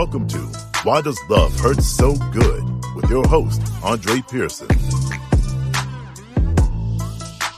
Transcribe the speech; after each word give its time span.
Welcome 0.00 0.28
to 0.28 0.38
Why 0.82 1.02
Does 1.02 1.20
Love 1.28 1.54
Hurt 1.60 1.82
So 1.82 2.14
Good 2.32 2.64
with 2.96 3.10
your 3.10 3.28
host, 3.28 3.60
Andre 3.84 4.22
Pearson. 4.22 4.66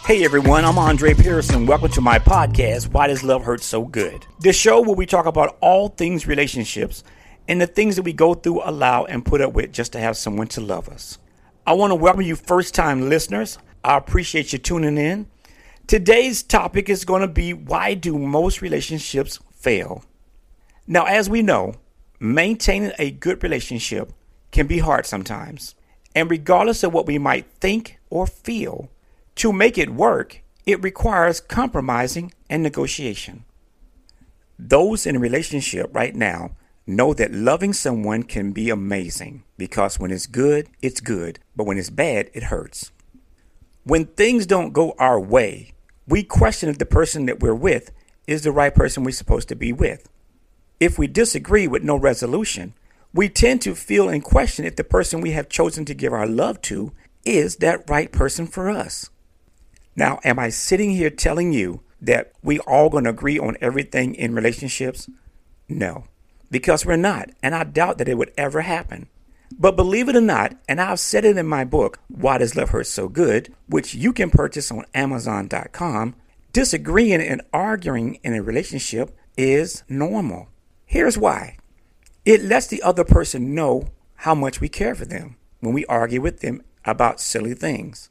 Hey 0.04 0.24
everyone, 0.24 0.64
I'm 0.64 0.76
Andre 0.76 1.14
Pearson. 1.14 1.66
Welcome 1.66 1.92
to 1.92 2.00
my 2.00 2.18
podcast, 2.18 2.88
Why 2.88 3.06
Does 3.06 3.22
Love 3.22 3.44
Hurt 3.44 3.62
So 3.62 3.84
Good? 3.84 4.26
This 4.40 4.56
show 4.56 4.80
where 4.80 4.96
we 4.96 5.06
talk 5.06 5.26
about 5.26 5.56
all 5.60 5.90
things 5.90 6.26
relationships 6.26 7.04
and 7.46 7.60
the 7.60 7.68
things 7.68 7.94
that 7.94 8.02
we 8.02 8.12
go 8.12 8.34
through, 8.34 8.62
allow, 8.64 9.04
and 9.04 9.24
put 9.24 9.40
up 9.40 9.52
with 9.52 9.70
just 9.70 9.92
to 9.92 10.00
have 10.00 10.16
someone 10.16 10.48
to 10.48 10.60
love 10.60 10.88
us. 10.88 11.18
I 11.64 11.74
want 11.74 11.92
to 11.92 11.94
welcome 11.94 12.22
you 12.22 12.34
first 12.34 12.74
time 12.74 13.08
listeners. 13.08 13.56
I 13.84 13.96
appreciate 13.96 14.52
you 14.52 14.58
tuning 14.58 14.98
in. 14.98 15.28
Today's 15.86 16.42
topic 16.42 16.88
is 16.88 17.04
going 17.04 17.22
to 17.22 17.28
be 17.28 17.52
why 17.52 17.94
do 17.94 18.18
most 18.18 18.60
relationships 18.60 19.38
fail? 19.52 20.04
Now, 20.88 21.04
as 21.04 21.30
we 21.30 21.42
know, 21.42 21.76
maintaining 22.22 22.92
a 22.98 23.10
good 23.10 23.42
relationship 23.42 24.12
can 24.52 24.66
be 24.66 24.78
hard 24.78 25.06
sometimes. 25.06 25.74
And 26.14 26.30
regardless 26.30 26.84
of 26.84 26.92
what 26.92 27.06
we 27.06 27.18
might 27.18 27.46
think 27.60 27.98
or 28.10 28.26
feel, 28.26 28.90
to 29.36 29.52
make 29.52 29.76
it 29.76 29.90
work, 29.90 30.42
it 30.64 30.82
requires 30.82 31.40
compromising 31.40 32.32
and 32.48 32.62
negotiation. 32.62 33.44
Those 34.58 35.06
in 35.06 35.16
a 35.16 35.18
relationship 35.18 35.90
right 35.92 36.14
now 36.14 36.52
know 36.86 37.12
that 37.14 37.32
loving 37.32 37.72
someone 37.72 38.22
can 38.22 38.52
be 38.52 38.70
amazing 38.70 39.42
because 39.56 39.98
when 39.98 40.12
it's 40.12 40.26
good, 40.26 40.68
it's 40.80 41.00
good, 41.00 41.40
but 41.56 41.64
when 41.64 41.78
it's 41.78 41.90
bad, 41.90 42.30
it 42.34 42.44
hurts. 42.44 42.92
When 43.84 44.04
things 44.04 44.46
don't 44.46 44.72
go 44.72 44.94
our 44.98 45.18
way, 45.18 45.72
we 46.06 46.22
question 46.22 46.68
if 46.68 46.78
the 46.78 46.86
person 46.86 47.26
that 47.26 47.40
we're 47.40 47.54
with 47.54 47.90
is 48.28 48.42
the 48.42 48.52
right 48.52 48.74
person 48.74 49.02
we're 49.02 49.10
supposed 49.10 49.48
to 49.48 49.56
be 49.56 49.72
with. 49.72 50.08
If 50.82 50.98
we 50.98 51.06
disagree 51.06 51.68
with 51.68 51.84
no 51.84 51.94
resolution, 51.94 52.74
we 53.14 53.28
tend 53.28 53.62
to 53.62 53.76
feel 53.76 54.08
and 54.08 54.20
question 54.20 54.64
if 54.64 54.74
the 54.74 54.82
person 54.82 55.20
we 55.20 55.30
have 55.30 55.48
chosen 55.48 55.84
to 55.84 55.94
give 55.94 56.12
our 56.12 56.26
love 56.26 56.60
to 56.62 56.90
is 57.24 57.58
that 57.58 57.88
right 57.88 58.10
person 58.10 58.48
for 58.48 58.68
us. 58.68 59.08
Now, 59.94 60.18
am 60.24 60.40
I 60.40 60.48
sitting 60.48 60.90
here 60.90 61.08
telling 61.08 61.52
you 61.52 61.82
that 62.00 62.32
we 62.42 62.58
all 62.58 62.88
going 62.88 63.04
to 63.04 63.10
agree 63.10 63.38
on 63.38 63.56
everything 63.60 64.16
in 64.16 64.34
relationships? 64.34 65.08
No, 65.68 66.06
because 66.50 66.84
we're 66.84 66.96
not, 66.96 67.30
and 67.44 67.54
I 67.54 67.62
doubt 67.62 67.98
that 67.98 68.08
it 68.08 68.18
would 68.18 68.32
ever 68.36 68.62
happen. 68.62 69.06
But 69.56 69.76
believe 69.76 70.08
it 70.08 70.16
or 70.16 70.20
not, 70.20 70.56
and 70.68 70.80
I've 70.80 70.98
said 70.98 71.24
it 71.24 71.38
in 71.38 71.46
my 71.46 71.64
book, 71.64 72.00
Why 72.08 72.38
Does 72.38 72.56
Love 72.56 72.70
Hurt 72.70 72.88
So 72.88 73.06
Good, 73.06 73.54
which 73.68 73.94
you 73.94 74.12
can 74.12 74.30
purchase 74.30 74.72
on 74.72 74.86
Amazon.com, 74.94 76.16
disagreeing 76.52 77.22
and 77.22 77.40
arguing 77.52 78.16
in 78.24 78.34
a 78.34 78.42
relationship 78.42 79.16
is 79.38 79.84
normal. 79.88 80.48
Here's 80.92 81.16
why 81.16 81.56
it 82.26 82.42
lets 82.42 82.66
the 82.66 82.82
other 82.82 83.02
person 83.02 83.54
know 83.54 83.88
how 84.16 84.34
much 84.34 84.60
we 84.60 84.68
care 84.68 84.94
for 84.94 85.06
them 85.06 85.36
when 85.60 85.72
we 85.72 85.86
argue 85.86 86.20
with 86.20 86.40
them 86.40 86.60
about 86.84 87.18
silly 87.18 87.54
things. 87.54 88.10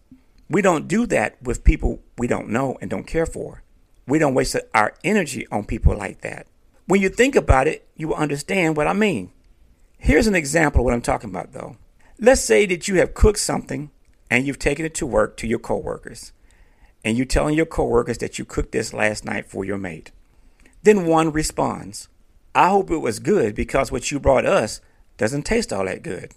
We 0.49 0.63
don't 0.63 0.87
do 0.87 1.05
that 1.05 1.39
with 1.43 1.63
people 1.63 2.01
we 2.17 2.25
don't 2.25 2.49
know 2.49 2.79
and 2.81 2.89
don't 2.89 3.05
care 3.05 3.27
for. 3.27 3.61
We 4.07 4.17
don't 4.17 4.33
waste 4.33 4.55
our 4.73 4.95
energy 5.03 5.45
on 5.51 5.65
people 5.65 5.95
like 5.95 6.21
that. 6.21 6.47
When 6.87 6.99
you 6.99 7.09
think 7.09 7.35
about 7.35 7.67
it, 7.67 7.87
you 7.95 8.07
will 8.07 8.15
understand 8.15 8.75
what 8.75 8.87
I 8.87 8.93
mean. 8.93 9.31
Here's 9.99 10.25
an 10.25 10.33
example 10.33 10.81
of 10.81 10.85
what 10.85 10.95
I'm 10.95 11.03
talking 11.03 11.29
about, 11.29 11.53
though. 11.53 11.77
Let's 12.19 12.41
say 12.41 12.65
that 12.65 12.87
you 12.87 12.95
have 12.95 13.13
cooked 13.13 13.37
something 13.37 13.91
and 14.31 14.47
you've 14.47 14.57
taken 14.57 14.85
it 14.85 14.95
to 14.95 15.05
work 15.05 15.37
to 15.37 15.45
your 15.45 15.59
coworkers, 15.59 16.31
and 17.05 17.15
you're 17.15 17.27
telling 17.27 17.53
your 17.53 17.67
coworkers 17.67 18.17
that 18.17 18.39
you 18.39 18.43
cooked 18.43 18.71
this 18.71 18.91
last 18.91 19.23
night 19.23 19.45
for 19.45 19.63
your 19.63 19.77
mate. 19.77 20.11
Then 20.81 21.05
one 21.05 21.31
responds, 21.31 22.07
I 22.53 22.69
hope 22.69 22.91
it 22.91 22.97
was 22.97 23.19
good 23.19 23.55
because 23.55 23.91
what 23.91 24.11
you 24.11 24.19
brought 24.19 24.45
us 24.45 24.81
doesn't 25.17 25.43
taste 25.43 25.71
all 25.71 25.85
that 25.85 26.03
good. 26.03 26.33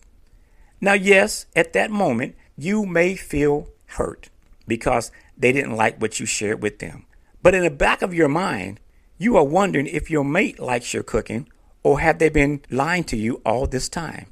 Now, 0.80 0.92
yes, 0.92 1.46
at 1.56 1.72
that 1.72 1.90
moment, 1.90 2.36
you 2.56 2.86
may 2.86 3.16
feel 3.16 3.68
hurt 3.86 4.28
because 4.68 5.10
they 5.36 5.52
didn't 5.52 5.76
like 5.76 6.00
what 6.00 6.20
you 6.20 6.26
shared 6.26 6.62
with 6.62 6.78
them. 6.78 7.06
But 7.42 7.54
in 7.54 7.62
the 7.62 7.70
back 7.70 8.02
of 8.02 8.14
your 8.14 8.28
mind, 8.28 8.80
you 9.18 9.36
are 9.36 9.44
wondering 9.44 9.86
if 9.86 10.10
your 10.10 10.24
mate 10.24 10.58
likes 10.58 10.94
your 10.94 11.02
cooking 11.02 11.48
or 11.82 12.00
have 12.00 12.18
they 12.18 12.28
been 12.28 12.62
lying 12.70 13.04
to 13.04 13.16
you 13.16 13.40
all 13.44 13.66
this 13.66 13.88
time. 13.88 14.26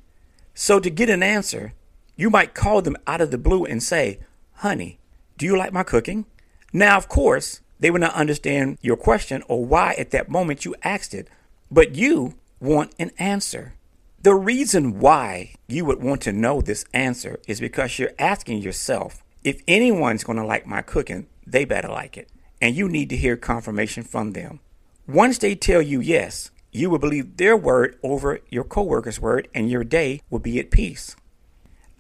So 0.55 0.81
to 0.81 0.91
get 0.91 1.11
an 1.11 1.23
answer, 1.23 1.75
you 2.17 2.31
might 2.31 2.55
call 2.55 2.83
them 2.83 2.97
out 3.07 3.21
of 3.21 3.31
the 3.31 3.39
blue 3.39 3.65
and 3.65 3.83
say, 3.83 4.21
Honey, 4.57 4.99
do 5.39 5.47
you 5.47 5.57
like 5.57 5.73
my 5.73 5.83
cooking? 5.83 6.27
Now, 6.73 6.97
of 6.97 7.09
course, 7.09 7.61
they 7.81 7.91
will 7.91 8.01
not 8.01 8.15
understand 8.15 8.79
your 8.81 8.97
question 8.97 9.43
or 9.49 9.65
why 9.65 9.95
at 9.99 10.11
that 10.11 10.29
moment 10.29 10.65
you 10.65 10.75
asked 10.83 11.15
it, 11.15 11.29
but 11.73 11.95
you 11.95 12.35
want 12.61 12.95
an 12.99 13.11
answer. 13.19 13.73
The 14.21 14.35
reason 14.35 15.01
why 15.01 15.55
you 15.67 15.87
would 15.87 16.03
want 16.03 16.21
to 16.23 16.33
know 16.33 16.61
this 16.61 16.85
answer 16.93 17.41
is 17.49 17.61
because 17.61 17.99
you're 17.99 18.13
asking 18.19 18.59
yourself, 18.59 19.25
if 19.43 19.63
anyone's 19.67 20.23
going 20.23 20.39
to 20.39 20.45
like 20.45 20.67
my 20.67 20.83
cooking, 20.83 21.27
they 21.47 21.65
better 21.65 21.89
like 21.89 22.19
it. 22.19 22.29
And 22.61 22.77
you 22.77 22.89
need 22.89 23.09
to 23.09 23.17
hear 23.17 23.37
confirmation 23.37 24.05
from 24.05 24.33
them. 24.33 24.61
Once 25.09 25.39
they 25.39 25.55
tell 25.55 25.81
you 25.81 26.01
yes, 26.01 26.51
you 26.71 26.91
will 26.91 26.99
believe 26.99 27.39
their 27.39 27.57
word 27.57 27.99
over 28.03 28.41
your 28.51 28.65
coworker's 28.65 29.19
word 29.19 29.49
and 29.55 29.71
your 29.71 29.83
day 29.83 30.21
will 30.29 30.39
be 30.39 30.61
at 30.61 30.71
peace. 30.71 31.17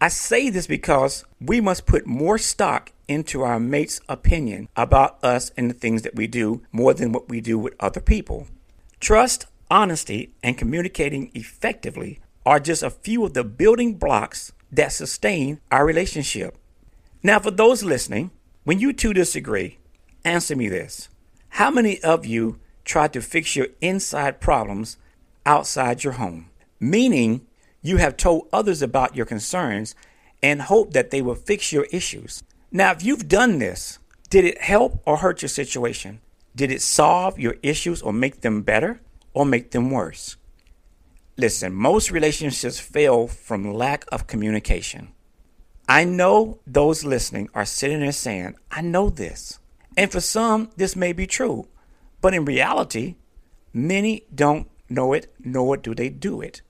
I 0.03 0.09
say 0.09 0.50
this 0.50 0.66
because 0.66 1.25
we 1.41 1.60
must 1.60 1.87
put 1.87 2.06
more 2.06 2.37
stock 2.37 2.93
into 3.09 3.43
our 3.43 3.59
mate's 3.59 4.00
opinion 4.09 4.69
about 4.77 5.22
us 5.25 5.50
and 5.56 5.71
the 5.71 5.75
things 5.75 6.03
that 6.03 6.15
we 6.15 6.27
do 6.27 6.62
more 6.72 6.93
than 6.93 7.12
what 7.12 7.28
we 7.28 7.41
do 7.41 7.59
with 7.59 7.75
other 7.81 8.00
people. 8.00 8.47
Trust, 9.00 9.47
honesty, 9.72 10.34
and 10.43 10.59
communicating 10.59 11.33
effectively 11.34 12.21
are 12.44 12.60
just 12.60 12.83
a 12.83 12.91
few 12.91 13.25
of 13.25 13.33
the 13.33 13.43
building 13.43 13.94
blocks 13.94 14.53
that 14.71 14.93
sustain 14.93 15.60
our 15.71 15.87
relationship. 15.87 16.59
Now, 17.22 17.38
for 17.38 17.50
those 17.50 17.83
listening, 17.83 18.31
when 18.65 18.78
you 18.78 18.93
two 18.93 19.15
disagree, 19.15 19.78
answer 20.25 20.55
me 20.55 20.69
this. 20.69 21.09
How 21.49 21.71
many 21.71 22.03
of 22.03 22.27
you 22.27 22.60
try 22.84 23.09
to 23.09 23.22
fix 23.22 23.56
your 23.56 23.69
inside 23.81 24.41
problems 24.41 24.99
outside 25.47 26.04
your 26.04 26.15
home? 26.15 26.50
Meaning, 26.78 27.47
you 27.81 27.97
have 27.97 28.19
told 28.19 28.49
others 28.53 28.83
about 28.83 29.16
your 29.16 29.27
concerns 29.27 29.94
and 30.43 30.62
hope 30.62 30.93
that 30.93 31.10
they 31.10 31.22
will 31.22 31.34
fix 31.34 31.72
your 31.72 31.87
issues. 31.91 32.43
Now, 32.71 32.93
if 32.93 33.03
you've 33.03 33.27
done 33.27 33.59
this, 33.59 33.99
did 34.28 34.44
it 34.44 34.60
help 34.60 35.03
or 35.06 35.19
hurt 35.19 35.41
your 35.41 35.49
situation? 35.49 36.21
Did 36.54 36.71
it 36.71 36.83
solve 36.83 37.39
your 37.39 37.56
issues 37.62 38.03
or 38.03 38.12
make 38.12 38.43
them 38.43 38.62
better 38.62 39.00
or 39.34 39.47
make 39.47 39.70
them 39.70 39.91
worse? 39.91 40.37
Listen, 41.37 41.72
most 41.72 42.10
relationships 42.10 42.78
fail 42.78 43.26
from 43.26 43.72
lack 43.72 44.04
of 44.12 44.26
communication. 44.26 45.12
I 45.88 46.04
know 46.04 46.60
those 46.66 47.04
listening 47.04 47.48
are 47.54 47.65
sitting 47.65 48.00
there 48.00 48.12
saying, 48.12 48.54
I 48.71 48.82
know 48.82 49.10
this. 49.10 49.59
And 49.97 50.10
for 50.10 50.21
some, 50.21 50.71
this 50.76 50.94
may 50.94 51.12
be 51.12 51.26
true. 51.26 51.69
But 52.21 52.34
in 52.34 52.44
reality, 52.44 53.16
many 53.72 54.25
don't 54.34 54.69
know 54.88 55.12
it, 55.12 55.34
nor 55.41 55.76
do 55.76 55.94
they 55.94 56.09
do 56.09 56.41
it. 56.41 56.62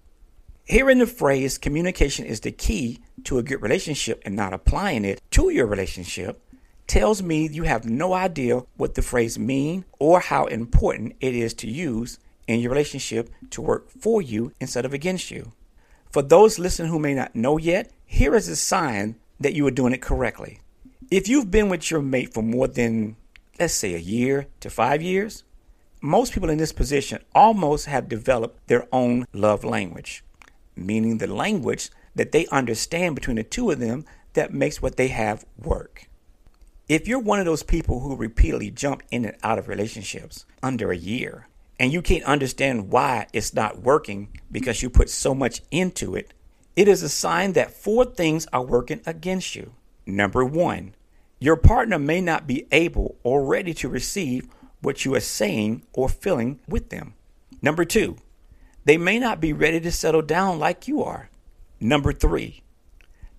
Hearing 0.65 0.99
the 0.99 1.07
phrase 1.07 1.59
communication 1.59 2.25
is 2.25 2.41
the 2.41 2.53
key 2.53 3.01
to 3.25 3.39
a 3.39 3.43
good 3.43 3.63
relationship 3.63 4.23
and 4.25 4.37
not 4.37 4.53
applying 4.55 5.05
it 5.05 5.21
to 5.33 5.51
your 5.51 5.67
relationship 5.67 6.41
tells 6.87 7.23
me 7.23 7.49
you 7.49 7.65
have 7.65 7.85
no 7.85 8.13
idea 8.13 8.61
what 8.77 8.95
the 8.95 9.03
phrase 9.03 9.39
mean 9.39 9.85
or 9.99 10.21
how 10.21 10.47
important 10.47 11.15
it 11.21 11.35
is 11.35 11.53
to 11.55 11.69
use 11.69 12.19
in 12.47 12.61
your 12.61 12.71
relationship 12.71 13.31
to 13.51 13.63
work 13.63 13.91
for 13.91 14.21
you 14.21 14.53
instead 14.61 14.85
of 14.85 14.93
against 14.93 15.31
you. 15.31 15.53
For 16.11 16.23
those 16.23 16.59
listening 16.59 16.91
who 16.91 16.99
may 16.99 17.15
not 17.15 17.35
know 17.35 17.57
yet, 17.57 17.91
here 18.05 18.35
is 18.35 18.49
a 18.49 18.57
sign 18.57 19.17
that 19.41 19.55
you 19.55 19.67
are 19.67 19.71
doing 19.71 19.93
it 19.93 20.03
correctly. 20.03 20.61
If 21.11 21.29
you've 21.29 21.51
been 21.51 21.69
with 21.69 21.91
your 21.91 22.03
mate 22.03 22.33
for 22.33 22.43
more 22.43 22.69
than, 22.69 23.17
let's 23.59 23.75
say, 23.75 23.95
a 23.95 23.99
year 23.99 24.47
to 24.61 24.71
five 24.71 25.03
years, 25.03 25.45
most 26.01 26.33
people 26.33 26.51
in 26.51 26.59
this 26.59 26.73
position 26.73 27.23
almost 27.35 27.87
have 27.87 28.09
developed 28.09 28.67
their 28.67 28.87
own 28.93 29.25
love 29.33 29.65
language, 29.65 30.25
meaning 30.75 31.19
the 31.19 31.27
language 31.27 31.91
that 32.15 32.33
they 32.33 32.47
understand 32.49 33.15
between 33.15 33.37
the 33.37 33.45
two 33.45 33.71
of 33.71 33.79
them 33.79 34.05
that 34.35 34.53
makes 34.53 34.83
what 34.83 34.97
they 34.97 35.09
have 35.09 35.45
work. 35.57 36.09
If 36.89 37.07
you're 37.07 37.21
one 37.21 37.39
of 37.39 37.47
those 37.47 37.63
people 37.63 38.01
who 38.01 38.17
repeatedly 38.17 38.71
jump 38.71 39.03
in 39.11 39.25
and 39.25 39.37
out 39.43 39.59
of 39.59 39.69
relationships 39.69 40.45
under 40.63 40.91
a 40.91 40.97
year, 40.97 41.47
and 41.83 41.93
you 41.93 42.01
can't 42.01 42.23
understand 42.23 42.93
why 42.93 43.27
it's 43.33 43.55
not 43.55 43.83
working 43.83 44.29
because 44.53 44.83
you 44.83 44.89
put 44.89 45.11
so 45.11 45.35
much 45.35 45.63
into 45.73 46.15
it, 46.15 46.33
it 46.77 46.87
is 46.87 47.03
a 47.03 47.09
sign 47.09 47.55
that 47.55 47.75
four 47.75 48.05
things 48.05 48.47
are 48.53 48.63
working 48.63 49.01
against 49.05 49.57
you. 49.57 49.73
Number 50.07 50.45
one, 50.45 50.95
your 51.41 51.57
partner 51.57 51.99
may 51.99 52.21
not 52.21 52.47
be 52.47 52.69
able 52.71 53.17
or 53.25 53.45
ready 53.45 53.75
to 53.75 53.89
receive 53.89 54.47
what 54.81 55.05
you 55.05 55.13
are 55.17 55.21
saying 55.21 55.83
or 55.93 56.09
feeling 56.09 56.61
with 56.69 56.91
them. 56.91 57.15
Number 57.61 57.85
two, 57.85 58.17
they 58.85 58.97
may 58.97 59.19
not 59.19 59.41
be 59.41 59.53
ready 59.53 59.81
to 59.81 59.91
settle 59.91 60.23
down 60.23 60.61
like 60.61 60.87
you 60.87 61.03
are. 61.03 61.31
Number 61.81 62.13
three, 62.13 62.63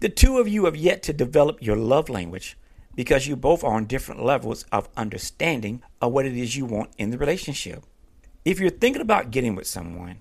the 0.01 0.09
two 0.09 0.37
of 0.37 0.49
you 0.49 0.65
have 0.65 0.75
yet 0.75 1.01
to 1.03 1.13
develop 1.13 1.59
your 1.61 1.77
love 1.77 2.09
language 2.09 2.57
because 2.93 3.25
you 3.25 3.37
both 3.37 3.63
are 3.63 3.75
on 3.75 3.85
different 3.85 4.21
levels 4.21 4.65
of 4.69 4.89
understanding 4.97 5.81
of 6.01 6.11
what 6.11 6.25
it 6.25 6.35
is 6.35 6.57
you 6.57 6.65
want 6.65 6.91
in 6.97 7.09
the 7.09 7.17
relationship. 7.17 7.85
If 8.45 8.59
you're 8.59 8.69
thinking 8.69 9.01
about 9.01 9.31
getting 9.31 9.55
with 9.55 9.67
someone, 9.67 10.17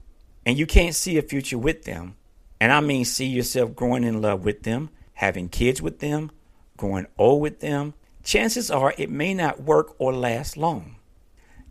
and 0.46 0.56
you 0.56 0.66
can't 0.66 0.94
see 0.94 1.18
a 1.18 1.22
future 1.22 1.58
with 1.58 1.82
them, 1.84 2.16
and 2.60 2.72
I 2.72 2.80
mean 2.80 3.04
see 3.04 3.26
yourself 3.26 3.74
growing 3.74 4.04
in 4.04 4.22
love 4.22 4.44
with 4.44 4.62
them, 4.62 4.90
having 5.14 5.48
kids 5.48 5.82
with 5.82 5.98
them, 5.98 6.30
growing 6.76 7.06
old 7.18 7.42
with 7.42 7.58
them, 7.58 7.94
chances 8.22 8.70
are 8.70 8.94
it 8.96 9.10
may 9.10 9.34
not 9.34 9.62
work 9.62 9.96
or 9.98 10.14
last 10.14 10.56
long. 10.56 10.96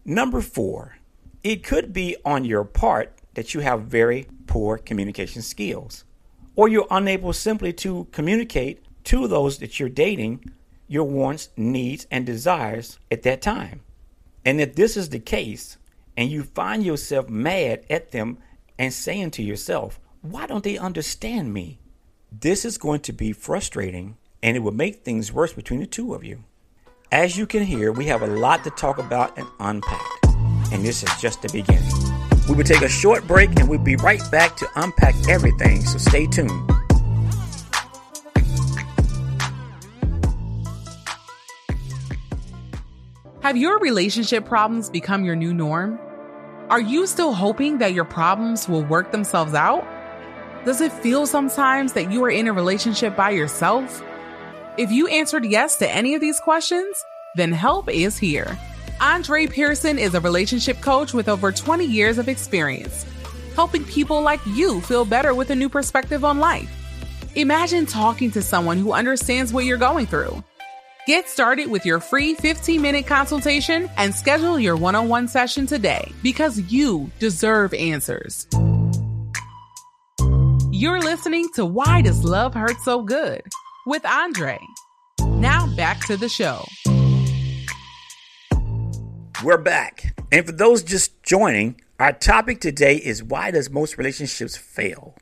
Number 0.03 0.41
four, 0.41 0.97
it 1.41 1.63
could 1.63 1.93
be 1.93 2.17
on 2.25 2.43
your 2.43 2.65
part 2.65 3.13
that 3.35 3.53
you 3.53 3.61
have 3.61 3.83
very 3.83 4.27
poor 4.45 4.77
communication 4.77 5.41
skills, 5.41 6.03
or 6.57 6.67
you're 6.67 6.87
unable 6.91 7.31
simply 7.31 7.71
to 7.71 8.07
communicate 8.11 8.83
to 9.05 9.27
those 9.27 9.59
that 9.59 9.79
you're 9.79 9.87
dating 9.87 10.51
your 10.89 11.05
wants, 11.05 11.47
needs, 11.55 12.05
and 12.11 12.25
desires 12.25 12.99
at 13.09 13.23
that 13.23 13.41
time. 13.41 13.79
And 14.43 14.59
if 14.59 14.75
this 14.75 14.97
is 14.97 15.09
the 15.09 15.19
case, 15.19 15.77
and 16.17 16.29
you 16.29 16.43
find 16.43 16.83
yourself 16.83 17.29
mad 17.29 17.85
at 17.89 18.11
them 18.11 18.37
and 18.77 18.93
saying 18.93 19.31
to 19.31 19.43
yourself, 19.43 19.99
why 20.21 20.45
don't 20.45 20.63
they 20.63 20.77
understand 20.77 21.53
me? 21.53 21.79
This 22.31 22.65
is 22.65 22.77
going 22.77 23.01
to 23.01 23.13
be 23.13 23.33
frustrating 23.33 24.17
and 24.43 24.55
it 24.57 24.61
will 24.61 24.71
make 24.71 25.03
things 25.03 25.31
worse 25.31 25.53
between 25.53 25.79
the 25.79 25.85
two 25.85 26.13
of 26.13 26.23
you. 26.23 26.43
As 27.11 27.37
you 27.37 27.45
can 27.45 27.63
hear, 27.63 27.91
we 27.91 28.05
have 28.05 28.21
a 28.21 28.27
lot 28.27 28.63
to 28.63 28.69
talk 28.71 28.97
about 28.97 29.37
and 29.37 29.47
unpack, 29.59 30.01
and 30.71 30.83
this 30.83 31.03
is 31.03 31.09
just 31.21 31.41
the 31.41 31.49
beginning. 31.49 31.91
We 32.47 32.55
will 32.55 32.63
take 32.63 32.81
a 32.81 32.89
short 32.89 33.27
break 33.27 33.49
and 33.59 33.69
we'll 33.69 33.79
be 33.79 33.97
right 33.97 34.21
back 34.31 34.55
to 34.57 34.69
unpack 34.75 35.15
everything, 35.27 35.81
so 35.81 35.97
stay 35.97 36.25
tuned. 36.25 36.71
Have 43.41 43.57
your 43.57 43.79
relationship 43.79 44.45
problems 44.45 44.87
become 44.87 45.25
your 45.25 45.35
new 45.35 45.51
norm? 45.51 45.99
Are 46.69 46.79
you 46.79 47.07
still 47.07 47.33
hoping 47.33 47.79
that 47.79 47.95
your 47.95 48.05
problems 48.05 48.69
will 48.69 48.83
work 48.83 49.11
themselves 49.11 49.55
out? 49.55 49.83
Does 50.63 50.79
it 50.79 50.93
feel 50.93 51.25
sometimes 51.25 51.93
that 51.93 52.11
you 52.11 52.23
are 52.23 52.29
in 52.29 52.47
a 52.47 52.53
relationship 52.53 53.15
by 53.15 53.31
yourself? 53.31 54.03
If 54.77 54.91
you 54.91 55.07
answered 55.07 55.43
yes 55.43 55.77
to 55.77 55.89
any 55.89 56.13
of 56.13 56.21
these 56.21 56.39
questions, 56.39 57.03
then 57.33 57.51
help 57.51 57.89
is 57.89 58.15
here. 58.15 58.59
Andre 59.01 59.47
Pearson 59.47 59.97
is 59.97 60.13
a 60.13 60.21
relationship 60.21 60.79
coach 60.79 61.11
with 61.11 61.27
over 61.27 61.51
20 61.51 61.83
years 61.83 62.19
of 62.19 62.29
experience, 62.29 63.07
helping 63.55 63.83
people 63.85 64.21
like 64.21 64.45
you 64.45 64.81
feel 64.81 65.03
better 65.03 65.33
with 65.33 65.49
a 65.49 65.55
new 65.55 65.67
perspective 65.67 66.23
on 66.23 66.37
life. 66.37 66.69
Imagine 67.33 67.87
talking 67.87 68.29
to 68.31 68.43
someone 68.43 68.77
who 68.77 68.93
understands 68.93 69.51
what 69.51 69.65
you're 69.65 69.77
going 69.77 70.05
through 70.05 70.43
Get 71.07 71.27
started 71.27 71.71
with 71.71 71.83
your 71.83 71.99
free 71.99 72.35
15 72.35 72.79
minute 72.79 73.07
consultation 73.07 73.89
and 73.97 74.13
schedule 74.13 74.59
your 74.59 74.75
one 74.75 74.93
on 74.93 75.09
one 75.09 75.27
session 75.27 75.65
today 75.65 76.11
because 76.21 76.59
you 76.71 77.09
deserve 77.17 77.73
answers. 77.73 78.45
You're 80.71 81.01
listening 81.01 81.49
to 81.55 81.65
Why 81.65 82.03
Does 82.03 82.23
Love 82.23 82.53
Hurt 82.53 82.79
So 82.83 83.01
Good 83.01 83.41
with 83.87 84.05
Andre. 84.05 84.59
Now 85.25 85.65
back 85.75 86.05
to 86.05 86.17
the 86.17 86.29
show. 86.29 86.63
We're 89.43 89.57
back. 89.57 90.13
And 90.31 90.45
for 90.45 90.51
those 90.51 90.83
just 90.83 91.23
joining, 91.23 91.81
our 91.99 92.13
topic 92.13 92.61
today 92.61 92.97
is 92.97 93.23
why 93.23 93.49
does 93.49 93.71
most 93.71 93.97
relationships 93.97 94.55
fail? 94.55 95.15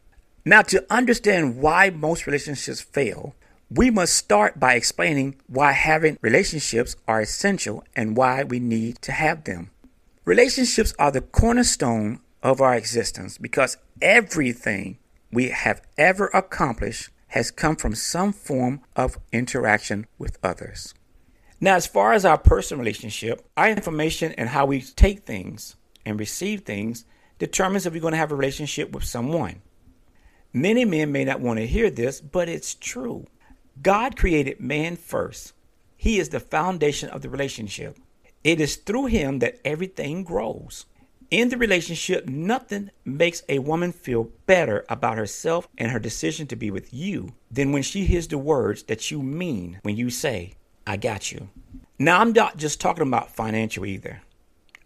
Now, 0.44 0.62
to 0.64 0.86
understand 0.90 1.58
why 1.58 1.90
most 1.90 2.26
relationships 2.26 2.82
fail, 2.82 3.36
we 3.70 3.92
must 3.92 4.16
start 4.16 4.60
by 4.60 4.74
explaining 4.74 5.36
why 5.48 5.74
having 5.74 6.18
relationships 6.22 6.96
are 7.08 7.22
essential 7.22 7.84
and 7.96 8.18
why 8.18 8.44
we 8.44 8.60
need 8.60 9.00
to 9.04 9.12
have 9.12 9.44
them. 9.44 9.70
Relationships 10.26 10.94
are 10.98 11.12
the 11.12 11.22
cornerstone 11.22 12.20
of 12.42 12.62
our 12.62 12.76
existence 12.76 13.38
because 13.38 13.78
everything 14.02 14.98
we 15.32 15.50
have 15.50 15.82
ever 15.98 16.28
accomplished 16.34 17.10
has 17.28 17.52
come 17.52 17.76
from 17.76 17.94
some 17.94 18.34
form 18.34 18.82
of 18.96 19.20
interaction 19.32 20.08
with 20.18 20.40
others. 20.42 20.96
Now, 21.62 21.76
as 21.76 21.86
far 21.86 22.14
as 22.14 22.26
our 22.26 22.38
personal 22.40 22.80
relationship, 22.80 23.48
our 23.56 23.70
information 23.70 24.32
and 24.34 24.50
how 24.50 24.66
we 24.66 24.82
take 24.82 25.26
things 25.26 25.76
and 26.06 26.20
receive 26.20 26.62
things 26.62 27.06
determines 27.38 27.86
if 27.86 27.94
we're 27.94 28.02
going 28.02 28.14
to 28.14 28.18
have 28.18 28.32
a 28.32 28.36
relationship 28.36 28.94
with 28.94 29.04
someone. 29.04 29.62
Many 30.54 30.86
men 30.86 31.12
may 31.12 31.24
not 31.24 31.40
want 31.40 31.60
to 31.60 31.68
hear 31.68 31.92
this, 31.92 32.20
but 32.20 32.50
it's 32.50 32.74
true. 32.74 33.28
God 33.82 34.18
created 34.18 34.60
man 34.60 34.96
first. 34.96 35.54
He 35.96 36.20
is 36.20 36.30
the 36.30 36.40
foundation 36.40 37.10
of 37.10 37.22
the 37.22 37.30
relationship. 37.30 37.98
It 38.44 38.60
is 38.60 38.76
through 38.76 39.08
him 39.08 39.40
that 39.40 39.60
everything 39.64 40.24
grows. 40.24 40.86
In 41.30 41.50
the 41.50 41.58
relationship, 41.58 42.28
nothing 42.28 42.90
makes 43.06 43.44
a 43.48 43.60
woman 43.60 43.92
feel 43.92 44.32
better 44.48 44.84
about 44.90 45.18
herself 45.18 45.68
and 45.78 45.92
her 45.92 46.00
decision 46.00 46.48
to 46.48 46.56
be 46.56 46.72
with 46.72 46.94
you 46.94 47.34
than 47.52 47.72
when 47.72 47.84
she 47.84 48.06
hears 48.06 48.28
the 48.28 48.38
words 48.38 48.84
that 48.84 49.12
you 49.12 49.22
mean 49.22 49.80
when 49.84 49.96
you 49.96 50.10
say, 50.10 50.56
I 50.88 50.98
got 50.98 51.32
you. 51.32 51.50
Now, 52.00 52.20
I'm 52.20 52.34
not 52.34 52.58
just 52.58 52.82
talking 52.82 53.08
about 53.08 53.36
financial 53.36 53.86
either. 53.86 54.22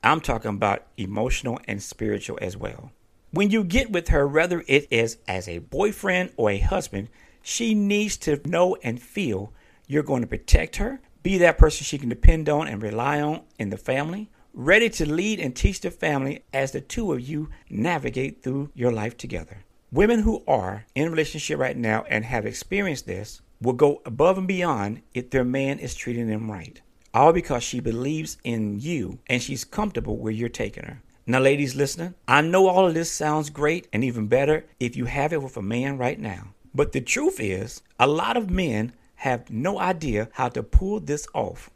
I'm 0.03 0.19
talking 0.19 0.49
about 0.49 0.85
emotional 0.97 1.59
and 1.65 1.81
spiritual 1.81 2.37
as 2.41 2.57
well. 2.57 2.91
When 3.31 3.49
you 3.49 3.63
get 3.63 3.91
with 3.91 4.09
her, 4.09 4.27
whether 4.27 4.63
it 4.67 4.87
is 4.91 5.17
as 5.27 5.47
a 5.47 5.59
boyfriend 5.59 6.31
or 6.35 6.49
a 6.49 6.57
husband, 6.57 7.07
she 7.43 7.75
needs 7.75 8.15
to 8.17 8.41
know 8.47 8.77
and 8.83 9.01
feel 9.01 9.53
you're 9.85 10.01
going 10.01 10.21
to 10.21 10.27
protect 10.27 10.77
her, 10.77 11.01
be 11.21 11.37
that 11.37 11.57
person 11.57 11.83
she 11.83 11.97
can 11.97 12.09
depend 12.09 12.47
on 12.47 12.67
and 12.67 12.81
rely 12.81 13.21
on 13.21 13.41
in 13.59 13.69
the 13.69 13.77
family, 13.77 14.31
ready 14.53 14.89
to 14.89 15.07
lead 15.07 15.39
and 15.39 15.53
teach 15.53 15.81
the 15.81 15.91
family 15.91 16.43
as 16.53 16.71
the 16.71 16.79
two 16.79 17.11
of 17.11 17.19
you 17.19 17.49
navigate 17.69 18.41
through 18.41 18.71
your 18.73 18.93
life 18.93 19.17
together. 19.17 19.65
Women 19.91 20.21
who 20.21 20.41
are 20.47 20.85
in 20.95 21.07
a 21.07 21.11
relationship 21.11 21.59
right 21.59 21.77
now 21.77 22.05
and 22.07 22.23
have 22.23 22.45
experienced 22.45 23.05
this 23.05 23.41
will 23.61 23.73
go 23.73 24.01
above 24.05 24.37
and 24.37 24.47
beyond 24.47 25.01
if 25.13 25.29
their 25.29 25.43
man 25.43 25.79
is 25.79 25.93
treating 25.93 26.27
them 26.27 26.49
right. 26.49 26.81
All 27.13 27.33
because 27.33 27.61
she 27.61 27.81
believes 27.81 28.37
in 28.43 28.79
you 28.79 29.19
and 29.27 29.41
she's 29.41 29.65
comfortable 29.65 30.17
where 30.17 30.31
you're 30.31 30.49
taking 30.49 30.85
her. 30.85 31.01
Now, 31.27 31.39
ladies 31.39 31.75
listening, 31.75 32.15
I 32.25 32.41
know 32.41 32.67
all 32.67 32.87
of 32.87 32.93
this 32.93 33.11
sounds 33.11 33.49
great 33.49 33.87
and 33.93 34.03
even 34.03 34.27
better 34.27 34.65
if 34.79 34.95
you 34.95 35.05
have 35.05 35.33
it 35.33 35.41
with 35.41 35.57
a 35.57 35.61
man 35.61 35.97
right 35.97 36.19
now. 36.19 36.53
But 36.75 36.91
the 36.91 37.01
truth 37.01 37.39
is, 37.39 37.81
a 37.99 38.07
lot 38.07 38.35
of 38.35 38.49
men 38.49 38.93
have 39.15 39.49
no 39.49 39.79
idea 39.79 40.29
how 40.33 40.49
to 40.49 40.63
pull 40.63 40.99
this 40.99 41.27
off. 41.33 41.69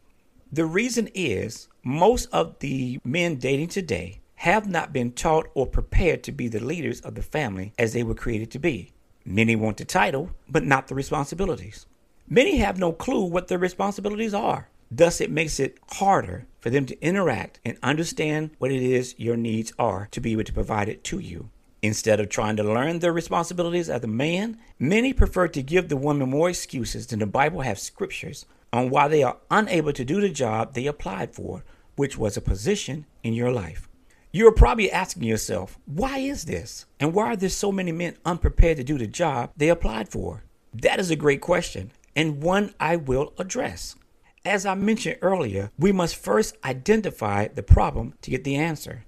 The 0.52 0.66
reason 0.66 1.08
is 1.14 1.68
most 1.84 2.28
of 2.32 2.58
the 2.58 2.98
men 3.04 3.36
dating 3.36 3.68
today 3.68 4.20
have 4.36 4.68
not 4.68 4.92
been 4.92 5.12
taught 5.12 5.48
or 5.54 5.66
prepared 5.66 6.22
to 6.22 6.32
be 6.32 6.48
the 6.48 6.64
leaders 6.64 7.00
of 7.00 7.14
the 7.14 7.22
family 7.22 7.72
as 7.78 7.92
they 7.92 8.02
were 8.02 8.14
created 8.14 8.50
to 8.52 8.58
be. 8.58 8.92
Many 9.24 9.56
want 9.56 9.76
the 9.76 9.84
title, 9.84 10.30
but 10.48 10.64
not 10.64 10.88
the 10.88 10.94
responsibilities. 10.94 11.86
Many 12.28 12.58
have 12.58 12.78
no 12.78 12.92
clue 12.92 13.24
what 13.24 13.48
their 13.48 13.58
responsibilities 13.58 14.34
are. 14.34 14.68
Thus, 14.90 15.20
it 15.20 15.30
makes 15.30 15.60
it 15.60 15.78
harder 15.92 16.46
for 16.60 16.70
them 16.70 16.86
to 16.86 17.00
interact 17.02 17.60
and 17.64 17.78
understand 17.82 18.50
what 18.58 18.72
it 18.72 18.82
is 18.82 19.14
your 19.18 19.36
needs 19.36 19.72
are 19.78 20.08
to 20.12 20.20
be 20.20 20.32
able 20.32 20.44
to 20.44 20.52
provide 20.52 20.88
it 20.88 21.04
to 21.04 21.18
you. 21.18 21.50
Instead 21.80 22.18
of 22.18 22.28
trying 22.28 22.56
to 22.56 22.64
learn 22.64 22.98
their 22.98 23.12
responsibilities 23.12 23.88
as 23.88 24.02
a 24.02 24.08
man, 24.08 24.58
many 24.78 25.12
prefer 25.12 25.46
to 25.46 25.62
give 25.62 25.88
the 25.88 25.96
woman 25.96 26.28
more 26.28 26.50
excuses 26.50 27.06
than 27.06 27.20
the 27.20 27.26
Bible 27.26 27.60
has 27.60 27.80
scriptures 27.80 28.46
on 28.72 28.90
why 28.90 29.06
they 29.08 29.22
are 29.22 29.38
unable 29.50 29.92
to 29.92 30.04
do 30.04 30.20
the 30.20 30.28
job 30.28 30.74
they 30.74 30.86
applied 30.86 31.34
for, 31.34 31.64
which 31.96 32.18
was 32.18 32.36
a 32.36 32.40
position 32.40 33.06
in 33.22 33.32
your 33.32 33.52
life. 33.52 33.88
You 34.30 34.46
are 34.48 34.52
probably 34.52 34.90
asking 34.90 35.22
yourself, 35.22 35.78
why 35.86 36.18
is 36.18 36.44
this? 36.44 36.84
And 37.00 37.14
why 37.14 37.32
are 37.32 37.36
there 37.36 37.48
so 37.48 37.72
many 37.72 37.92
men 37.92 38.18
unprepared 38.26 38.76
to 38.76 38.84
do 38.84 38.98
the 38.98 39.06
job 39.06 39.52
they 39.56 39.68
applied 39.68 40.08
for? 40.08 40.42
That 40.74 41.00
is 41.00 41.10
a 41.10 41.16
great 41.16 41.40
question, 41.40 41.92
and 42.14 42.42
one 42.42 42.74
I 42.78 42.96
will 42.96 43.32
address. 43.38 43.96
As 44.44 44.66
I 44.66 44.74
mentioned 44.74 45.18
earlier, 45.22 45.70
we 45.78 45.92
must 45.92 46.16
first 46.16 46.56
identify 46.62 47.48
the 47.48 47.62
problem 47.62 48.14
to 48.22 48.30
get 48.30 48.44
the 48.44 48.56
answer. 48.56 49.04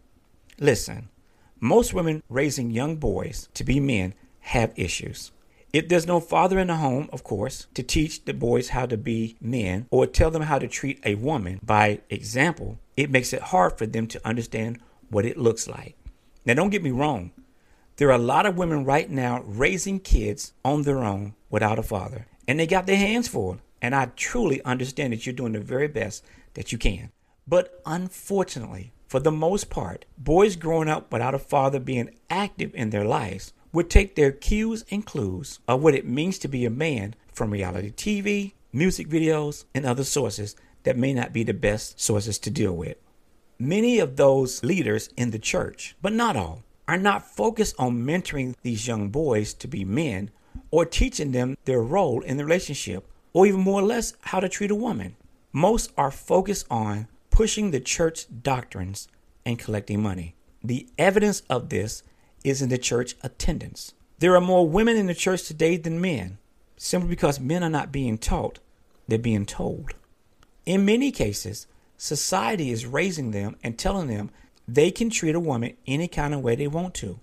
Listen, 0.58 1.09
most 1.60 1.94
women 1.94 2.22
raising 2.28 2.70
young 2.70 2.96
boys 2.96 3.48
to 3.54 3.64
be 3.64 3.78
men 3.78 4.14
have 4.40 4.72
issues. 4.76 5.30
If 5.72 5.88
there's 5.88 6.06
no 6.06 6.18
father 6.18 6.58
in 6.58 6.66
the 6.66 6.76
home, 6.76 7.08
of 7.12 7.22
course, 7.22 7.66
to 7.74 7.82
teach 7.82 8.24
the 8.24 8.34
boys 8.34 8.70
how 8.70 8.86
to 8.86 8.96
be 8.96 9.36
men 9.40 9.86
or 9.90 10.06
tell 10.06 10.30
them 10.30 10.42
how 10.42 10.58
to 10.58 10.66
treat 10.66 10.98
a 11.04 11.14
woman 11.14 11.60
by 11.62 12.00
example, 12.10 12.78
it 12.96 13.10
makes 13.10 13.32
it 13.32 13.42
hard 13.42 13.78
for 13.78 13.86
them 13.86 14.08
to 14.08 14.26
understand 14.26 14.80
what 15.10 15.24
it 15.24 15.36
looks 15.36 15.68
like. 15.68 15.96
Now, 16.44 16.54
don't 16.54 16.70
get 16.70 16.82
me 16.82 16.90
wrong. 16.90 17.30
There 17.96 18.08
are 18.08 18.16
a 18.16 18.18
lot 18.18 18.46
of 18.46 18.56
women 18.56 18.84
right 18.84 19.08
now 19.08 19.42
raising 19.44 20.00
kids 20.00 20.54
on 20.64 20.82
their 20.82 21.04
own 21.04 21.34
without 21.50 21.78
a 21.78 21.82
father, 21.82 22.26
and 22.48 22.58
they 22.58 22.66
got 22.66 22.86
their 22.86 22.96
hands 22.96 23.28
full. 23.28 23.58
And 23.82 23.94
I 23.94 24.06
truly 24.16 24.62
understand 24.64 25.12
that 25.12 25.24
you're 25.24 25.34
doing 25.34 25.52
the 25.52 25.60
very 25.60 25.88
best 25.88 26.24
that 26.54 26.72
you 26.72 26.78
can. 26.78 27.10
But 27.46 27.80
unfortunately, 27.86 28.92
for 29.10 29.18
the 29.18 29.32
most 29.32 29.70
part, 29.70 30.04
boys 30.16 30.54
growing 30.54 30.88
up 30.88 31.12
without 31.12 31.34
a 31.34 31.38
father 31.40 31.80
being 31.80 32.14
active 32.30 32.72
in 32.76 32.90
their 32.90 33.04
lives 33.04 33.52
would 33.72 33.90
take 33.90 34.14
their 34.14 34.30
cues 34.30 34.84
and 34.88 35.04
clues 35.04 35.58
of 35.66 35.82
what 35.82 35.96
it 35.96 36.06
means 36.06 36.38
to 36.38 36.46
be 36.46 36.64
a 36.64 36.70
man 36.70 37.16
from 37.32 37.50
reality 37.50 37.90
TV, 37.90 38.52
music 38.72 39.08
videos, 39.08 39.64
and 39.74 39.84
other 39.84 40.04
sources 40.04 40.54
that 40.84 40.96
may 40.96 41.12
not 41.12 41.32
be 41.32 41.42
the 41.42 41.52
best 41.52 42.00
sources 42.00 42.38
to 42.38 42.50
deal 42.50 42.72
with. 42.72 42.98
Many 43.58 43.98
of 43.98 44.14
those 44.14 44.62
leaders 44.62 45.10
in 45.16 45.32
the 45.32 45.40
church, 45.40 45.96
but 46.00 46.12
not 46.12 46.36
all, 46.36 46.62
are 46.86 46.96
not 46.96 47.26
focused 47.26 47.74
on 47.80 48.04
mentoring 48.04 48.54
these 48.62 48.86
young 48.86 49.08
boys 49.08 49.52
to 49.54 49.66
be 49.66 49.84
men 49.84 50.30
or 50.70 50.84
teaching 50.84 51.32
them 51.32 51.56
their 51.64 51.82
role 51.82 52.20
in 52.20 52.36
the 52.36 52.44
relationship 52.44 53.08
or 53.32 53.44
even 53.44 53.58
more 53.58 53.80
or 53.80 53.84
less 53.84 54.12
how 54.20 54.38
to 54.38 54.48
treat 54.48 54.70
a 54.70 54.74
woman. 54.76 55.16
Most 55.52 55.90
are 55.96 56.12
focused 56.12 56.66
on 56.70 57.08
pushing 57.40 57.70
the 57.70 57.80
church 57.80 58.26
doctrines 58.42 59.08
and 59.46 59.58
collecting 59.58 60.02
money. 60.02 60.34
The 60.62 60.86
evidence 60.98 61.40
of 61.48 61.70
this 61.70 62.02
is 62.44 62.60
in 62.60 62.68
the 62.68 62.76
church 62.76 63.16
attendance. 63.22 63.94
There 64.18 64.36
are 64.36 64.42
more 64.42 64.68
women 64.68 64.98
in 64.98 65.06
the 65.06 65.14
church 65.14 65.44
today 65.44 65.78
than 65.78 66.02
men, 66.02 66.36
simply 66.76 67.08
because 67.08 67.40
men 67.40 67.64
are 67.64 67.70
not 67.70 67.90
being 67.90 68.18
taught, 68.18 68.58
they're 69.08 69.18
being 69.18 69.46
told. 69.46 69.94
In 70.66 70.84
many 70.84 71.10
cases, 71.10 71.66
society 71.96 72.70
is 72.70 72.84
raising 72.84 73.30
them 73.30 73.56
and 73.64 73.78
telling 73.78 74.08
them 74.08 74.28
they 74.68 74.90
can 74.90 75.08
treat 75.08 75.34
a 75.34 75.40
woman 75.40 75.78
any 75.86 76.08
kind 76.08 76.34
of 76.34 76.42
way 76.42 76.56
they 76.56 76.68
want 76.68 76.92
to. 76.96 77.20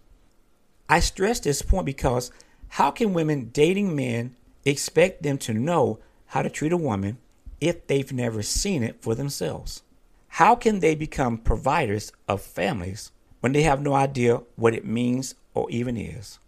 I 0.89 0.99
stress 0.99 1.39
this 1.39 1.61
point 1.61 1.85
because 1.85 2.31
how 2.69 2.89
can 2.89 3.13
women 3.13 3.51
dating 3.53 3.95
men 3.95 4.35
expect 4.65 5.21
them 5.21 5.37
to 5.37 5.53
know 5.53 5.99
how 6.25 6.41
to 6.41 6.49
treat 6.49 6.71
a 6.71 6.75
woman 6.75 7.19
if 7.61 7.85
they've 7.85 8.11
never 8.11 8.41
seen 8.41 8.81
it 8.81 8.99
for 9.03 9.13
themselves? 9.13 9.83
How 10.27 10.55
can 10.55 10.79
they 10.79 10.95
become 10.95 11.37
providers 11.37 12.11
of 12.27 12.41
families 12.41 13.11
when 13.39 13.53
they 13.53 13.63
have 13.63 13.81
no 13.81 13.93
idea 13.93 14.41
what 14.55 14.73
it 14.73 14.85
means 14.85 15.35
or 15.53 15.69
even 15.69 15.97
is? 15.97 16.39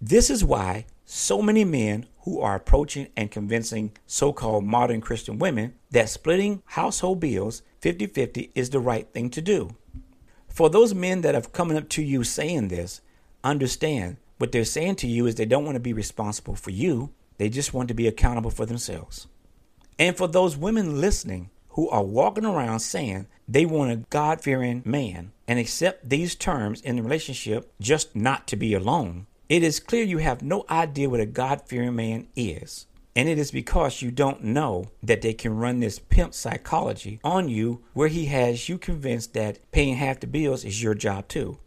This 0.00 0.30
is 0.30 0.44
why 0.44 0.86
so 1.04 1.42
many 1.42 1.64
men 1.64 2.06
who 2.22 2.40
are 2.40 2.54
approaching 2.54 3.08
and 3.16 3.30
convincing 3.30 3.92
so 4.06 4.32
called 4.32 4.64
modern 4.64 5.00
Christian 5.00 5.38
women 5.38 5.74
that 5.90 6.08
splitting 6.08 6.62
household 6.66 7.20
bills 7.20 7.62
50 7.80 8.06
50 8.06 8.50
is 8.54 8.70
the 8.70 8.80
right 8.80 9.08
thing 9.12 9.30
to 9.30 9.42
do. 9.42 9.76
For 10.48 10.68
those 10.68 10.94
men 10.94 11.22
that 11.22 11.34
have 11.34 11.52
come 11.52 11.74
up 11.74 11.88
to 11.90 12.02
you 12.02 12.24
saying 12.24 12.68
this, 12.68 13.00
understand 13.42 14.18
what 14.38 14.52
they're 14.52 14.64
saying 14.64 14.96
to 14.96 15.06
you 15.06 15.26
is 15.26 15.34
they 15.34 15.46
don't 15.46 15.64
want 15.64 15.76
to 15.76 15.80
be 15.80 15.92
responsible 15.92 16.54
for 16.54 16.70
you, 16.70 17.10
they 17.38 17.48
just 17.48 17.72
want 17.72 17.88
to 17.88 17.94
be 17.94 18.06
accountable 18.06 18.50
for 18.50 18.66
themselves. 18.66 19.26
And 19.98 20.16
for 20.16 20.28
those 20.28 20.56
women 20.56 21.00
listening 21.00 21.50
who 21.72 21.88
are 21.88 22.04
walking 22.04 22.44
around 22.44 22.80
saying 22.80 23.26
they 23.48 23.66
want 23.66 23.92
a 23.92 23.96
God 23.96 24.40
fearing 24.40 24.82
man 24.84 25.32
and 25.46 25.58
accept 25.58 26.08
these 26.08 26.34
terms 26.34 26.80
in 26.80 26.96
the 26.96 27.02
relationship 27.02 27.72
just 27.80 28.14
not 28.14 28.46
to 28.48 28.56
be 28.56 28.74
alone, 28.74 29.26
it 29.48 29.62
is 29.62 29.80
clear 29.80 30.04
you 30.04 30.18
have 30.18 30.42
no 30.42 30.64
idea 30.70 31.10
what 31.10 31.20
a 31.20 31.26
God 31.26 31.62
fearing 31.66 31.96
man 31.96 32.28
is. 32.36 32.86
And 33.14 33.28
it 33.28 33.38
is 33.38 33.50
because 33.50 34.00
you 34.00 34.10
don't 34.10 34.42
know 34.42 34.86
that 35.02 35.20
they 35.20 35.34
can 35.34 35.56
run 35.56 35.80
this 35.80 35.98
pimp 35.98 36.32
psychology 36.32 37.20
on 37.22 37.48
you 37.48 37.82
where 37.92 38.08
he 38.08 38.26
has 38.26 38.68
you 38.68 38.78
convinced 38.78 39.34
that 39.34 39.58
paying 39.70 39.96
half 39.96 40.20
the 40.20 40.26
bills 40.26 40.64
is 40.64 40.82
your 40.82 40.94
job 40.94 41.28
too. 41.28 41.58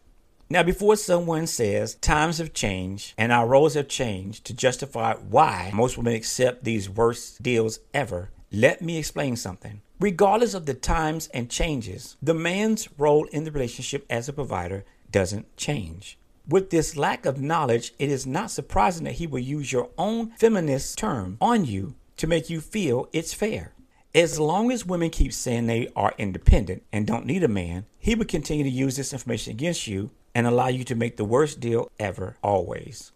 Now, 0.50 0.62
before 0.62 0.96
someone 0.96 1.48
says 1.48 1.96
times 1.96 2.38
have 2.38 2.54
changed 2.54 3.14
and 3.18 3.32
our 3.32 3.48
roles 3.48 3.74
have 3.74 3.88
changed 3.88 4.46
to 4.46 4.54
justify 4.54 5.16
why 5.16 5.72
most 5.74 5.98
women 5.98 6.14
accept 6.14 6.64
these 6.64 6.90
worst 6.90 7.42
deals 7.42 7.80
ever, 7.94 8.30
let 8.52 8.82
me 8.82 8.98
explain 8.98 9.36
something. 9.36 9.82
Regardless 10.00 10.54
of 10.54 10.66
the 10.66 10.74
times 10.74 11.28
and 11.34 11.50
changes, 11.50 12.18
the 12.22 12.34
man's 12.34 12.90
role 12.98 13.26
in 13.32 13.44
the 13.44 13.52
relationship 13.52 14.06
as 14.10 14.28
a 14.28 14.34
provider 14.34 14.84
doesn't 15.12 15.56
change. 15.58 16.18
With 16.48 16.70
this 16.70 16.96
lack 16.96 17.26
of 17.26 17.42
knowledge, 17.42 17.94
it 17.98 18.10
is 18.10 18.28
not 18.28 18.52
surprising 18.52 19.06
that 19.06 19.14
he 19.14 19.26
will 19.26 19.40
use 19.40 19.72
your 19.72 19.90
own 19.98 20.32
feminist 20.38 20.98
term 20.98 21.38
on 21.42 21.66
you 21.66 21.96
to 22.18 22.28
make 22.28 22.50
you 22.50 22.62
feel 22.62 23.10
it's 23.14 23.34
fair. 23.34 23.74
As 24.14 24.40
long 24.40 24.72
as 24.72 24.86
women 24.86 25.10
keep 25.10 25.34
saying 25.34 25.66
they 25.66 25.90
are 25.96 26.14
independent 26.18 26.84
and 26.94 27.08
don't 27.08 27.26
need 27.26 27.44
a 27.44 27.50
man, 27.50 27.86
he 27.98 28.16
will 28.16 28.26
continue 28.26 28.64
to 28.64 28.70
use 28.70 28.96
this 28.96 29.12
information 29.12 29.52
against 29.52 29.88
you 29.88 30.12
and 30.34 30.46
allow 30.46 30.68
you 30.68 30.84
to 30.84 30.96
make 30.96 31.18
the 31.18 31.26
worst 31.26 31.60
deal 31.60 31.90
ever, 32.00 32.38
always. 32.44 33.12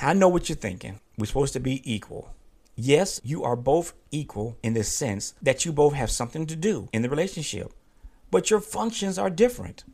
I 0.00 0.14
know 0.14 0.28
what 0.28 0.48
you're 0.48 0.56
thinking. 0.56 1.00
We're 1.18 1.26
supposed 1.26 1.52
to 1.52 1.60
be 1.60 1.82
equal. 1.84 2.34
Yes, 2.74 3.20
you 3.22 3.44
are 3.44 3.56
both 3.56 3.92
equal 4.10 4.56
in 4.62 4.74
the 4.74 4.84
sense 4.84 5.34
that 5.42 5.64
you 5.64 5.72
both 5.72 5.94
have 5.94 6.10
something 6.10 6.46
to 6.46 6.56
do 6.56 6.88
in 6.92 7.02
the 7.02 7.10
relationship, 7.10 7.72
but 8.30 8.50
your 8.50 8.60
functions 8.60 9.18
are 9.18 9.30
different. 9.30 9.84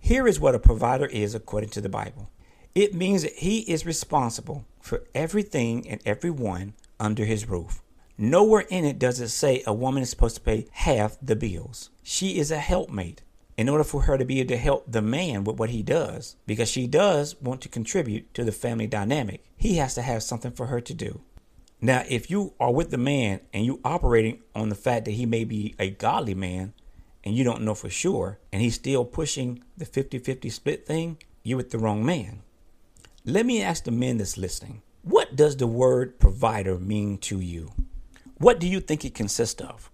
Here 0.00 0.26
is 0.26 0.40
what 0.40 0.54
a 0.54 0.58
provider 0.58 1.06
is 1.06 1.34
according 1.34 1.70
to 1.70 1.80
the 1.80 1.88
Bible 1.88 2.28
it 2.74 2.94
means 2.94 3.22
that 3.22 3.34
he 3.34 3.60
is 3.60 3.84
responsible 3.84 4.64
for 4.80 5.04
everything 5.14 5.88
and 5.88 6.00
everyone 6.06 6.74
under 6.98 7.24
his 7.24 7.48
roof. 7.48 7.82
Nowhere 8.16 8.64
in 8.68 8.84
it 8.84 8.98
does 8.98 9.20
it 9.20 9.28
say 9.28 9.62
a 9.66 9.74
woman 9.74 10.02
is 10.02 10.10
supposed 10.10 10.36
to 10.36 10.42
pay 10.42 10.66
half 10.72 11.18
the 11.20 11.36
bills. 11.36 11.90
She 12.02 12.38
is 12.38 12.50
a 12.50 12.58
helpmate 12.58 13.22
in 13.56 13.68
order 13.68 13.84
for 13.84 14.02
her 14.02 14.16
to 14.16 14.24
be 14.24 14.40
able 14.40 14.48
to 14.48 14.56
help 14.56 14.90
the 14.90 15.02
man 15.02 15.44
with 15.44 15.58
what 15.58 15.70
he 15.70 15.82
does, 15.82 16.36
because 16.46 16.70
she 16.70 16.86
does 16.86 17.38
want 17.40 17.60
to 17.60 17.68
contribute 17.68 18.32
to 18.32 18.44
the 18.44 18.52
family 18.52 18.86
dynamic, 18.86 19.44
he 19.56 19.76
has 19.76 19.94
to 19.94 20.02
have 20.02 20.22
something 20.22 20.52
for 20.52 20.66
her 20.66 20.80
to 20.80 20.94
do. 20.94 21.20
Now, 21.84 22.04
if 22.08 22.30
you 22.30 22.54
are 22.60 22.72
with 22.72 22.92
the 22.92 22.96
man 22.96 23.40
and 23.52 23.66
you 23.66 23.80
operating 23.84 24.40
on 24.54 24.68
the 24.68 24.76
fact 24.76 25.04
that 25.06 25.10
he 25.10 25.26
may 25.26 25.42
be 25.42 25.74
a 25.80 25.90
godly 25.90 26.34
man 26.34 26.74
and 27.24 27.36
you 27.36 27.42
don't 27.42 27.62
know 27.62 27.74
for 27.74 27.90
sure, 27.90 28.38
and 28.52 28.62
he's 28.62 28.76
still 28.76 29.04
pushing 29.04 29.64
the 29.76 29.84
50 29.84 30.20
50 30.20 30.48
split 30.48 30.86
thing, 30.86 31.18
you're 31.42 31.56
with 31.56 31.70
the 31.70 31.78
wrong 31.78 32.06
man. 32.06 32.42
Let 33.24 33.46
me 33.46 33.60
ask 33.60 33.82
the 33.82 33.90
men 33.90 34.18
that's 34.18 34.38
listening 34.38 34.82
what 35.02 35.34
does 35.34 35.56
the 35.56 35.66
word 35.66 36.20
provider 36.20 36.78
mean 36.78 37.18
to 37.18 37.40
you? 37.40 37.72
What 38.38 38.60
do 38.60 38.68
you 38.68 38.78
think 38.78 39.04
it 39.04 39.16
consists 39.16 39.60
of? 39.60 39.90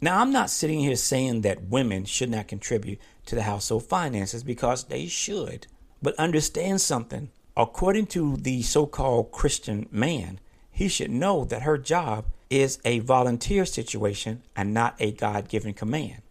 Now, 0.00 0.20
I'm 0.20 0.32
not 0.32 0.48
sitting 0.48 0.80
here 0.80 0.96
saying 0.96 1.42
that 1.42 1.68
women 1.68 2.06
should 2.06 2.30
not 2.30 2.48
contribute 2.48 2.98
to 3.26 3.34
the 3.34 3.42
household 3.42 3.84
finances 3.84 4.42
because 4.42 4.84
they 4.84 5.06
should. 5.06 5.66
But 6.00 6.14
understand 6.14 6.80
something. 6.80 7.30
According 7.56 8.06
to 8.08 8.36
the 8.36 8.62
so 8.62 8.86
called 8.86 9.32
Christian 9.32 9.88
man, 9.90 10.40
he 10.78 10.86
should 10.86 11.10
know 11.10 11.44
that 11.44 11.62
her 11.62 11.76
job 11.76 12.24
is 12.48 12.78
a 12.84 13.00
volunteer 13.00 13.64
situation 13.64 14.40
and 14.54 14.72
not 14.72 14.94
a 15.00 15.10
God 15.10 15.48
given 15.48 15.74
command. 15.74 16.22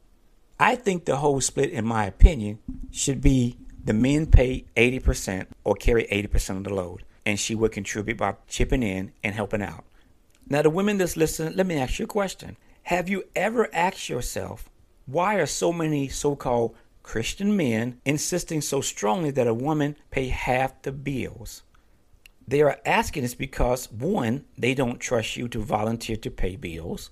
I 0.58 0.77
think 0.77 1.04
the 1.04 1.18
whole 1.18 1.42
split, 1.42 1.72
in 1.72 1.86
my 1.86 2.06
opinion, 2.06 2.60
should 2.89 3.20
be 3.20 3.58
the 3.84 3.92
men 3.92 4.25
pay 4.25 4.63
80% 4.77 5.48
or 5.66 5.75
carry 5.75 6.06
80% 6.06 6.60
of 6.60 6.63
the 6.63 6.74
load, 6.74 7.04
and 7.25 7.38
she 7.38 7.56
would 7.56 7.74
contribute 7.74 8.20
by 8.20 8.36
chipping 8.48 8.84
in 8.84 9.12
and 9.22 9.36
helping 9.36 9.62
out. 9.62 9.84
Now, 10.48 10.62
the 10.62 10.70
women 10.70 10.98
that's 10.98 11.18
listening, 11.18 11.58
let 11.58 11.68
me 11.68 11.75
ask 11.75 12.00
you 12.00 12.06
a 12.06 12.08
question. 12.08 12.56
Have 12.84 13.10
you 13.10 13.25
ever 13.36 13.68
asked 13.75 14.08
yourself, 14.08 14.70
why 15.08 15.36
are 15.36 15.46
so 15.46 15.74
many 15.74 16.08
so 16.08 16.38
called 16.38 16.74
Christian 17.04 17.58
men 17.58 18.00
insisting 18.06 18.62
so 18.62 18.80
strongly 18.80 19.32
that 19.32 19.46
a 19.46 19.54
woman 19.54 19.98
pay 20.10 20.30
half 20.30 20.84
the 20.84 20.94
bills? 20.94 21.63
They 22.48 22.62
are 22.62 22.80
asking 22.86 23.24
this 23.24 23.36
because 23.36 23.92
one, 23.92 24.46
they 24.58 24.74
don't 24.74 25.00
trust 25.00 25.36
you 25.36 25.48
to 25.50 25.60
volunteer 25.60 26.16
to 26.18 26.32
pay 26.32 26.56
bills. 26.56 27.12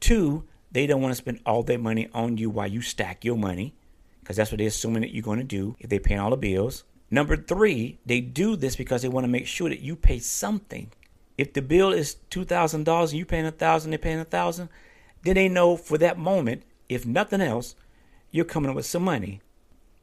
Two, 0.00 0.44
they 0.70 0.86
don't 0.86 1.02
want 1.02 1.12
to 1.12 1.16
spend 1.16 1.40
all 1.44 1.62
their 1.62 1.78
money 1.78 2.08
on 2.14 2.36
you 2.36 2.50
while 2.50 2.68
you 2.68 2.80
stack 2.80 3.24
your 3.24 3.36
money, 3.36 3.74
because 4.20 4.36
that's 4.36 4.52
what 4.52 4.58
they're 4.58 4.68
assuming 4.68 5.02
that 5.02 5.12
you're 5.12 5.22
going 5.22 5.38
to 5.38 5.44
do 5.44 5.76
if 5.80 5.90
they're 5.90 6.00
paying 6.00 6.20
all 6.20 6.30
the 6.30 6.36
bills. 6.36 6.84
Number 7.10 7.36
three, 7.36 7.98
they 8.06 8.20
do 8.20 8.56
this 8.56 8.76
because 8.76 9.02
they 9.02 9.08
want 9.08 9.24
to 9.24 9.28
make 9.28 9.46
sure 9.46 9.68
that 9.68 9.80
you 9.80 9.96
pay 9.96 10.18
something 10.18 10.90
if 11.36 11.52
the 11.52 11.62
bill 11.62 11.92
is 11.92 12.14
two 12.30 12.44
thousand 12.44 12.84
dollars 12.84 13.10
and 13.10 13.18
you 13.18 13.24
paying 13.24 13.46
a 13.46 13.50
thousand, 13.50 13.90
they're 13.90 13.98
paying 13.98 14.20
a 14.20 14.24
thousand, 14.24 14.68
then 15.22 15.34
they 15.34 15.48
know 15.48 15.76
for 15.76 15.98
that 15.98 16.18
moment, 16.18 16.62
if 16.88 17.06
nothing 17.06 17.40
else, 17.40 17.74
you're 18.30 18.44
coming 18.44 18.70
up 18.70 18.76
with 18.76 18.86
some 18.86 19.02
money. 19.02 19.40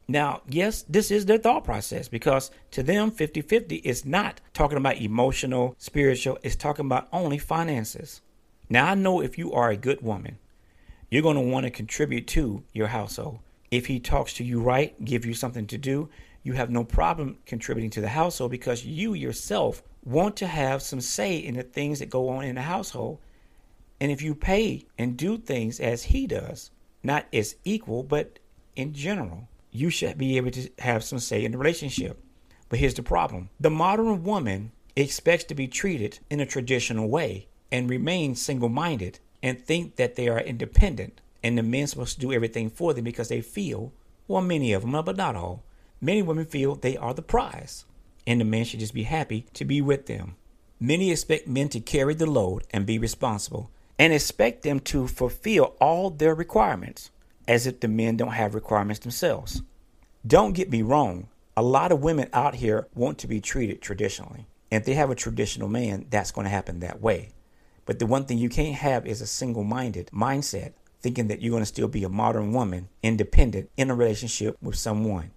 Now, 0.07 0.41
yes, 0.47 0.83
this 0.89 1.11
is 1.11 1.25
their 1.25 1.37
thought 1.37 1.63
process 1.63 2.07
because 2.07 2.51
to 2.71 2.83
them, 2.83 3.11
50 3.11 3.41
50 3.41 3.77
is 3.77 4.05
not 4.05 4.41
talking 4.53 4.77
about 4.77 4.97
emotional, 4.97 5.75
spiritual, 5.77 6.37
it's 6.43 6.55
talking 6.55 6.85
about 6.85 7.07
only 7.13 7.37
finances. 7.37 8.21
Now, 8.69 8.87
I 8.87 8.95
know 8.95 9.21
if 9.21 9.37
you 9.37 9.53
are 9.53 9.69
a 9.69 9.77
good 9.77 10.01
woman, 10.01 10.37
you're 11.09 11.21
going 11.21 11.35
to 11.35 11.41
want 11.41 11.65
to 11.65 11.71
contribute 11.71 12.27
to 12.27 12.63
your 12.73 12.87
household. 12.87 13.39
If 13.69 13.87
he 13.87 13.99
talks 13.99 14.33
to 14.33 14.43
you 14.43 14.61
right, 14.61 15.03
give 15.03 15.25
you 15.25 15.33
something 15.33 15.67
to 15.67 15.77
do, 15.77 16.09
you 16.43 16.53
have 16.53 16.69
no 16.69 16.83
problem 16.83 17.37
contributing 17.45 17.91
to 17.91 18.01
the 18.01 18.09
household 18.09 18.51
because 18.51 18.85
you 18.85 19.13
yourself 19.13 19.83
want 20.03 20.35
to 20.37 20.47
have 20.47 20.81
some 20.81 21.01
say 21.01 21.37
in 21.37 21.55
the 21.55 21.63
things 21.63 21.99
that 21.99 22.09
go 22.09 22.29
on 22.29 22.43
in 22.43 22.55
the 22.55 22.61
household. 22.61 23.19
And 23.99 24.11
if 24.11 24.21
you 24.21 24.33
pay 24.33 24.85
and 24.97 25.15
do 25.15 25.37
things 25.37 25.79
as 25.79 26.03
he 26.03 26.25
does, 26.25 26.71
not 27.03 27.25
as 27.31 27.55
equal, 27.63 28.03
but 28.03 28.39
in 28.75 28.93
general, 28.93 29.47
you 29.71 29.89
should 29.89 30.17
be 30.17 30.37
able 30.37 30.51
to 30.51 30.69
have 30.79 31.03
some 31.03 31.19
say 31.19 31.43
in 31.43 31.51
the 31.51 31.57
relationship. 31.57 32.23
But 32.69 32.79
here's 32.79 32.93
the 32.93 33.03
problem 33.03 33.49
the 33.59 33.69
modern 33.69 34.23
woman 34.23 34.71
expects 34.95 35.45
to 35.45 35.55
be 35.55 35.67
treated 35.67 36.19
in 36.29 36.39
a 36.39 36.45
traditional 36.45 37.09
way 37.09 37.47
and 37.71 37.89
remain 37.89 38.35
single 38.35 38.69
minded 38.69 39.19
and 39.41 39.59
think 39.59 39.95
that 39.95 40.15
they 40.15 40.27
are 40.27 40.39
independent 40.39 41.21
and 41.43 41.57
the 41.57 41.63
men's 41.63 41.91
supposed 41.91 42.15
to 42.15 42.21
do 42.21 42.33
everything 42.33 42.69
for 42.69 42.93
them 42.93 43.03
because 43.03 43.29
they 43.29 43.41
feel, 43.41 43.91
well, 44.27 44.41
many 44.41 44.73
of 44.73 44.81
them, 44.81 44.91
but 45.03 45.17
not 45.17 45.35
all, 45.35 45.63
many 45.99 46.21
women 46.21 46.45
feel 46.45 46.75
they 46.75 46.97
are 46.97 47.13
the 47.13 47.21
prize 47.21 47.85
and 48.27 48.39
the 48.39 48.45
men 48.45 48.65
should 48.65 48.79
just 48.79 48.93
be 48.93 49.03
happy 49.03 49.45
to 49.53 49.65
be 49.65 49.81
with 49.81 50.05
them. 50.05 50.35
Many 50.79 51.11
expect 51.11 51.47
men 51.47 51.69
to 51.69 51.79
carry 51.79 52.13
the 52.13 52.29
load 52.29 52.63
and 52.71 52.85
be 52.85 52.97
responsible, 52.97 53.69
and 53.99 54.13
expect 54.13 54.63
them 54.63 54.79
to 54.79 55.07
fulfill 55.07 55.75
all 55.79 56.09
their 56.09 56.33
requirements, 56.33 57.11
as 57.51 57.67
if 57.67 57.81
the 57.81 57.87
men 57.89 58.15
don't 58.15 58.31
have 58.31 58.55
requirements 58.55 59.01
themselves. 59.01 59.61
Don't 60.25 60.53
get 60.53 60.71
me 60.71 60.81
wrong, 60.81 61.27
A 61.57 61.61
lot 61.61 61.91
of 61.91 62.01
women 62.01 62.29
out 62.31 62.55
here 62.55 62.87
want 62.95 63.17
to 63.17 63.27
be 63.27 63.41
treated 63.41 63.81
traditionally. 63.81 64.47
And 64.71 64.79
if 64.79 64.85
they 64.85 64.93
have 64.93 65.09
a 65.09 65.15
traditional 65.15 65.67
man, 65.67 66.05
that's 66.09 66.31
going 66.31 66.45
to 66.45 66.49
happen 66.49 66.79
that 66.79 67.01
way. 67.01 67.33
But 67.85 67.99
the 67.99 68.05
one 68.05 68.23
thing 68.23 68.37
you 68.37 68.47
can't 68.47 68.75
have 68.75 69.05
is 69.05 69.19
a 69.19 69.27
single 69.27 69.65
minded 69.65 70.09
mindset, 70.13 70.71
thinking 71.01 71.27
that 71.27 71.41
you're 71.41 71.51
going 71.51 71.61
to 71.61 71.65
still 71.65 71.89
be 71.89 72.05
a 72.05 72.09
modern 72.09 72.53
woman, 72.53 72.87
independent, 73.03 73.69
in 73.75 73.89
a 73.89 73.95
relationship 73.95 74.55
with 74.61 74.77
someone. 74.77 75.31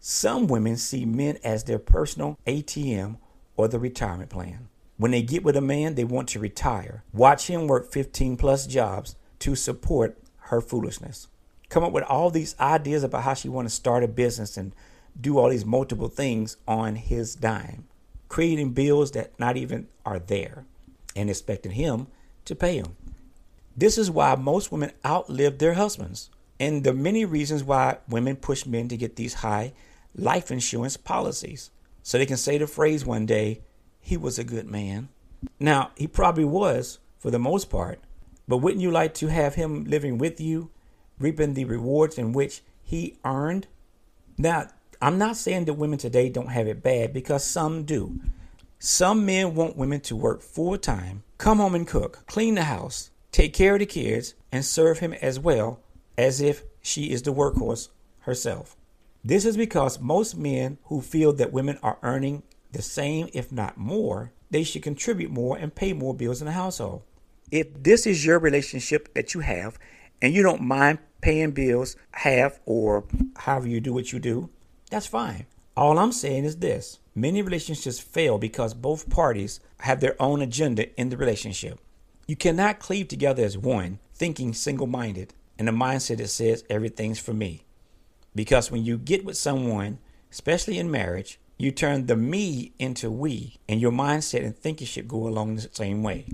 Some 0.00 0.46
women 0.46 0.78
see 0.78 1.04
men 1.04 1.36
as 1.44 1.64
their 1.64 1.78
personal 1.78 2.38
ATM 2.46 3.18
or 3.58 3.68
the 3.68 3.78
retirement 3.78 4.30
plan. 4.30 4.68
When 4.96 5.10
they 5.10 5.20
get 5.20 5.44
with 5.44 5.54
a 5.54 5.60
man, 5.60 5.96
they 5.96 6.04
want 6.04 6.30
to 6.30 6.40
retire. 6.40 7.04
Watch 7.12 7.46
him 7.48 7.66
work 7.66 7.92
15 7.92 8.38
plus 8.38 8.66
jobs 8.66 9.16
to 9.40 9.54
support 9.54 10.16
her 10.48 10.62
foolishness. 10.62 11.28
Come 11.68 11.84
up 11.84 11.92
with 11.92 12.04
all 12.04 12.30
these 12.30 12.58
ideas 12.58 13.02
about 13.02 13.24
how 13.24 13.34
she 13.34 13.48
want 13.48 13.68
to 13.68 13.74
start 13.74 14.02
a 14.02 14.08
business 14.08 14.56
and 14.56 14.74
do 15.20 15.38
all 15.38 15.50
these 15.50 15.66
multiple 15.66 16.08
things 16.08 16.56
on 16.66 16.96
his 16.96 17.34
dime, 17.34 17.86
creating 18.28 18.72
bills 18.72 19.12
that 19.12 19.38
not 19.38 19.56
even 19.56 19.88
are 20.06 20.18
there 20.18 20.64
and 21.14 21.28
expecting 21.28 21.72
him 21.72 22.06
to 22.44 22.54
pay 22.54 22.80
them. 22.80 22.96
This 23.76 23.98
is 23.98 24.10
why 24.10 24.34
most 24.34 24.72
women 24.72 24.92
outlive 25.04 25.58
their 25.58 25.74
husbands. 25.74 26.30
And 26.58 26.82
the 26.82 26.92
many 26.92 27.24
reasons 27.24 27.62
why 27.62 27.98
women 28.08 28.36
push 28.36 28.66
men 28.66 28.88
to 28.88 28.96
get 28.96 29.16
these 29.16 29.34
high 29.34 29.72
life 30.14 30.50
insurance 30.50 30.96
policies. 30.96 31.70
So 32.02 32.18
they 32.18 32.26
can 32.26 32.36
say 32.36 32.58
the 32.58 32.66
phrase 32.66 33.04
one 33.04 33.26
day, 33.26 33.60
he 34.00 34.16
was 34.16 34.38
a 34.38 34.44
good 34.44 34.66
man. 34.66 35.08
Now, 35.60 35.92
he 35.96 36.06
probably 36.06 36.44
was 36.44 36.98
for 37.18 37.30
the 37.30 37.38
most 37.38 37.70
part, 37.70 38.00
but 38.48 38.58
wouldn't 38.58 38.82
you 38.82 38.90
like 38.90 39.14
to 39.14 39.28
have 39.28 39.54
him 39.54 39.84
living 39.84 40.18
with 40.18 40.40
you, 40.40 40.70
reaping 41.18 41.54
the 41.54 41.64
rewards 41.64 42.18
in 42.18 42.32
which 42.32 42.62
he 42.82 43.18
earned? 43.24 43.66
Now, 44.36 44.68
I'm 45.00 45.18
not 45.18 45.36
saying 45.36 45.66
that 45.66 45.74
women 45.74 45.98
today 45.98 46.28
don't 46.28 46.50
have 46.50 46.66
it 46.66 46.82
bad 46.82 47.12
because 47.12 47.44
some 47.44 47.84
do. 47.84 48.20
Some 48.78 49.26
men 49.26 49.54
want 49.54 49.76
women 49.76 50.00
to 50.02 50.16
work 50.16 50.42
full 50.42 50.78
time, 50.78 51.24
come 51.36 51.58
home 51.58 51.74
and 51.74 51.86
cook, 51.86 52.24
clean 52.26 52.54
the 52.54 52.64
house, 52.64 53.10
take 53.32 53.52
care 53.52 53.74
of 53.74 53.80
the 53.80 53.86
kids, 53.86 54.34
and 54.52 54.64
serve 54.64 55.00
him 55.00 55.12
as 55.14 55.38
well 55.38 55.80
as 56.16 56.40
if 56.40 56.62
she 56.80 57.10
is 57.10 57.22
the 57.22 57.32
workhorse 57.32 57.88
herself. 58.20 58.76
This 59.24 59.44
is 59.44 59.56
because 59.56 60.00
most 60.00 60.36
men 60.36 60.78
who 60.84 61.00
feel 61.00 61.32
that 61.34 61.52
women 61.52 61.78
are 61.82 61.98
earning 62.02 62.42
the 62.72 62.82
same, 62.82 63.28
if 63.32 63.50
not 63.50 63.76
more, 63.76 64.32
they 64.50 64.62
should 64.62 64.82
contribute 64.82 65.30
more 65.30 65.56
and 65.56 65.74
pay 65.74 65.92
more 65.92 66.14
bills 66.14 66.40
in 66.40 66.46
the 66.46 66.52
household. 66.52 67.02
If 67.50 67.82
this 67.82 68.06
is 68.06 68.24
your 68.24 68.38
relationship 68.38 69.12
that 69.14 69.34
you 69.34 69.40
have 69.40 69.78
and 70.22 70.34
you 70.34 70.42
don't 70.42 70.62
mind 70.62 70.98
paying 71.20 71.52
bills 71.52 71.96
half 72.12 72.60
or 72.66 73.04
however 73.36 73.68
you 73.68 73.80
do 73.80 73.92
what 73.92 74.12
you 74.12 74.18
do, 74.18 74.50
that's 74.90 75.06
fine. 75.06 75.46
All 75.76 75.98
I'm 75.98 76.12
saying 76.12 76.44
is 76.44 76.56
this 76.56 76.98
many 77.14 77.42
relationships 77.42 77.98
fail 77.98 78.38
because 78.38 78.74
both 78.74 79.10
parties 79.10 79.60
have 79.80 80.00
their 80.00 80.20
own 80.20 80.40
agenda 80.40 80.94
in 81.00 81.08
the 81.08 81.16
relationship. 81.16 81.80
You 82.26 82.36
cannot 82.36 82.78
cleave 82.78 83.08
together 83.08 83.42
as 83.44 83.56
one, 83.56 83.98
thinking 84.14 84.52
single 84.52 84.86
minded, 84.86 85.34
in 85.58 85.68
a 85.68 85.72
mindset 85.72 86.18
that 86.18 86.28
says 86.28 86.64
everything's 86.68 87.18
for 87.18 87.32
me. 87.32 87.64
Because 88.34 88.70
when 88.70 88.84
you 88.84 88.98
get 88.98 89.24
with 89.24 89.36
someone, 89.36 89.98
especially 90.30 90.78
in 90.78 90.90
marriage, 90.90 91.40
you 91.56 91.72
turn 91.72 92.06
the 92.06 92.16
me 92.16 92.72
into 92.78 93.10
we, 93.10 93.56
and 93.68 93.80
your 93.80 93.90
mindset 93.90 94.44
and 94.44 94.56
thinking 94.56 94.86
should 94.86 95.08
go 95.08 95.26
along 95.26 95.56
the 95.56 95.68
same 95.72 96.02
way. 96.02 96.26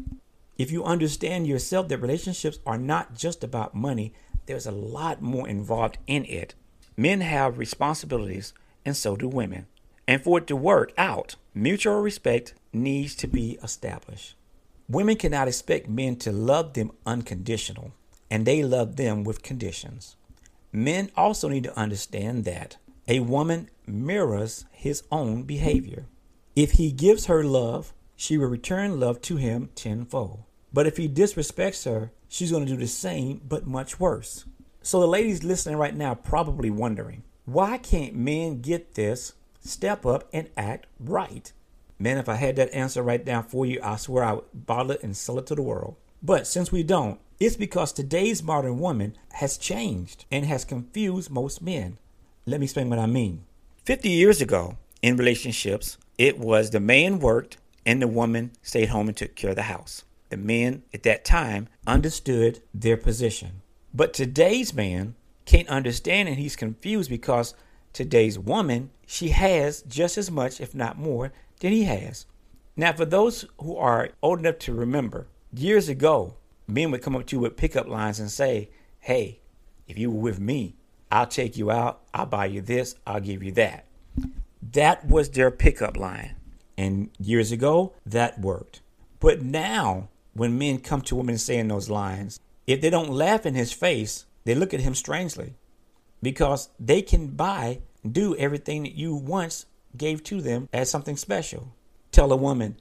If 0.59 0.71
you 0.71 0.85
understand 0.85 1.47
yourself 1.47 1.89
that 1.89 1.99
relationships 1.99 2.59
are 2.67 2.79
not 2.79 3.15
just 3.15 3.43
about 3.43 3.75
money, 3.75 4.13
there's 4.47 4.67
a 4.67 4.73
lot 4.73 5.23
more 5.23 5.49
involved 5.49 5.99
in 6.07 6.25
it. 6.25 6.55
Men 6.97 7.21
have 7.21 7.59
responsibilities, 7.59 8.53
and 8.85 8.97
so 8.97 9.17
do 9.17 9.29
women. 9.29 9.67
And 10.07 10.23
for 10.23 10.39
it 10.39 10.47
to 10.49 10.57
work 10.57 10.93
out, 10.99 11.37
mutual 11.55 12.01
respect 12.01 12.55
needs 12.73 13.15
to 13.17 13.27
be 13.27 13.59
established. 13.63 14.35
Women 14.89 15.17
cannot 15.17 15.49
expect 15.49 15.89
men 15.89 16.17
to 16.17 16.31
love 16.33 16.75
them 16.75 16.93
unconditional, 17.07 17.93
and 18.31 18.45
they 18.45 18.63
love 18.63 18.97
them 18.97 19.25
with 19.25 19.43
conditions. 19.43 20.17
Men 20.73 21.11
also 21.17 21.49
need 21.49 21.65
to 21.65 21.79
understand 21.79 22.45
that 22.45 22.77
a 23.09 23.21
woman 23.21 23.71
mirrors 23.87 24.67
his 24.73 25.03
own 25.11 25.45
behavior. 25.45 26.07
If 26.55 26.73
he 26.73 26.93
gives 26.93 27.27
her 27.27 27.43
love, 27.43 27.93
she 28.17 28.37
will 28.39 28.49
return 28.49 29.01
love 29.01 29.21
to 29.23 29.37
him 29.37 29.71
tenfold. 29.75 30.45
But 30.73 30.87
if 30.87 30.97
he 30.97 31.09
disrespects 31.09 31.85
her, 31.85 32.11
she's 32.35 32.51
going 32.51 32.67
to 32.67 32.73
do 32.73 32.77
the 32.77 32.89
same, 32.89 33.41
but 33.49 33.65
much 33.65 34.01
worse. 34.01 34.45
So 34.83 34.99
the 34.99 35.07
ladies 35.07 35.45
listening 35.45 35.77
right 35.77 35.95
now 35.95 36.17
probably 36.17 36.69
wondering, 36.69 37.23
why 37.45 37.79
can't 37.79 38.17
men 38.17 38.61
get 38.61 38.95
this, 38.95 39.35
step 39.61 40.05
up, 40.05 40.29
and 40.33 40.51
act 40.57 40.87
right? 40.99 41.53
Man, 41.97 42.19
if 42.19 42.29
I 42.29 42.35
had 42.35 42.57
that 42.57 42.75
answer 42.75 43.05
right 43.05 43.25
now 43.25 43.41
for 43.41 43.65
you, 43.65 43.79
I 43.85 43.97
swear 43.97 44.25
I 44.25 44.33
would 44.33 44.67
bottle 44.67 44.91
it 44.91 45.03
and 45.05 45.17
sell 45.17 45.39
it 45.39 45.47
to 45.47 45.55
the 45.55 45.63
world. 45.63 45.95
But 46.25 46.49
since 46.49 46.73
we 46.73 46.83
don't, 46.83 47.21
it's 47.39 47.55
because 47.55 47.93
today's 47.93 48.43
modern 48.43 48.81
woman 48.81 49.17
has 49.35 49.57
changed 49.57 50.25
and 50.33 50.45
has 50.45 50.65
confused 50.65 51.31
most 51.31 51.63
men. 51.63 51.99
Let 52.47 52.59
me 52.59 52.65
explain 52.65 52.91
what 52.91 52.99
I 52.99 53.07
mean. 53.07 53.45
50 53.85 54.09
years 54.09 54.43
ago, 54.43 54.77
in 55.03 55.17
relationships, 55.17 55.99
it 56.19 56.39
was 56.41 56.71
the 56.71 56.81
man 56.81 57.21
worked 57.21 57.59
and 57.87 58.03
the 58.03 58.09
woman 58.09 58.51
stayed 58.63 58.89
home 58.89 59.07
and 59.07 59.17
took 59.17 59.37
care 59.37 59.51
of 59.51 59.57
the 59.57 59.63
house. 59.63 60.03
The 60.35 60.39
men 60.39 60.83
at 60.93 61.05
that 61.05 61.25
time 61.25 61.69
understood 61.87 62.61
their 62.75 62.97
position. 62.97 63.63
But 63.95 64.13
today's 64.13 64.75
man 64.75 65.15
can't 65.45 65.69
understand 65.69 66.29
and 66.29 66.37
he's 66.37 66.57
confused 66.57 67.09
because 67.09 67.55
today's 67.93 68.37
woman, 68.37 68.91
she 69.07 69.29
has 69.29 69.83
just 69.83 70.19
as 70.19 70.33
much, 70.33 70.61
if 70.61 70.75
not 70.75 70.99
more, 70.99 71.33
than 71.61 71.71
he 71.71 71.85
has. 71.85 72.27
Now, 72.75 72.93
for 72.95 73.05
those 73.05 73.45
who 73.61 73.77
are 73.77 74.11
old 74.23 74.41
enough 74.41 74.59
to 74.59 74.75
remember, 74.75 75.29
years 75.53 75.89
ago, 75.89 76.35
men 76.67 76.91
would 76.91 77.03
come 77.03 77.15
up 77.15 77.27
to 77.27 77.37
you 77.37 77.41
with 77.41 77.57
pickup 77.57 77.87
lines 77.87 78.19
and 78.19 78.29
say, 78.29 78.71
Hey, 78.99 79.39
if 79.87 79.97
you 79.97 80.11
were 80.11 80.21
with 80.21 80.41
me, 80.41 80.75
I'll 81.13 81.29
take 81.29 81.57
you 81.57 81.71
out, 81.71 82.01
I'll 82.13 82.27
buy 82.27 82.47
you 82.47 82.61
this, 82.61 82.97
I'll 83.07 83.21
give 83.21 83.45
you 83.45 83.53
that. 83.53 83.87
That 84.73 85.07
was 85.07 85.31
their 85.31 85.53
pickup 85.53 85.97
line. 85.97 86.35
And 86.77 87.11
years 87.21 87.53
ago, 87.53 87.93
that 88.05 88.41
worked. 88.41 88.81
But 89.21 89.41
now, 89.41 90.09
when 90.35 90.59
men 90.59 90.79
come 90.79 91.01
to 91.03 91.17
women 91.17 91.39
saying 91.39 91.69
those 91.69 91.89
lines, 91.89 92.41
if 92.67 92.81
they 92.81 92.91
don't 92.91 93.11
laugh 93.11 93.47
in 93.47 93.55
his 93.55 93.73
face, 93.73 94.27
they 94.45 94.55
look 94.55 94.75
at 94.75 94.81
him 94.81 94.95
strangely 94.95 95.55
because 96.23 96.69
they 96.79 97.03
can 97.03 97.29
buy, 97.29 97.81
do 98.11 98.37
everything 98.37 98.83
that 98.83 98.95
you 98.95 99.15
once 99.15 99.67
gave 99.97 100.23
to 100.25 100.41
them 100.41 100.69
as 100.73 100.91
something 100.91 101.17
special. 101.17 101.73
Tell 102.11 102.33
a 102.33 102.37
woman, 102.37 102.77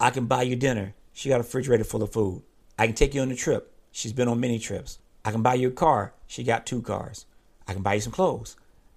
I 0.00 0.10
can 0.10 0.26
buy 0.26 0.42
you 0.42 0.56
dinner. 0.56 0.94
She 1.12 1.28
got 1.28 1.36
a 1.36 1.38
refrigerator 1.38 1.84
full 1.84 2.02
of 2.02 2.12
food. 2.12 2.42
I 2.78 2.86
can 2.86 2.94
take 2.94 3.14
you 3.14 3.22
on 3.22 3.30
a 3.30 3.36
trip. 3.36 3.72
She's 3.90 4.12
been 4.12 4.28
on 4.28 4.40
many 4.40 4.58
trips. 4.58 4.98
I 5.24 5.32
can 5.32 5.42
buy 5.42 5.54
you 5.54 5.68
a 5.68 5.72
car. 5.72 6.14
She 6.26 6.44
got 6.44 6.66
two 6.66 6.82
cars. 6.82 7.26
I 7.66 7.72
can 7.72 7.82
buy 7.82 7.94
you 7.94 8.00
some 8.00 8.12
clothes. 8.12 8.56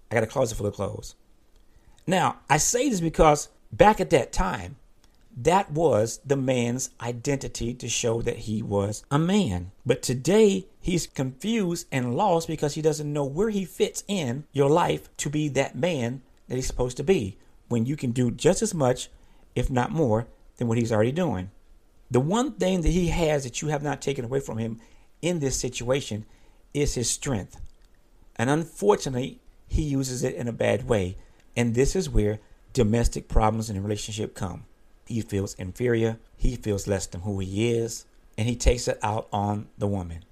I 0.09 0.15
got 0.15 0.23
a 0.23 0.27
closet 0.27 0.55
full 0.55 0.67
of 0.67 0.75
clothes. 0.75 1.15
Now, 2.05 2.39
I 2.49 2.57
say 2.57 2.89
this 2.89 3.01
because 3.01 3.49
back 3.71 3.99
at 3.99 4.09
that 4.11 4.31
time, 4.31 4.77
that 5.37 5.71
was 5.71 6.19
the 6.25 6.35
man's 6.35 6.89
identity 6.99 7.73
to 7.73 7.87
show 7.87 8.21
that 8.21 8.39
he 8.39 8.61
was 8.61 9.03
a 9.09 9.17
man. 9.19 9.71
But 9.85 10.01
today, 10.01 10.67
he's 10.79 11.07
confused 11.07 11.87
and 11.91 12.15
lost 12.15 12.47
because 12.47 12.75
he 12.75 12.81
doesn't 12.81 13.11
know 13.11 13.25
where 13.25 13.49
he 13.49 13.65
fits 13.65 14.03
in 14.07 14.45
your 14.51 14.69
life 14.69 15.15
to 15.17 15.29
be 15.29 15.47
that 15.49 15.75
man 15.75 16.21
that 16.47 16.55
he's 16.55 16.67
supposed 16.67 16.97
to 16.97 17.03
be 17.03 17.37
when 17.69 17.85
you 17.85 17.95
can 17.95 18.11
do 18.11 18.29
just 18.29 18.61
as 18.61 18.73
much, 18.73 19.09
if 19.55 19.69
not 19.69 19.91
more, 19.91 20.27
than 20.57 20.67
what 20.67 20.77
he's 20.77 20.91
already 20.91 21.11
doing. 21.11 21.49
The 22.09 22.19
one 22.19 22.53
thing 22.53 22.81
that 22.81 22.89
he 22.89 23.07
has 23.07 23.43
that 23.45 23.61
you 23.61 23.69
have 23.69 23.83
not 23.83 24.01
taken 24.01 24.25
away 24.25 24.41
from 24.41 24.57
him 24.57 24.79
in 25.21 25.39
this 25.39 25.57
situation 25.57 26.25
is 26.73 26.95
his 26.95 27.09
strength. 27.09 27.59
And 28.35 28.49
unfortunately, 28.49 29.39
he 29.67 29.83
uses 29.83 30.23
it 30.23 30.35
in 30.35 30.47
a 30.49 30.53
bad 30.53 30.89
way. 30.89 31.15
And 31.55 31.73
this 31.73 31.95
is 31.95 32.09
where 32.09 32.39
domestic 32.73 33.29
problems 33.29 33.69
in 33.69 33.77
a 33.77 33.81
relationship 33.81 34.35
come. 34.35 34.65
He 35.05 35.21
feels 35.21 35.53
inferior, 35.55 36.17
he 36.37 36.55
feels 36.55 36.87
less 36.87 37.05
than 37.05 37.21
who 37.21 37.39
he 37.39 37.71
is, 37.71 38.05
and 38.37 38.47
he 38.47 38.55
takes 38.55 38.87
it 38.87 38.99
out 39.03 39.27
on 39.33 39.67
the 39.77 39.87
woman. 39.87 40.23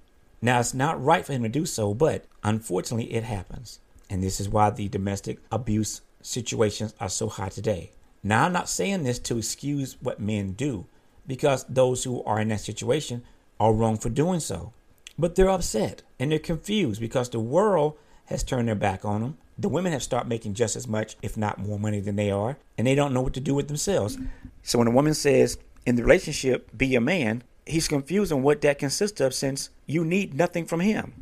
Now, 0.42 0.60
it's 0.60 0.74
not 0.74 1.02
right 1.02 1.24
for 1.24 1.32
him 1.32 1.42
to 1.42 1.48
do 1.48 1.66
so, 1.66 1.92
but 1.92 2.24
unfortunately, 2.42 3.12
it 3.12 3.24
happens. 3.24 3.80
And 4.08 4.22
this 4.22 4.40
is 4.40 4.48
why 4.48 4.70
the 4.70 4.88
domestic 4.88 5.38
abuse 5.52 6.00
situations 6.22 6.94
are 6.98 7.08
so 7.08 7.28
high 7.28 7.50
today. 7.50 7.90
Now, 8.22 8.46
I'm 8.46 8.52
not 8.52 8.68
saying 8.68 9.04
this 9.04 9.18
to 9.20 9.38
excuse 9.38 9.96
what 10.00 10.20
men 10.20 10.52
do, 10.52 10.86
because 11.26 11.64
those 11.64 12.04
who 12.04 12.22
are 12.24 12.40
in 12.40 12.48
that 12.48 12.60
situation 12.60 13.22
are 13.58 13.72
wrong 13.72 13.98
for 13.98 14.08
doing 14.08 14.40
so. 14.40 14.72
But 15.18 15.34
they're 15.34 15.50
upset 15.50 16.02
and 16.18 16.32
they're 16.32 16.38
confused 16.38 17.00
because 17.00 17.28
the 17.28 17.40
world 17.40 17.98
has 18.26 18.42
turned 18.42 18.68
their 18.68 18.74
back 18.74 19.04
on 19.04 19.20
them. 19.20 19.38
The 19.60 19.68
women 19.68 19.92
have 19.92 20.02
started 20.02 20.26
making 20.26 20.54
just 20.54 20.74
as 20.74 20.88
much, 20.88 21.18
if 21.20 21.36
not 21.36 21.58
more 21.58 21.78
money 21.78 22.00
than 22.00 22.16
they 22.16 22.30
are, 22.30 22.56
and 22.78 22.86
they 22.86 22.94
don't 22.94 23.12
know 23.12 23.20
what 23.20 23.34
to 23.34 23.40
do 23.40 23.54
with 23.54 23.68
themselves. 23.68 24.16
So 24.62 24.78
when 24.78 24.88
a 24.88 24.90
woman 24.90 25.12
says, 25.12 25.58
in 25.84 25.96
the 25.96 26.02
relationship, 26.02 26.70
be 26.74 26.94
a 26.94 27.00
man, 27.00 27.42
he's 27.66 27.86
confused 27.86 28.32
on 28.32 28.42
what 28.42 28.62
that 28.62 28.78
consists 28.78 29.20
of 29.20 29.34
since 29.34 29.68
you 29.84 30.02
need 30.02 30.32
nothing 30.32 30.64
from 30.64 30.80
him. 30.80 31.12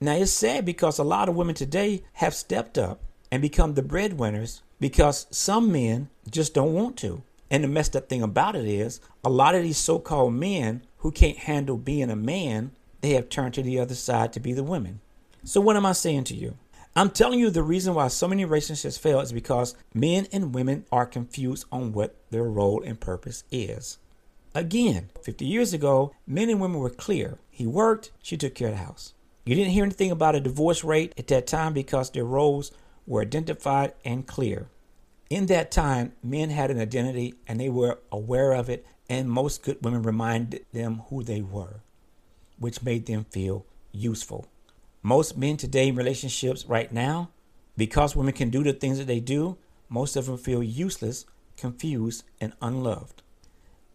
Now 0.00 0.14
it's 0.14 0.30
sad 0.30 0.64
because 0.64 0.98
a 0.98 1.02
lot 1.02 1.28
of 1.28 1.34
women 1.34 1.56
today 1.56 2.04
have 2.14 2.34
stepped 2.34 2.78
up 2.78 3.00
and 3.32 3.42
become 3.42 3.74
the 3.74 3.82
breadwinners 3.82 4.62
because 4.78 5.26
some 5.30 5.72
men 5.72 6.08
just 6.30 6.54
don't 6.54 6.74
want 6.74 6.96
to. 6.98 7.24
And 7.50 7.64
the 7.64 7.68
messed 7.68 7.96
up 7.96 8.08
thing 8.08 8.22
about 8.22 8.54
it 8.54 8.66
is 8.66 9.00
a 9.24 9.28
lot 9.28 9.56
of 9.56 9.64
these 9.64 9.76
so 9.76 9.98
called 9.98 10.34
men 10.34 10.82
who 10.98 11.10
can't 11.10 11.38
handle 11.38 11.76
being 11.76 12.10
a 12.10 12.16
man, 12.16 12.70
they 13.00 13.14
have 13.14 13.28
turned 13.28 13.54
to 13.54 13.62
the 13.62 13.80
other 13.80 13.96
side 13.96 14.32
to 14.34 14.40
be 14.40 14.52
the 14.52 14.62
women. 14.62 15.00
So, 15.44 15.60
what 15.60 15.76
am 15.76 15.86
I 15.86 15.92
saying 15.92 16.24
to 16.24 16.34
you? 16.34 16.56
I'm 16.98 17.10
telling 17.10 17.38
you 17.38 17.50
the 17.50 17.62
reason 17.62 17.94
why 17.94 18.08
so 18.08 18.26
many 18.26 18.44
relationships 18.44 18.98
fail 18.98 19.20
is 19.20 19.30
because 19.30 19.76
men 19.94 20.26
and 20.32 20.52
women 20.52 20.84
are 20.90 21.06
confused 21.06 21.64
on 21.70 21.92
what 21.92 22.16
their 22.30 22.42
role 22.42 22.82
and 22.82 22.98
purpose 22.98 23.44
is. 23.52 23.98
Again, 24.52 25.10
50 25.22 25.44
years 25.44 25.72
ago, 25.72 26.12
men 26.26 26.50
and 26.50 26.60
women 26.60 26.80
were 26.80 26.90
clear. 26.90 27.38
He 27.52 27.68
worked, 27.68 28.10
she 28.20 28.36
took 28.36 28.56
care 28.56 28.70
of 28.70 28.74
the 28.74 28.80
house. 28.80 29.14
You 29.44 29.54
didn't 29.54 29.70
hear 29.70 29.84
anything 29.84 30.10
about 30.10 30.34
a 30.34 30.40
divorce 30.40 30.82
rate 30.82 31.14
at 31.16 31.28
that 31.28 31.46
time 31.46 31.72
because 31.72 32.10
their 32.10 32.24
roles 32.24 32.72
were 33.06 33.22
identified 33.22 33.92
and 34.04 34.26
clear. 34.26 34.66
In 35.30 35.46
that 35.46 35.70
time, 35.70 36.14
men 36.20 36.50
had 36.50 36.72
an 36.72 36.80
identity 36.80 37.34
and 37.46 37.60
they 37.60 37.68
were 37.68 38.00
aware 38.10 38.50
of 38.50 38.68
it, 38.68 38.84
and 39.08 39.30
most 39.30 39.62
good 39.62 39.78
women 39.84 40.02
reminded 40.02 40.66
them 40.72 41.02
who 41.10 41.22
they 41.22 41.42
were, 41.42 41.76
which 42.58 42.82
made 42.82 43.06
them 43.06 43.24
feel 43.30 43.64
useful. 43.92 44.48
Most 45.02 45.36
men 45.36 45.56
today 45.56 45.88
in 45.88 45.94
relationships 45.94 46.66
right 46.66 46.92
now, 46.92 47.30
because 47.76 48.16
women 48.16 48.32
can 48.32 48.50
do 48.50 48.62
the 48.62 48.72
things 48.72 48.98
that 48.98 49.06
they 49.06 49.20
do, 49.20 49.56
most 49.88 50.16
of 50.16 50.26
them 50.26 50.36
feel 50.36 50.62
useless, 50.62 51.24
confused, 51.56 52.24
and 52.40 52.52
unloved. 52.60 53.22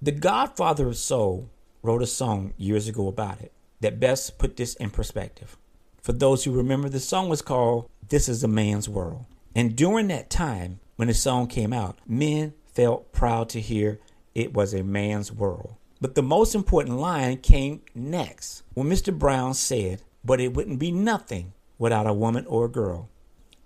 The 0.02 0.12
Godfather 0.12 0.88
of 0.88 0.98
Soul 0.98 1.50
wrote 1.82 2.02
a 2.02 2.08
song 2.08 2.54
years 2.58 2.88
ago 2.88 3.08
about 3.08 3.42
it 3.42 3.52
that 3.82 4.00
best 4.00 4.38
put 4.38 4.56
this 4.56 4.76
in 4.76 4.89
perspective. 4.89 5.58
For 6.02 6.13
those 6.13 6.44
who 6.44 6.52
remember, 6.52 6.89
the 6.89 7.00
song 7.00 7.30
was 7.30 7.42
called 7.42 7.89
This 8.10 8.28
is 8.28 8.44
a 8.44 8.48
Man's 8.48 8.89
World. 8.89 9.26
And 9.56 9.76
during 9.76 10.08
that 10.08 10.30
time, 10.30 10.80
when 10.96 11.08
the 11.08 11.13
song 11.13 11.48
came 11.48 11.74
out, 11.74 11.98
men 12.08 12.54
felt 12.66 13.12
proud 13.12 13.50
to 13.50 13.62
hear 13.62 14.00
it 14.34 14.54
was 14.54 14.74
a 14.74 14.84
man's 14.84 15.32
world. 15.32 15.76
But 16.02 16.16
the 16.16 16.24
most 16.24 16.56
important 16.56 16.98
line 16.98 17.38
came 17.38 17.82
next 17.94 18.63
when 18.74 18.88
Mr. 18.88 19.18
Brown 19.18 19.54
said, 19.54 20.02
But 20.25 20.39
it 20.39 20.53
wouldn't 20.53 20.79
be 20.79 20.91
nothing 20.91 21.53
without 21.77 22.07
a 22.07 22.13
woman 22.13 22.45
or 22.47 22.65
a 22.65 22.69
girl. 22.69 23.09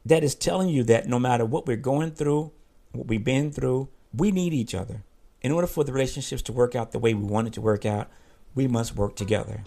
That 0.06 0.24
is 0.24 0.36
telling 0.36 0.70
you 0.70 0.84
that 0.86 1.08
no 1.08 1.20
matter 1.20 1.46
what 1.46 1.68
we're 1.68 1.78
going 1.78 2.12
through, 2.12 2.52
what 2.94 3.08
we've 3.08 3.24
been 3.24 3.52
through, 3.52 3.90
we 4.14 4.32
need 4.32 4.54
each 4.54 4.74
other. 4.74 5.04
In 5.42 5.52
order 5.52 5.68
for 5.68 5.84
the 5.84 5.94
relationships 5.94 6.42
to 6.44 6.54
work 6.54 6.76
out 6.76 6.92
the 6.92 7.00
way 7.00 7.14
we 7.14 7.24
want 7.24 7.48
it 7.48 7.54
to 7.54 7.62
work 7.62 7.86
out, 7.86 8.10
we 8.56 8.68
must 8.68 8.96
work 8.96 9.16
together. 9.16 9.64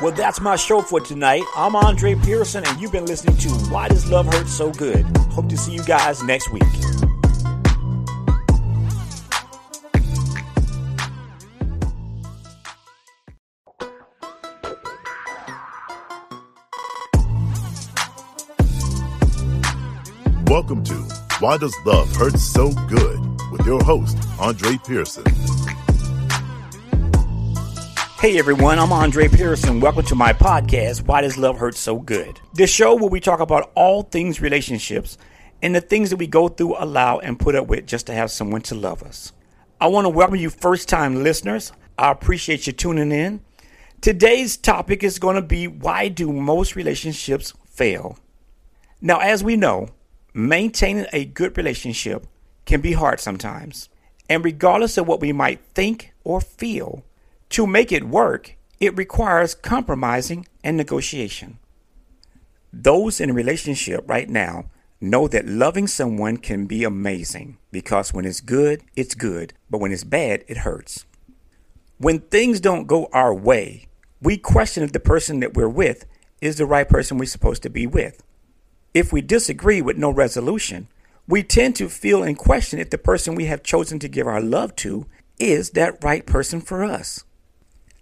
Well, 0.00 0.12
that's 0.12 0.40
my 0.40 0.56
show 0.56 0.82
for 0.82 1.00
tonight. 1.00 1.42
I'm 1.56 1.76
Andre 1.76 2.14
Pearson, 2.14 2.64
and 2.64 2.80
you've 2.80 2.92
been 2.92 3.06
listening 3.06 3.36
to 3.38 3.48
Why 3.70 3.88
Does 3.88 4.10
Love 4.10 4.26
Hurt 4.26 4.48
So 4.48 4.70
Good? 4.70 5.04
Hope 5.30 5.48
to 5.48 5.56
see 5.56 5.72
you 5.72 5.84
guys 5.84 6.22
next 6.22 6.52
week. 6.52 6.62
Welcome 20.52 20.84
to 20.84 20.96
Why 21.40 21.56
Does 21.56 21.74
Love 21.86 22.14
Hurt 22.14 22.38
So 22.38 22.72
Good 22.86 23.20
with 23.50 23.64
your 23.64 23.82
host, 23.82 24.18
Andre 24.38 24.76
Pearson. 24.86 25.24
Hey 28.18 28.38
everyone, 28.38 28.78
I'm 28.78 28.92
Andre 28.92 29.28
Pearson. 29.28 29.80
Welcome 29.80 30.04
to 30.04 30.14
my 30.14 30.34
podcast, 30.34 31.06
Why 31.06 31.22
Does 31.22 31.38
Love 31.38 31.56
Hurt 31.56 31.74
So 31.74 32.00
Good? 32.00 32.38
This 32.52 32.70
show 32.70 32.94
where 32.94 33.08
we 33.08 33.18
talk 33.18 33.40
about 33.40 33.72
all 33.74 34.02
things 34.02 34.42
relationships 34.42 35.16
and 35.62 35.74
the 35.74 35.80
things 35.80 36.10
that 36.10 36.18
we 36.18 36.26
go 36.26 36.48
through, 36.48 36.76
allow, 36.78 37.18
and 37.18 37.40
put 37.40 37.54
up 37.54 37.66
with 37.66 37.86
just 37.86 38.04
to 38.08 38.12
have 38.12 38.30
someone 38.30 38.60
to 38.60 38.74
love 38.74 39.02
us. 39.02 39.32
I 39.80 39.86
want 39.86 40.04
to 40.04 40.10
welcome 40.10 40.36
you 40.36 40.50
first 40.50 40.86
time 40.86 41.22
listeners. 41.22 41.72
I 41.96 42.10
appreciate 42.10 42.66
you 42.66 42.74
tuning 42.74 43.10
in. 43.10 43.40
Today's 44.02 44.58
topic 44.58 45.02
is 45.02 45.18
going 45.18 45.36
to 45.36 45.42
be 45.42 45.66
why 45.66 46.08
do 46.08 46.30
most 46.30 46.76
relationships 46.76 47.54
fail? 47.64 48.18
Now, 49.00 49.20
as 49.20 49.42
we 49.42 49.56
know, 49.56 49.88
maintaining 50.34 51.06
a 51.12 51.24
good 51.24 51.56
relationship 51.56 52.26
can 52.64 52.80
be 52.80 52.92
hard 52.92 53.20
sometimes. 53.20 53.88
And 54.28 54.44
regardless 54.44 54.96
of 54.96 55.06
what 55.06 55.20
we 55.20 55.32
might 55.32 55.60
think 55.74 56.12
or 56.24 56.40
feel, 56.40 57.04
to 57.50 57.66
make 57.66 57.92
it 57.92 58.04
work, 58.04 58.56
it 58.80 58.96
requires 58.96 59.54
compromising 59.54 60.46
and 60.64 60.76
negotiation. 60.76 61.58
Those 62.72 63.20
in 63.20 63.30
a 63.30 63.34
relationship 63.34 64.08
right 64.08 64.28
now 64.28 64.70
know 65.00 65.28
that 65.28 65.46
loving 65.46 65.86
someone 65.86 66.36
can 66.36 66.66
be 66.66 66.84
amazing 66.84 67.58
because 67.70 68.14
when 68.14 68.24
it's 68.24 68.40
good, 68.40 68.82
it's 68.96 69.14
good, 69.14 69.52
but 69.68 69.78
when 69.78 69.92
it's 69.92 70.04
bad, 70.04 70.44
it 70.48 70.58
hurts. 70.58 71.04
When 71.98 72.20
things 72.20 72.60
don't 72.60 72.86
go 72.86 73.08
our 73.12 73.34
way, 73.34 73.86
we 74.22 74.38
question 74.38 74.82
if 74.82 74.92
the 74.92 75.00
person 75.00 75.40
that 75.40 75.54
we're 75.54 75.68
with 75.68 76.06
is 76.40 76.56
the 76.56 76.66
right 76.66 76.88
person 76.88 77.18
we're 77.18 77.26
supposed 77.26 77.62
to 77.64 77.70
be 77.70 77.86
with. 77.86 78.22
If 78.94 79.12
we 79.12 79.22
disagree 79.22 79.80
with 79.80 79.96
no 79.96 80.10
resolution, 80.10 80.88
we 81.26 81.42
tend 81.42 81.76
to 81.76 81.88
feel 81.88 82.22
and 82.22 82.36
question 82.36 82.78
if 82.78 82.90
the 82.90 82.98
person 82.98 83.34
we 83.34 83.46
have 83.46 83.62
chosen 83.62 83.98
to 84.00 84.08
give 84.08 84.26
our 84.26 84.40
love 84.40 84.76
to 84.76 85.06
is 85.38 85.70
that 85.70 86.02
right 86.04 86.26
person 86.26 86.60
for 86.60 86.84
us. 86.84 87.24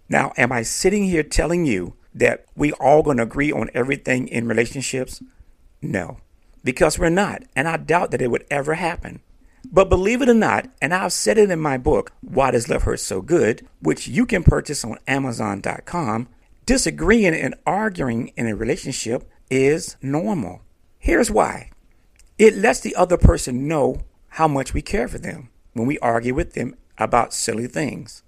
Now, 0.09 0.33
am 0.37 0.51
I 0.51 0.63
sitting 0.63 1.05
here 1.05 1.23
telling 1.23 1.65
you 1.65 1.95
that 2.13 2.45
we 2.55 2.73
all 2.73 3.03
going 3.03 3.17
to 3.17 3.23
agree 3.23 3.51
on 3.51 3.69
everything 3.73 4.27
in 4.27 4.47
relationships? 4.47 5.23
No, 5.81 6.17
because 6.63 6.99
we're 6.99 7.09
not, 7.09 7.43
and 7.55 7.69
I 7.69 7.77
doubt 7.77 8.11
that 8.11 8.21
it 8.21 8.29
would 8.29 8.45
ever 8.51 8.73
happen. 8.73 9.21
But 9.71 9.89
believe 9.89 10.21
it 10.21 10.27
or 10.27 10.33
not, 10.33 10.67
and 10.81 10.93
I've 10.93 11.13
said 11.13 11.37
it 11.37 11.49
in 11.49 11.59
my 11.61 11.77
book, 11.77 12.11
Why 12.19 12.51
Does 12.51 12.67
Love 12.67 12.83
Hurt 12.83 12.99
So 12.99 13.21
Good, 13.21 13.65
which 13.79 14.09
you 14.09 14.25
can 14.25 14.43
purchase 14.43 14.83
on 14.83 14.97
Amazon.com, 15.07 16.27
disagreeing 16.65 17.33
and 17.33 17.55
arguing 17.65 18.33
in 18.35 18.47
a 18.47 18.55
relationship 18.55 19.29
is 19.49 19.95
normal. 20.01 20.61
Here's 21.03 21.31
why 21.31 21.71
it 22.37 22.55
lets 22.55 22.79
the 22.79 22.95
other 22.95 23.17
person 23.17 23.67
know 23.67 24.01
how 24.29 24.47
much 24.47 24.71
we 24.75 24.83
care 24.83 25.07
for 25.07 25.17
them 25.17 25.49
when 25.73 25.87
we 25.87 25.97
argue 25.97 26.35
with 26.35 26.53
them 26.53 26.75
about 26.99 27.33
silly 27.33 27.65
things. 27.65 28.21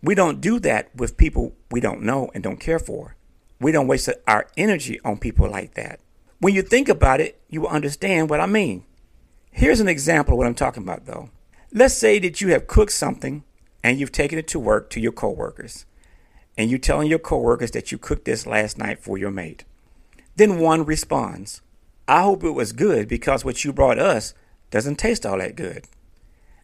We 0.00 0.14
don't 0.14 0.40
do 0.40 0.60
that 0.60 0.94
with 0.94 1.16
people 1.16 1.56
we 1.72 1.80
don't 1.80 2.02
know 2.02 2.30
and 2.32 2.40
don't 2.40 2.60
care 2.60 2.78
for. 2.78 3.16
We 3.60 3.72
don't 3.72 3.88
waste 3.88 4.08
our 4.28 4.46
energy 4.56 5.00
on 5.04 5.18
people 5.18 5.50
like 5.50 5.74
that. 5.74 5.98
When 6.38 6.54
you 6.54 6.62
think 6.62 6.88
about 6.88 7.20
it, 7.20 7.42
you 7.48 7.62
will 7.62 7.68
understand 7.68 8.30
what 8.30 8.40
I 8.40 8.46
mean. 8.46 8.84
Here's 9.50 9.80
an 9.80 9.88
example 9.88 10.34
of 10.34 10.38
what 10.38 10.46
I'm 10.46 10.54
talking 10.54 10.84
about, 10.84 11.06
though. 11.06 11.30
Let's 11.72 11.94
say 11.94 12.20
that 12.20 12.40
you 12.40 12.52
have 12.52 12.68
cooked 12.68 12.92
something 12.92 13.42
and 13.82 13.98
you've 13.98 14.12
taken 14.12 14.38
it 14.38 14.46
to 14.48 14.60
work 14.60 14.88
to 14.90 15.00
your 15.00 15.10
coworkers, 15.10 15.84
and 16.56 16.70
you're 16.70 16.78
telling 16.78 17.08
your 17.08 17.18
coworkers 17.18 17.72
that 17.72 17.90
you 17.90 17.98
cooked 17.98 18.24
this 18.24 18.46
last 18.46 18.78
night 18.78 19.00
for 19.00 19.18
your 19.18 19.32
mate. 19.32 19.64
Then 20.36 20.60
one 20.60 20.84
responds, 20.84 21.60
I 22.10 22.22
hope 22.22 22.42
it 22.42 22.50
was 22.50 22.72
good 22.72 23.06
because 23.06 23.44
what 23.44 23.64
you 23.64 23.72
brought 23.72 24.00
us 24.00 24.34
doesn't 24.72 24.96
taste 24.96 25.24
all 25.24 25.38
that 25.38 25.54
good. 25.54 25.84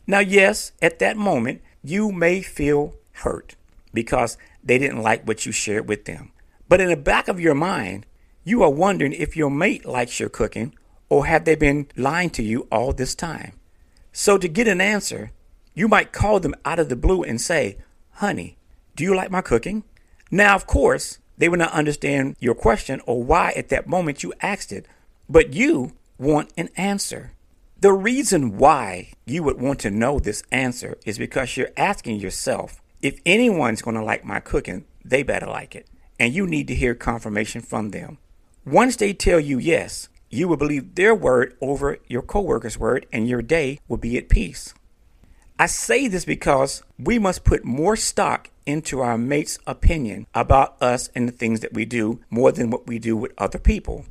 Now, 0.05 0.19
yes, 0.19 0.73
at 0.83 0.99
that 0.99 1.17
moment, 1.17 1.63
you 1.85 2.11
may 2.11 2.43
feel 2.43 2.97
hurt 3.13 3.55
because 3.95 4.37
they 4.65 4.77
didn't 4.77 5.05
like 5.05 5.25
what 5.25 5.47
you 5.47 5.53
shared 5.53 5.89
with 5.89 6.05
them. 6.05 6.33
But 6.69 6.81
in 6.81 6.89
the 6.89 6.97
back 6.97 7.29
of 7.29 7.39
your 7.39 7.55
mind, 7.55 8.07
you 8.43 8.65
are 8.65 8.71
wondering 8.73 9.13
if 9.13 9.37
your 9.37 9.49
mate 9.49 9.87
likes 9.87 10.19
your 10.19 10.29
cooking 10.29 10.75
or 11.09 11.27
have 11.27 11.45
they 11.45 11.55
been 11.55 11.87
lying 11.95 12.31
to 12.31 12.43
you 12.43 12.67
all 12.73 12.93
this 12.93 13.15
time. 13.15 13.53
So 14.13 14.39
to 14.39 14.49
get 14.49 14.67
an 14.67 14.81
answer, 14.81 15.31
you 15.75 15.87
might 15.87 16.11
call 16.13 16.41
them 16.41 16.57
out 16.65 16.81
of 16.81 16.89
the 16.89 16.97
blue 16.97 17.23
and 17.23 17.41
say, 17.41 17.79
Honey, 18.15 18.59
do 18.97 19.05
you 19.05 19.15
like 19.15 19.31
my 19.31 19.43
cooking? 19.43 19.85
Now, 20.29 20.57
of 20.57 20.67
course, 20.67 21.21
they 21.39 21.49
will 21.49 21.59
not 21.59 21.73
understand 21.73 22.35
your 22.41 22.57
question 22.57 23.01
or 23.07 23.23
why 23.23 23.53
at 23.53 23.69
that 23.69 23.87
moment 23.87 24.25
you 24.25 24.33
asked 24.43 24.73
it, 24.73 24.87
but 25.29 25.53
you 25.53 25.93
want 26.19 26.53
an 26.57 26.69
answer. 26.77 27.33
The 27.81 27.93
reason 27.93 28.57
why 28.57 29.13
you 29.27 29.43
would 29.43 29.61
want 29.61 29.81
to 29.81 29.91
know 29.91 30.19
this 30.19 30.43
answer 30.51 30.97
is 31.05 31.19
because 31.19 31.57
you're 31.57 31.71
asking 31.77 32.21
yourself, 32.21 32.81
if 33.03 33.21
anyone's 33.27 33.83
going 33.83 33.97
to 33.97 34.03
like 34.03 34.25
my 34.25 34.41
cooking, 34.41 34.85
they 35.05 35.23
better 35.23 35.47
like 35.47 35.75
it. 35.75 35.87
And 36.19 36.33
you 36.33 36.47
need 36.47 36.69
to 36.69 36.75
hear 36.75 36.95
confirmation 36.95 37.61
from 37.61 37.91
them. 37.91 38.19
Once 38.65 38.97
they 38.97 39.13
tell 39.13 39.39
you 39.39 39.59
yes, 39.59 40.09
you 40.31 40.49
will 40.49 40.57
believe 40.57 40.95
their 40.95 41.15
word 41.15 41.57
over 41.61 41.99
your 42.09 42.23
coworker's 42.23 42.79
word 42.79 43.07
and 43.13 43.29
your 43.29 43.43
day 43.43 43.79
will 43.89 43.99
be 43.99 44.17
at 44.17 44.29
peace. 44.29 44.75
I 45.59 45.67
say 45.67 46.09
this 46.09 46.25
because 46.25 46.83
we 46.99 47.19
must 47.19 47.45
put 47.45 47.65
more 47.65 47.97
stock 47.97 48.51
into 48.67 49.01
our 49.01 49.17
mate's 49.17 49.59
opinion 49.67 50.27
about 50.35 50.81
us 50.83 51.09
and 51.15 51.29
the 51.29 51.33
things 51.33 51.61
that 51.61 51.73
we 51.73 51.85
do 51.85 52.21
more 52.29 52.53
than 52.53 52.71
what 52.71 52.87
we 52.87 52.99
do 52.99 53.17
with 53.17 53.33
other 53.39 53.59
people. 53.59 54.05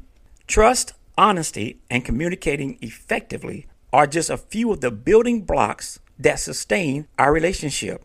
Trust, 0.48 0.94
honesty, 1.18 1.80
and 1.90 2.06
communicating 2.06 2.78
effectively 2.82 3.68
are 3.94 4.08
just 4.08 4.30
a 4.30 4.38
few 4.38 4.72
of 4.72 4.82
the 4.82 4.92
building 4.92 5.42
blocks 5.42 6.00
that 6.20 6.40
sustain 6.40 7.08
our 7.18 7.32
relationship. 7.32 8.04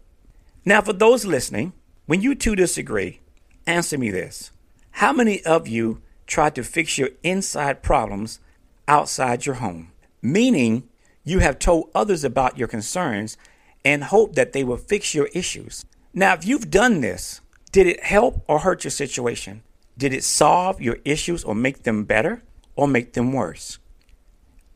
Now, 0.65 0.81
for 0.81 0.93
those 0.93 1.25
listening, 1.25 1.73
when 2.07 2.21
you 2.21 2.35
two 2.35 2.57
disagree, 2.57 3.21
answer 3.67 3.99
me 3.99 4.11
this. 4.11 4.51
How 4.93 5.13
many 5.13 5.43
of 5.45 5.69
you 5.69 6.03
try 6.27 6.51
to 6.51 6.63
fix 6.63 6.99
your 6.99 7.11
inside 7.23 7.83
problems 7.83 8.41
outside 8.87 9.47
your 9.47 9.57
home? 9.57 9.93
meaning 10.23 10.89
you 11.25 11.39
have 11.41 11.59
told 11.59 11.91
others 11.95 12.25
about 12.25 12.59
your 12.59 12.69
concerns 12.69 13.37
and 13.85 14.05
hope 14.05 14.35
that 14.35 14.53
they 14.53 14.65
will 14.65 14.77
fix 14.77 15.15
your 15.15 15.29
issues. 15.35 15.85
Now, 16.13 16.35
if 16.35 16.45
you've 16.45 16.71
done 16.71 17.01
this, 17.01 17.41
did 17.73 17.87
it 17.87 18.03
help 18.03 18.45
or 18.49 18.61
hurt 18.61 18.85
your 18.85 18.91
situation? 18.91 19.63
Did 19.97 20.13
it 20.13 20.25
solve 20.25 20.81
your 20.81 20.99
issues 21.05 21.45
or 21.45 21.55
make 21.55 21.83
them 21.83 22.05
better 22.05 22.43
or 22.77 22.89
make 22.89 23.13
them 23.13 23.33
worse? 23.33 23.79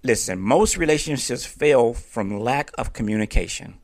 Listen, 0.03 0.39
most 0.39 0.77
relationships 0.77 1.47
fail 1.47 1.95
from 1.95 2.39
lack 2.39 2.71
of 2.77 2.93
communication. 2.93 3.79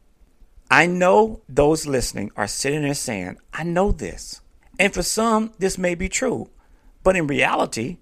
I 0.71 0.87
know 0.87 1.41
those 1.49 1.87
listening 1.87 2.31
are 2.37 2.47
sitting 2.47 2.83
there 2.83 2.95
saying, 2.95 3.39
I 3.53 3.65
know 3.65 3.91
this. 3.91 4.41
And 4.79 4.95
for 4.95 5.03
some, 5.03 5.53
this 5.59 5.79
may 5.79 5.95
be 5.95 6.09
true. 6.09 6.51
But 7.03 7.17
in 7.17 7.27
reality, 7.27 7.99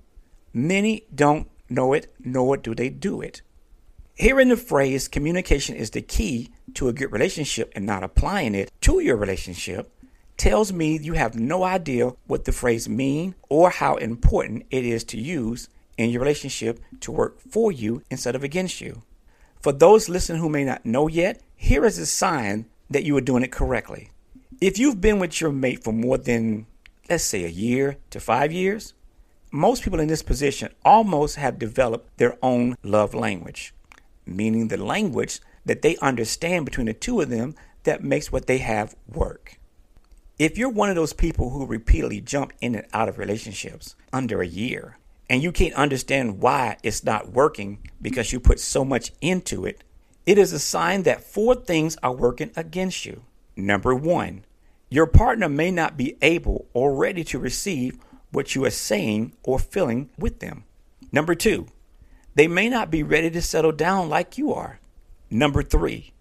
many 0.52 1.04
don't 1.14 1.48
know 1.70 1.92
it, 1.92 2.12
nor 2.18 2.56
do 2.56 2.74
they 2.74 2.88
do 2.88 3.20
it. 3.20 3.42
Hearing 4.14 4.48
the 4.48 4.56
phrase 4.56 5.06
communication 5.06 5.76
is 5.76 5.90
the 5.90 6.02
key 6.02 6.50
to 6.74 6.88
a 6.88 6.92
good 6.92 7.12
relationship 7.12 7.72
and 7.76 7.86
not 7.86 8.02
applying 8.02 8.54
it 8.54 8.72
to 8.80 8.98
your 8.98 9.16
relationship 9.16 9.92
tells 10.36 10.72
me 10.72 10.98
you 10.98 11.12
have 11.12 11.36
no 11.36 11.62
idea 11.62 12.10
what 12.26 12.44
the 12.44 12.52
phrase 12.52 12.88
mean 12.88 13.34
or 13.48 13.70
how 13.70 13.94
important 13.96 14.64
it 14.70 14.84
is 14.84 15.04
to 15.04 15.20
use 15.20 15.68
in 15.98 16.10
your 16.10 16.20
relationship 16.20 16.80
to 17.00 17.12
work 17.12 17.40
for 17.40 17.70
you 17.70 18.02
instead 18.10 18.34
of 18.34 18.42
against 18.42 18.80
you. 18.80 19.02
For 19.60 19.72
those 19.72 20.08
listening 20.08 20.40
who 20.40 20.48
may 20.48 20.64
not 20.64 20.86
know 20.86 21.08
yet, 21.08 21.42
here 21.56 21.84
is 21.84 21.98
a 21.98 22.06
sign 22.06 22.66
that 22.88 23.04
you 23.04 23.16
are 23.16 23.20
doing 23.20 23.42
it 23.42 23.52
correctly. 23.52 24.10
If 24.60 24.78
you've 24.78 25.00
been 25.00 25.18
with 25.18 25.40
your 25.40 25.52
mate 25.52 25.84
for 25.84 25.92
more 25.92 26.16
than, 26.16 26.66
let's 27.10 27.24
say, 27.24 27.44
a 27.44 27.48
year 27.48 27.98
to 28.10 28.20
five 28.20 28.52
years, 28.52 28.94
most 29.50 29.82
people 29.82 30.00
in 30.00 30.08
this 30.08 30.22
position 30.22 30.72
almost 30.84 31.36
have 31.36 31.58
developed 31.58 32.16
their 32.18 32.38
own 32.42 32.76
love 32.82 33.14
language, 33.14 33.74
meaning 34.24 34.68
the 34.68 34.76
language 34.76 35.40
that 35.64 35.82
they 35.82 35.96
understand 35.98 36.64
between 36.64 36.86
the 36.86 36.94
two 36.94 37.20
of 37.20 37.28
them 37.28 37.54
that 37.84 38.04
makes 38.04 38.30
what 38.30 38.46
they 38.46 38.58
have 38.58 38.94
work. 39.06 39.58
If 40.38 40.56
you're 40.56 40.68
one 40.68 40.88
of 40.88 40.96
those 40.96 41.12
people 41.12 41.50
who 41.50 41.66
repeatedly 41.66 42.20
jump 42.20 42.52
in 42.60 42.76
and 42.76 42.86
out 42.92 43.08
of 43.08 43.18
relationships 43.18 43.96
under 44.12 44.40
a 44.40 44.46
year, 44.46 44.98
and 45.28 45.42
you 45.42 45.52
can't 45.52 45.74
understand 45.74 46.40
why 46.40 46.76
it's 46.82 47.04
not 47.04 47.32
working 47.32 47.78
because 48.00 48.32
you 48.32 48.40
put 48.40 48.60
so 48.60 48.84
much 48.84 49.12
into 49.20 49.66
it, 49.66 49.84
it 50.26 50.38
is 50.38 50.52
a 50.52 50.58
sign 50.58 51.02
that 51.04 51.24
four 51.24 51.54
things 51.54 51.96
are 52.02 52.14
working 52.14 52.50
against 52.56 53.04
you. 53.06 53.22
Number 53.56 53.94
one, 53.94 54.44
your 54.90 55.06
partner 55.06 55.48
may 55.48 55.70
not 55.70 55.96
be 55.96 56.16
able 56.22 56.66
or 56.72 56.94
ready 56.94 57.24
to 57.24 57.38
receive 57.38 57.98
what 58.30 58.54
you 58.54 58.64
are 58.64 58.70
saying 58.70 59.32
or 59.42 59.58
feeling 59.58 60.10
with 60.18 60.40
them. 60.40 60.64
Number 61.12 61.34
two, 61.34 61.66
they 62.34 62.46
may 62.46 62.68
not 62.68 62.90
be 62.90 63.02
ready 63.02 63.30
to 63.30 63.42
settle 63.42 63.72
down 63.72 64.08
like 64.08 64.38
you 64.38 64.52
are. 64.52 64.80
Number 65.30 65.62
three, 65.62 66.12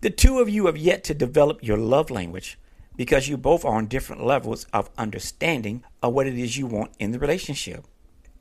the 0.00 0.10
two 0.10 0.38
of 0.38 0.48
you 0.48 0.66
have 0.66 0.78
yet 0.78 1.04
to 1.04 1.14
develop 1.14 1.62
your 1.62 1.76
love 1.76 2.10
language 2.10 2.58
because 2.96 3.28
you 3.28 3.36
both 3.36 3.64
are 3.64 3.76
on 3.76 3.86
different 3.86 4.24
levels 4.24 4.66
of 4.72 4.90
understanding 4.96 5.82
of 6.02 6.12
what 6.12 6.26
it 6.26 6.38
is 6.38 6.56
you 6.56 6.66
want 6.66 6.92
in 6.98 7.12
the 7.12 7.18
relationship. 7.18 7.84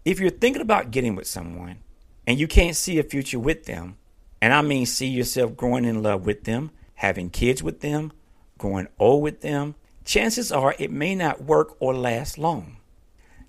If 0.10 0.20
you're 0.20 0.32
thinking 0.32 0.64
about 0.64 0.90
getting 0.90 1.14
with 1.14 1.28
someone 1.28 1.84
and 2.26 2.40
you 2.40 2.48
can't 2.48 2.76
see 2.76 2.98
a 2.98 3.04
future 3.04 3.38
with 3.38 3.66
them, 3.66 4.00
and 4.42 4.52
I 4.52 4.64
mean 4.64 4.88
see 4.88 5.06
yourself 5.06 5.56
growing 5.56 5.86
in 5.86 6.02
love 6.02 6.26
with 6.26 6.46
them, 6.46 6.72
having 6.96 7.30
kids 7.30 7.62
with 7.62 7.82
them, 7.82 8.12
growing 8.58 8.88
old 8.98 9.22
with 9.22 9.42
them, 9.42 9.76
chances 10.06 10.52
are 10.52 10.74
it 10.80 10.90
may 10.90 11.14
not 11.14 11.44
work 11.44 11.78
or 11.80 11.94
last 11.94 12.40
long. 12.40 12.78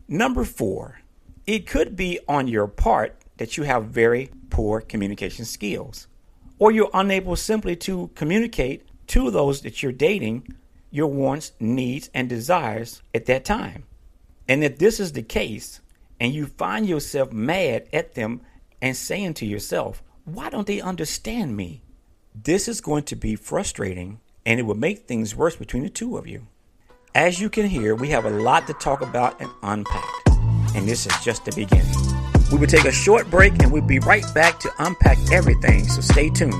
Number 0.07 0.45
four, 0.45 1.01
it 1.47 1.67
could 1.67 1.97
be 1.97 2.21
on 2.29 2.47
your 2.47 2.67
part 2.67 3.17
that 3.39 3.57
you 3.57 3.63
have 3.63 3.87
very 3.87 4.31
poor 4.51 4.83
communication 4.83 5.47
skills, 5.47 6.09
or 6.59 6.71
you're 6.71 6.91
unable 6.93 7.37
simply 7.37 7.75
to 7.77 8.11
communicate 8.15 8.87
to 9.07 9.31
those 9.31 9.63
that 9.63 9.83
you're 9.83 9.93
dating 9.93 10.47
your 10.91 11.07
wants, 11.07 11.53
needs, 11.59 12.11
and 12.13 12.29
desires 12.29 13.01
at 13.15 13.25
that 13.25 13.47
time. 13.47 13.85
And 14.47 14.63
if 14.63 14.77
this 14.77 15.01
is 15.01 15.13
the 15.13 15.23
case, 15.23 15.81
and 16.21 16.35
you 16.35 16.47
find 16.47 16.87
yourself 16.87 17.33
mad 17.33 17.89
at 17.93 18.15
them 18.15 18.43
and 18.83 18.95
saying 18.95 19.35
to 19.35 19.47
yourself, 19.47 20.03
why 20.25 20.51
don't 20.51 20.67
they 20.67 20.81
understand 20.81 21.57
me? 21.57 21.83
This 22.35 22.69
is 22.69 22.83
going 22.83 23.05
to 23.05 23.17
be 23.17 23.35
frustrating 23.35 24.21
and 24.45 24.61
it 24.61 24.65
will 24.65 24.75
make 24.75 25.07
things 25.07 25.35
worse 25.35 25.57
between 25.57 25.83
the 25.83 25.89
two 25.89 26.19
of 26.19 26.27
you. 26.27 26.47
As 27.15 27.41
you 27.41 27.51
can 27.51 27.67
hear, 27.67 27.95
we 27.95 28.11
have 28.11 28.25
a 28.25 28.31
lot 28.31 28.67
to 28.67 28.75
talk 28.75 29.01
about 29.01 29.41
and 29.41 29.51
unpack, 29.63 30.09
and 30.77 30.87
this 30.87 31.07
is 31.07 31.25
just 31.25 31.45
the 31.45 31.53
beginning. 31.53 31.93
We 32.53 32.59
will 32.59 32.69
take 32.69 32.85
a 32.85 32.93
short 32.93 33.29
break 33.31 33.61
and 33.61 33.73
we'll 33.73 33.83
be 33.83 33.99
right 33.99 34.25
back 34.33 34.61
to 34.61 34.71
unpack 34.79 35.19
everything, 35.33 35.89
so 35.89 36.01
stay 36.01 36.31
tuned. 36.31 36.55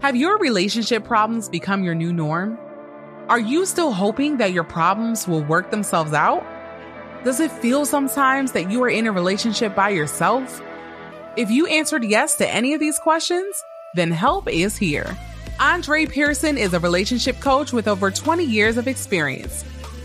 Have 0.00 0.14
your 0.14 0.38
relationship 0.38 1.04
problems 1.04 1.48
become 1.48 1.82
your 1.82 1.96
new 1.96 2.12
norm? 2.12 2.56
Are 3.28 3.40
you 3.40 3.66
still 3.66 3.90
hoping 3.90 4.36
that 4.36 4.52
your 4.52 4.62
problems 4.62 5.26
will 5.26 5.42
work 5.42 5.72
themselves 5.72 6.12
out? 6.12 6.46
Does 7.24 7.40
it 7.40 7.50
feel 7.50 7.84
sometimes 7.84 8.52
that 8.52 8.70
you 8.70 8.80
are 8.84 8.88
in 8.88 9.08
a 9.08 9.12
relationship 9.12 9.74
by 9.74 9.88
yourself? 9.88 10.62
If 11.36 11.50
you 11.50 11.66
answered 11.66 12.04
yes 12.04 12.36
to 12.36 12.48
any 12.48 12.72
of 12.72 12.78
these 12.78 13.00
questions, 13.00 13.60
then 13.96 14.12
help 14.12 14.48
is 14.48 14.76
here. 14.76 15.16
Andre 15.58 16.06
Pearson 16.06 16.56
is 16.56 16.72
a 16.72 16.78
relationship 16.78 17.40
coach 17.40 17.72
with 17.72 17.88
over 17.88 18.12
20 18.12 18.44
years 18.44 18.76
of 18.76 18.86
experience, 18.86 19.64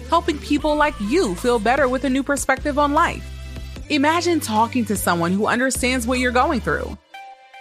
helping 0.09 0.39
people 0.39 0.75
like 0.75 0.99
you 0.99 1.35
feel 1.35 1.59
better 1.59 1.87
with 1.87 2.05
a 2.05 2.09
new 2.09 2.23
perspective 2.23 2.79
on 2.79 2.93
life. 2.93 3.23
Imagine 3.89 4.39
talking 4.39 4.83
to 4.85 4.95
someone 4.95 5.31
who 5.31 5.45
understands 5.45 6.07
what 6.07 6.17
you're 6.17 6.31
going 6.31 6.59
through 6.59 6.97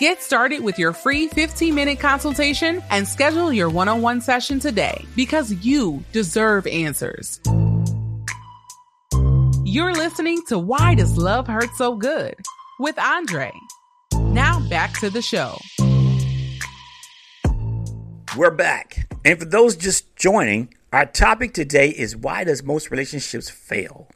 Get 0.01 0.23
started 0.23 0.63
with 0.63 0.79
your 0.79 0.95
free 0.95 1.29
15 1.29 1.75
minute 1.75 2.01
consultation 2.01 2.83
and 2.89 3.07
schedule 3.07 3.53
your 3.53 3.69
one 3.69 3.87
on 3.87 4.01
one 4.01 4.23
session 4.23 4.59
today 4.59 5.05
because 5.15 5.53
you 5.53 6.03
deserve 6.13 6.67
answers. 6.67 7.39
You're 9.63 9.93
listening 9.93 10.41
to 10.47 10.59
Why 10.59 10.95
Does 10.95 11.19
Love 11.19 11.47
Hurt 11.47 11.69
So 11.77 11.97
Good 11.97 12.35
with 12.79 12.99
Andre. 12.99 13.53
Now 14.15 14.67
back 14.71 14.99
to 15.01 15.11
the 15.11 15.21
show. 15.21 15.59
We're 18.39 18.53
back. 18.53 19.07
And 19.27 19.39
for 19.39 19.45
those 19.45 19.77
just 19.77 20.17
joining, 20.17 20.73
our 20.95 21.05
topic 21.05 21.53
today 21.53 21.91
is 21.91 22.17
why 22.17 22.45
does 22.45 22.63
most 22.63 22.91
relationships 22.91 23.51
fail? 23.51 24.09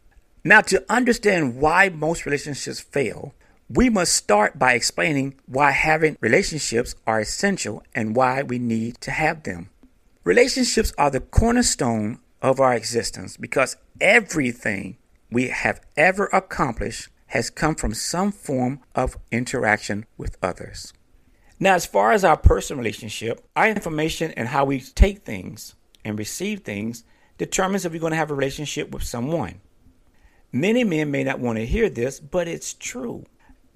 Now, 0.45 0.63
to 0.63 0.83
understand 0.89 1.57
why 1.57 1.91
most 1.91 2.25
relationships 2.25 2.81
fail, 2.81 3.35
we 3.69 3.89
must 3.89 4.15
start 4.15 4.59
by 4.59 4.75
explaining 4.75 5.35
why 5.47 5.71
having 5.71 6.17
relationships 6.21 6.95
are 7.07 7.21
essential 7.21 7.83
and 7.95 8.15
why 8.15 8.43
we 8.43 8.59
need 8.59 9.01
to 9.01 9.11
have 9.11 9.43
them. 9.45 9.71
Relationships 10.23 10.93
are 10.99 11.11
the 11.11 11.21
cornerstone 11.21 12.19
of 12.43 12.61
our 12.61 12.75
existence 12.75 13.37
because 13.37 13.77
everything 14.01 14.97
we 15.31 15.49
have 15.49 15.81
ever 15.97 16.27
accomplished 16.27 17.09
has 17.29 17.51
come 17.51 17.75
from 17.75 17.95
some 17.95 18.31
form 18.31 18.81
of 18.95 19.17
interaction 19.33 20.07
with 20.17 20.37
others. 20.43 20.93
Now, 21.59 21.75
as 21.75 21.87
far 21.87 22.13
as 22.13 22.25
our 22.25 22.37
personal 22.37 22.79
relationship, 22.83 23.45
our 23.57 23.69
information 23.69 24.33
and 24.33 24.49
how 24.49 24.65
we 24.67 24.81
take 24.81 25.25
things 25.25 25.75
and 26.05 26.19
receive 26.19 26.61
things 26.61 27.05
determines 27.39 27.85
if 27.85 27.93
we're 27.93 27.99
going 27.99 28.13
to 28.13 28.17
have 28.17 28.31
a 28.31 28.35
relationship 28.35 28.91
with 28.91 29.03
someone. 29.03 29.61
Many 30.53 30.85
men 30.85 31.11
may 31.11 31.25
not 31.25 31.41
want 31.41 31.59
to 31.59 31.67
hear 31.67 31.89
this, 31.89 32.21
but 32.21 32.47
it's 32.47 32.75
true. 32.75 33.25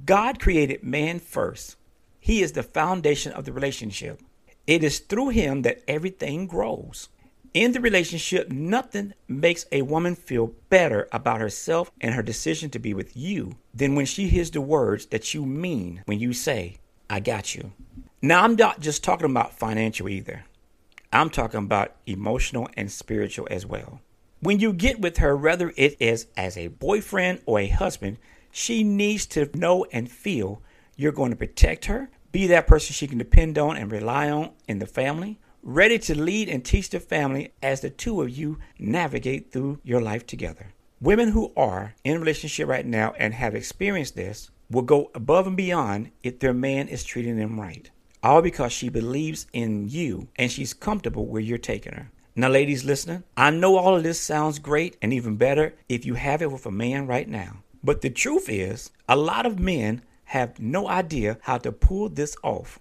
God 0.04 0.40
created 0.40 0.82
man 0.82 1.18
first. 1.18 1.76
He 2.20 2.42
is 2.42 2.52
the 2.52 2.62
foundation 2.62 3.32
of 3.32 3.44
the 3.44 3.52
relationship. 3.52 4.20
It 4.66 4.84
is 4.84 4.98
through 4.98 5.30
him 5.30 5.62
that 5.62 5.82
everything 5.88 6.46
grows. 6.46 7.08
In 7.54 7.72
the 7.72 7.80
relationship, 7.80 8.50
nothing 8.50 9.14
makes 9.26 9.64
a 9.72 9.82
woman 9.82 10.14
feel 10.14 10.52
better 10.68 11.08
about 11.10 11.40
herself 11.40 11.90
and 12.00 12.14
her 12.14 12.22
decision 12.22 12.68
to 12.70 12.78
be 12.78 12.92
with 12.92 13.16
you 13.16 13.56
than 13.72 13.94
when 13.94 14.06
she 14.06 14.28
hears 14.28 14.50
the 14.50 14.60
words 14.60 15.06
that 15.06 15.32
you 15.32 15.46
mean 15.46 16.02
when 16.04 16.20
you 16.20 16.32
say, 16.32 16.76
I 17.08 17.20
got 17.20 17.54
you. 17.54 17.72
Now, 18.20 18.44
I'm 18.44 18.56
not 18.56 18.80
just 18.80 19.02
talking 19.02 19.30
about 19.30 19.58
financial 19.58 20.08
either. 20.08 20.44
I'm 21.12 21.30
talking 21.30 21.60
about 21.60 21.96
emotional 22.06 22.68
and 22.76 22.92
spiritual 22.92 23.48
as 23.50 23.64
well. 23.64 24.00
When 24.40 24.60
you 24.60 24.72
get 24.72 25.00
with 25.00 25.16
her, 25.16 25.36
whether 25.36 25.72
it 25.76 25.96
is 25.98 26.26
as 26.36 26.56
a 26.56 26.68
boyfriend 26.68 27.40
or 27.46 27.58
a 27.58 27.68
husband, 27.68 28.18
she 28.50 28.82
needs 28.82 29.26
to 29.26 29.50
know 29.54 29.84
and 29.92 30.10
feel 30.10 30.62
you're 30.96 31.12
going 31.12 31.30
to 31.30 31.36
protect 31.36 31.86
her, 31.86 32.10
be 32.32 32.46
that 32.48 32.66
person 32.66 32.92
she 32.92 33.06
can 33.06 33.18
depend 33.18 33.58
on 33.58 33.76
and 33.76 33.90
rely 33.90 34.30
on 34.30 34.50
in 34.66 34.78
the 34.78 34.86
family, 34.86 35.38
ready 35.62 35.98
to 35.98 36.18
lead 36.18 36.48
and 36.48 36.64
teach 36.64 36.90
the 36.90 37.00
family 37.00 37.52
as 37.62 37.80
the 37.80 37.90
two 37.90 38.20
of 38.22 38.30
you 38.30 38.58
navigate 38.78 39.50
through 39.50 39.78
your 39.82 40.00
life 40.00 40.26
together. 40.26 40.72
Women 41.00 41.28
who 41.28 41.52
are 41.56 41.94
in 42.04 42.18
relationship 42.18 42.68
right 42.68 42.84
now 42.84 43.14
and 43.18 43.32
have 43.34 43.54
experienced 43.54 44.16
this 44.16 44.50
will 44.70 44.82
go 44.82 45.10
above 45.14 45.46
and 45.46 45.56
beyond 45.56 46.10
if 46.22 46.40
their 46.40 46.52
man 46.52 46.88
is 46.88 47.04
treating 47.04 47.36
them 47.36 47.58
right. 47.58 47.90
All 48.22 48.42
because 48.42 48.72
she 48.72 48.88
believes 48.88 49.46
in 49.52 49.88
you 49.88 50.28
and 50.36 50.50
she's 50.50 50.74
comfortable 50.74 51.26
where 51.26 51.40
you're 51.40 51.58
taking 51.58 51.92
her. 51.92 52.10
Now, 52.34 52.48
ladies 52.48 52.84
listening, 52.84 53.24
I 53.36 53.50
know 53.50 53.76
all 53.76 53.96
of 53.96 54.02
this 54.02 54.20
sounds 54.20 54.58
great 54.58 54.96
and 55.00 55.12
even 55.12 55.36
better 55.36 55.74
if 55.88 56.04
you 56.04 56.14
have 56.14 56.42
it 56.42 56.50
with 56.52 56.66
a 56.66 56.70
man 56.70 57.06
right 57.06 57.28
now. 57.28 57.62
But 57.82 58.00
the 58.00 58.10
truth 58.10 58.48
is, 58.48 58.90
a 59.08 59.16
lot 59.16 59.46
of 59.46 59.58
men 59.58 60.02
have 60.24 60.58
no 60.58 60.88
idea 60.88 61.38
how 61.42 61.58
to 61.58 61.72
pull 61.72 62.08
this 62.08 62.36
off. 62.42 62.78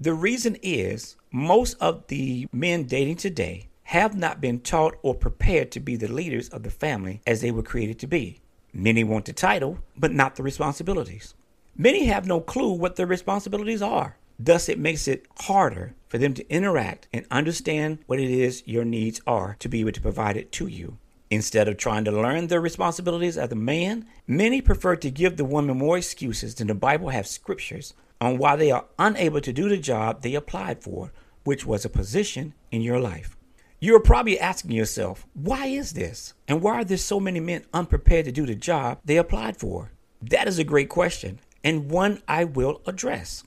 The 0.00 0.14
reason 0.14 0.56
is 0.62 1.16
most 1.30 1.76
of 1.80 2.06
the 2.08 2.48
men 2.52 2.84
dating 2.84 3.16
today 3.16 3.68
have 3.84 4.16
not 4.16 4.40
been 4.40 4.60
taught 4.60 4.96
or 5.02 5.14
prepared 5.14 5.70
to 5.72 5.80
be 5.80 5.96
the 5.96 6.12
leaders 6.12 6.48
of 6.48 6.62
the 6.62 6.70
family 6.70 7.20
as 7.26 7.40
they 7.40 7.50
were 7.50 7.62
created 7.62 7.98
to 8.00 8.06
be. 8.06 8.40
Many 8.72 9.04
want 9.04 9.26
the 9.26 9.32
title, 9.32 9.78
but 9.96 10.12
not 10.12 10.36
the 10.36 10.42
responsibilities. 10.42 11.34
Many 11.76 12.06
have 12.06 12.26
no 12.26 12.40
clue 12.40 12.72
what 12.72 12.96
their 12.96 13.06
responsibilities 13.06 13.82
are. 13.82 14.16
Thus, 14.38 14.68
it 14.68 14.78
makes 14.78 15.06
it 15.06 15.26
harder 15.40 15.94
for 16.08 16.18
them 16.18 16.34
to 16.34 16.48
interact 16.50 17.06
and 17.12 17.26
understand 17.30 17.98
what 18.06 18.18
it 18.18 18.30
is 18.30 18.62
your 18.66 18.84
needs 18.84 19.20
are 19.26 19.56
to 19.60 19.68
be 19.68 19.80
able 19.80 19.92
to 19.92 20.00
provide 20.00 20.36
it 20.36 20.52
to 20.52 20.66
you. 20.66 20.98
Instead 21.32 21.66
of 21.66 21.78
trying 21.78 22.04
to 22.04 22.12
learn 22.12 22.48
their 22.48 22.60
responsibilities 22.60 23.38
as 23.38 23.50
a 23.50 23.54
man, 23.54 24.04
many 24.26 24.60
prefer 24.60 24.94
to 24.94 25.10
give 25.10 25.38
the 25.38 25.46
woman 25.46 25.78
more 25.78 25.96
excuses 25.96 26.54
than 26.54 26.66
the 26.66 26.74
Bible 26.74 27.08
has 27.08 27.30
scriptures 27.30 27.94
on 28.20 28.36
why 28.36 28.54
they 28.54 28.70
are 28.70 28.84
unable 28.98 29.40
to 29.40 29.50
do 29.50 29.66
the 29.70 29.78
job 29.78 30.20
they 30.20 30.34
applied 30.34 30.82
for, 30.82 31.10
which 31.44 31.64
was 31.64 31.86
a 31.86 31.88
position 31.88 32.52
in 32.70 32.82
your 32.82 33.00
life. 33.00 33.34
You're 33.80 34.00
probably 34.00 34.38
asking 34.38 34.72
yourself, 34.72 35.26
why 35.32 35.68
is 35.68 35.94
this? 35.94 36.34
And 36.46 36.60
why 36.60 36.80
are 36.80 36.84
there 36.84 36.98
so 36.98 37.18
many 37.18 37.40
men 37.40 37.64
unprepared 37.72 38.26
to 38.26 38.32
do 38.32 38.44
the 38.44 38.54
job 38.54 38.98
they 39.02 39.16
applied 39.16 39.56
for? 39.56 39.90
That 40.20 40.46
is 40.46 40.58
a 40.58 40.64
great 40.64 40.90
question, 40.90 41.40
and 41.64 41.90
one 41.90 42.20
I 42.28 42.44
will 42.44 42.82
address. 42.86 43.42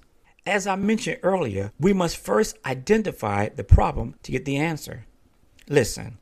As 0.47 0.65
I 0.65 0.75
mentioned 0.75 1.19
earlier, 1.21 1.71
we 1.79 1.93
must 1.93 2.17
first 2.17 2.57
identify 2.65 3.49
the 3.49 3.63
problem 3.63 4.15
to 4.23 4.31
get 4.31 4.45
the 4.45 4.57
answer. 4.57 5.05
Listen, 5.69 6.17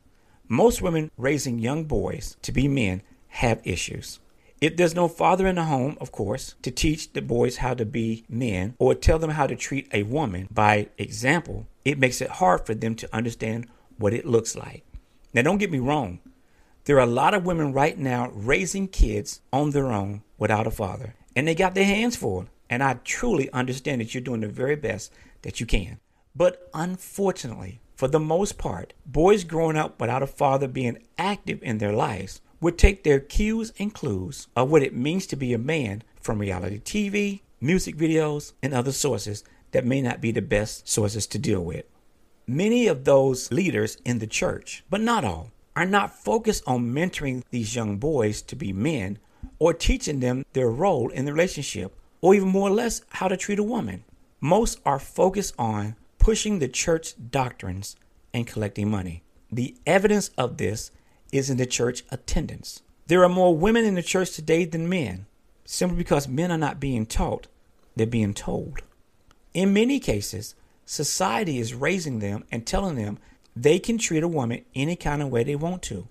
most 0.48 0.82
women 0.82 1.10
raising 1.16 1.58
young 1.58 1.84
boys 1.84 2.36
to 2.42 2.52
be 2.52 2.68
men 2.68 3.02
have 3.28 3.60
issues. 3.64 4.20
If 4.60 4.76
there's 4.76 4.94
no 4.94 5.08
father 5.08 5.46
in 5.46 5.56
the 5.56 5.64
home, 5.64 5.98
of 6.00 6.12
course, 6.12 6.54
to 6.62 6.70
teach 6.70 7.12
the 7.12 7.20
boys 7.20 7.58
how 7.58 7.74
to 7.74 7.84
be 7.84 8.24
men 8.28 8.74
or 8.78 8.94
tell 8.94 9.18
them 9.18 9.30
how 9.30 9.46
to 9.46 9.56
treat 9.56 9.88
a 9.92 10.04
woman 10.04 10.48
by 10.50 10.88
example, 10.96 11.66
it 11.84 11.98
makes 11.98 12.20
it 12.20 12.30
hard 12.30 12.64
for 12.64 12.74
them 12.74 12.94
to 12.94 13.14
understand 13.14 13.66
what 13.98 14.14
it 14.14 14.24
looks 14.24 14.56
like. 14.56 14.84
Now, 15.34 15.42
don't 15.42 15.58
get 15.58 15.70
me 15.70 15.80
wrong. 15.80 16.20
There 16.84 16.96
are 16.96 17.00
a 17.00 17.06
lot 17.06 17.34
of 17.34 17.44
women 17.44 17.72
right 17.72 17.98
now 17.98 18.30
raising 18.32 18.88
kids 18.88 19.40
on 19.52 19.70
their 19.70 19.90
own 19.90 20.22
without 20.38 20.66
a 20.66 20.70
father, 20.70 21.14
and 21.34 21.48
they 21.48 21.54
got 21.54 21.74
their 21.74 21.84
hands 21.84 22.16
full. 22.16 22.46
And 22.70 22.82
I 22.82 22.94
truly 23.04 23.50
understand 23.50 24.00
that 24.00 24.14
you're 24.14 24.22
doing 24.22 24.40
the 24.40 24.48
very 24.48 24.76
best 24.76 25.12
that 25.42 25.60
you 25.60 25.66
can. 25.66 25.98
But 26.34 26.68
unfortunately, 26.72 27.80
for 27.94 28.08
the 28.08 28.20
most 28.20 28.58
part, 28.58 28.92
boys 29.06 29.44
growing 29.44 29.76
up 29.76 30.00
without 30.00 30.22
a 30.22 30.26
father 30.26 30.66
being 30.66 30.98
active 31.16 31.62
in 31.62 31.78
their 31.78 31.92
lives 31.92 32.40
would 32.60 32.78
take 32.78 33.04
their 33.04 33.20
cues 33.20 33.72
and 33.78 33.94
clues 33.94 34.48
of 34.56 34.70
what 34.70 34.82
it 34.82 34.94
means 34.94 35.26
to 35.26 35.36
be 35.36 35.52
a 35.52 35.58
man 35.58 36.02
from 36.20 36.38
reality 36.38 36.80
TV, 36.80 37.42
music 37.60 37.96
videos, 37.96 38.52
and 38.62 38.72
other 38.72 38.92
sources 38.92 39.44
that 39.72 39.84
may 39.84 40.00
not 40.00 40.20
be 40.20 40.32
the 40.32 40.42
best 40.42 40.88
sources 40.88 41.26
to 41.26 41.38
deal 41.38 41.62
with. 41.62 41.84
Many 42.46 42.86
of 42.86 43.04
those 43.04 43.52
leaders 43.52 43.96
in 44.04 44.18
the 44.18 44.26
church, 44.26 44.84
but 44.90 45.00
not 45.00 45.24
all, 45.24 45.50
are 45.76 45.86
not 45.86 46.14
focused 46.14 46.62
on 46.66 46.92
mentoring 46.92 47.42
these 47.50 47.74
young 47.74 47.98
boys 47.98 48.42
to 48.42 48.56
be 48.56 48.72
men 48.72 49.18
or 49.58 49.74
teaching 49.74 50.20
them 50.20 50.44
their 50.52 50.70
role 50.70 51.10
in 51.10 51.24
the 51.24 51.32
relationship 51.32 51.94
or 52.20 52.34
even 52.34 52.48
more 52.48 52.68
or 52.68 52.72
less 52.72 53.02
how 53.10 53.28
to 53.28 53.36
treat 53.36 53.58
a 53.58 53.62
woman. 53.62 54.04
Most 54.40 54.80
are 54.84 54.98
focused 54.98 55.54
on 55.58 55.96
pushing 56.24 56.58
the 56.58 56.68
church 56.68 57.12
doctrines 57.30 57.96
and 58.32 58.46
collecting 58.46 58.90
money. 58.90 59.22
The 59.52 59.76
evidence 59.86 60.30
of 60.38 60.56
this 60.56 60.90
is 61.30 61.50
in 61.50 61.58
the 61.58 61.66
church 61.66 62.02
attendance. 62.10 62.80
There 63.08 63.22
are 63.24 63.28
more 63.28 63.54
women 63.54 63.84
in 63.84 63.94
the 63.94 64.02
church 64.02 64.30
today 64.30 64.64
than 64.64 64.88
men, 64.88 65.26
simply 65.66 65.98
because 65.98 66.26
men 66.26 66.50
are 66.50 66.56
not 66.56 66.80
being 66.80 67.04
taught, 67.04 67.48
they're 67.94 68.06
being 68.06 68.32
told. 68.32 68.80
In 69.52 69.74
many 69.74 70.00
cases, 70.00 70.54
society 70.86 71.58
is 71.58 71.74
raising 71.74 72.20
them 72.20 72.44
and 72.50 72.66
telling 72.66 72.96
them 72.96 73.18
they 73.54 73.78
can 73.78 73.98
treat 73.98 74.22
a 74.22 74.26
woman 74.26 74.64
any 74.74 74.96
kind 74.96 75.20
of 75.20 75.28
way 75.28 75.44
they 75.44 75.56
want 75.56 75.82
to. 75.82 76.08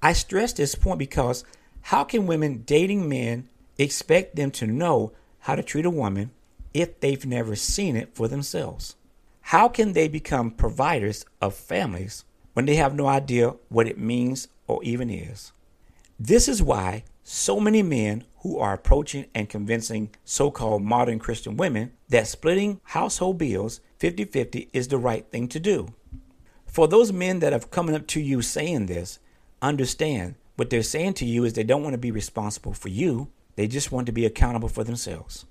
I 0.00 0.12
stress 0.12 0.52
this 0.52 0.76
point 0.76 1.00
because 1.00 1.42
how 1.82 2.04
can 2.04 2.28
women 2.28 2.62
dating 2.64 3.08
men 3.08 3.48
expect 3.76 4.36
them 4.36 4.52
to 4.52 4.68
know 4.68 5.14
how 5.40 5.56
to 5.56 5.64
treat 5.64 5.84
a 5.84 5.90
woman 5.90 6.30
if 6.72 7.00
they've 7.00 7.26
never 7.26 7.56
seen 7.56 7.96
it 7.96 8.14
for 8.14 8.28
themselves? 8.28 8.94
How 9.50 9.68
can 9.68 9.92
they 9.92 10.08
become 10.08 10.50
providers 10.50 11.24
of 11.40 11.54
families 11.54 12.24
when 12.54 12.66
they 12.66 12.74
have 12.74 12.96
no 12.96 13.06
idea 13.06 13.54
what 13.68 13.86
it 13.86 13.96
means 13.96 14.48
or 14.66 14.82
even 14.82 15.08
is? 15.08 15.52
This 16.18 16.48
is 16.48 16.64
why 16.64 17.04
so 17.22 17.60
many 17.60 17.80
men 17.80 18.24
who 18.38 18.58
are 18.58 18.72
approaching 18.72 19.26
and 19.36 19.48
convincing 19.48 20.10
so 20.24 20.50
called 20.50 20.82
modern 20.82 21.20
Christian 21.20 21.56
women 21.56 21.92
that 22.08 22.26
splitting 22.26 22.80
household 22.82 23.38
bills 23.38 23.80
50 24.00 24.24
50 24.24 24.68
is 24.72 24.88
the 24.88 24.98
right 24.98 25.24
thing 25.30 25.46
to 25.46 25.60
do. 25.60 25.94
For 26.66 26.88
those 26.88 27.12
men 27.12 27.38
that 27.38 27.52
have 27.52 27.70
come 27.70 27.88
up 27.94 28.08
to 28.08 28.20
you 28.20 28.42
saying 28.42 28.86
this, 28.86 29.20
understand 29.62 30.34
what 30.56 30.70
they're 30.70 30.82
saying 30.82 31.14
to 31.14 31.24
you 31.24 31.44
is 31.44 31.52
they 31.52 31.62
don't 31.62 31.84
want 31.84 31.94
to 31.94 31.98
be 31.98 32.10
responsible 32.10 32.74
for 32.74 32.88
you. 32.88 33.30
They 33.54 33.68
just 33.68 33.92
want 33.92 34.06
to 34.06 34.12
be 34.12 34.26
accountable 34.26 34.68
for 34.68 34.82
themselves. 34.82 35.44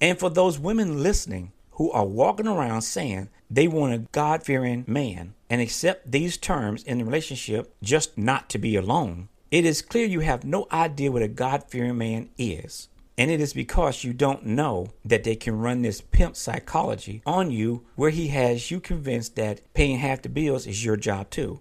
And 0.00 0.18
for 0.18 0.30
those 0.30 0.58
women 0.58 1.00
listening 1.00 1.52
who 1.80 1.90
are 1.92 2.04
walking 2.04 2.46
around 2.46 2.82
saying 2.82 3.30
they 3.48 3.66
want 3.66 3.94
a 3.94 4.06
God 4.12 4.42
fearing 4.42 4.84
man 4.86 5.32
and 5.48 5.62
accept 5.62 6.12
these 6.12 6.36
terms 6.36 6.82
in 6.82 6.98
the 6.98 7.04
relationship 7.06 7.74
just 7.82 8.18
not 8.18 8.50
to 8.50 8.58
be 8.58 8.76
alone, 8.76 9.30
it 9.50 9.64
is 9.64 9.80
clear 9.80 10.04
you 10.04 10.20
have 10.20 10.44
no 10.44 10.66
idea 10.70 11.10
what 11.10 11.22
a 11.22 11.28
God 11.28 11.64
fearing 11.68 11.96
man 11.96 12.28
is. 12.36 12.88
And 13.16 13.30
it 13.30 13.40
is 13.40 13.54
because 13.54 14.04
you 14.04 14.12
don't 14.12 14.44
know 14.44 14.88
that 15.06 15.24
they 15.24 15.34
can 15.34 15.58
run 15.58 15.80
this 15.80 16.02
pimp 16.02 16.36
psychology 16.36 17.22
on 17.24 17.50
you 17.50 17.86
where 17.96 18.10
he 18.10 18.28
has 18.28 18.70
you 18.70 18.78
convinced 18.78 19.36
that 19.36 19.62
paying 19.72 20.00
half 20.00 20.20
the 20.20 20.28
bills 20.28 20.66
is 20.66 20.84
your 20.84 20.98
job 20.98 21.30
too. 21.30 21.60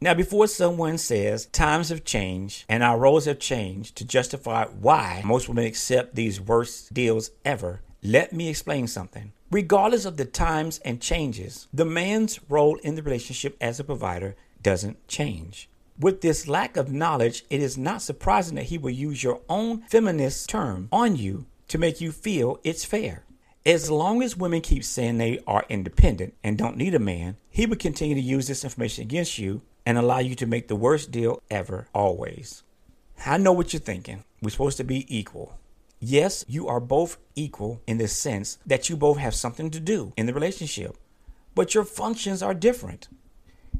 Now, 0.00 0.14
before 0.14 0.48
someone 0.48 0.98
says 0.98 1.46
times 1.46 1.90
have 1.90 2.02
changed 2.02 2.64
and 2.68 2.82
our 2.82 2.98
roles 2.98 3.26
have 3.26 3.38
changed 3.38 3.94
to 3.98 4.04
justify 4.04 4.64
why 4.64 5.22
most 5.24 5.48
women 5.48 5.66
accept 5.66 6.16
these 6.16 6.40
worst 6.40 6.92
deals 6.92 7.30
ever, 7.44 7.82
let 8.02 8.32
me 8.32 8.48
explain 8.48 8.88
something. 8.88 9.32
Regardless 9.52 10.06
of 10.06 10.16
the 10.16 10.24
times 10.24 10.78
and 10.82 10.98
changes, 10.98 11.68
the 11.74 11.84
man's 11.84 12.40
role 12.48 12.76
in 12.76 12.94
the 12.94 13.02
relationship 13.02 13.54
as 13.60 13.78
a 13.78 13.84
provider 13.84 14.34
doesn't 14.62 15.06
change. 15.08 15.68
With 16.00 16.22
this 16.22 16.48
lack 16.48 16.78
of 16.78 16.90
knowledge, 16.90 17.44
it 17.50 17.60
is 17.60 17.76
not 17.76 18.00
surprising 18.00 18.54
that 18.54 18.64
he 18.64 18.78
will 18.78 18.88
use 18.92 19.22
your 19.22 19.42
own 19.50 19.82
feminist 19.90 20.48
term 20.48 20.88
on 20.90 21.16
you 21.16 21.44
to 21.68 21.76
make 21.76 22.00
you 22.00 22.12
feel 22.12 22.60
it's 22.64 22.86
fair. 22.86 23.24
As 23.66 23.90
long 23.90 24.22
as 24.22 24.38
women 24.38 24.62
keep 24.62 24.84
saying 24.84 25.18
they 25.18 25.40
are 25.46 25.66
independent 25.68 26.32
and 26.42 26.56
don't 26.56 26.78
need 26.78 26.94
a 26.94 26.98
man, 26.98 27.36
he 27.50 27.66
will 27.66 27.76
continue 27.76 28.14
to 28.14 28.22
use 28.22 28.46
this 28.46 28.64
information 28.64 29.02
against 29.02 29.36
you 29.36 29.60
and 29.84 29.98
allow 29.98 30.20
you 30.20 30.34
to 30.36 30.46
make 30.46 30.68
the 30.68 30.76
worst 30.76 31.10
deal 31.10 31.42
ever, 31.50 31.88
always. 31.92 32.62
I 33.26 33.36
know 33.36 33.52
what 33.52 33.74
you're 33.74 33.80
thinking. 33.80 34.24
We're 34.40 34.48
supposed 34.48 34.78
to 34.78 34.84
be 34.84 35.04
equal. 35.14 35.58
Yes, 36.04 36.44
you 36.48 36.66
are 36.66 36.80
both 36.80 37.18
equal 37.36 37.80
in 37.86 37.98
the 37.98 38.08
sense 38.08 38.58
that 38.66 38.88
you 38.88 38.96
both 38.96 39.18
have 39.18 39.34
something 39.34 39.70
to 39.70 39.78
do 39.78 40.12
in 40.16 40.26
the 40.26 40.34
relationship, 40.34 40.96
but 41.54 41.74
your 41.74 41.84
functions 41.84 42.42
are 42.42 42.54
different. 42.54 43.08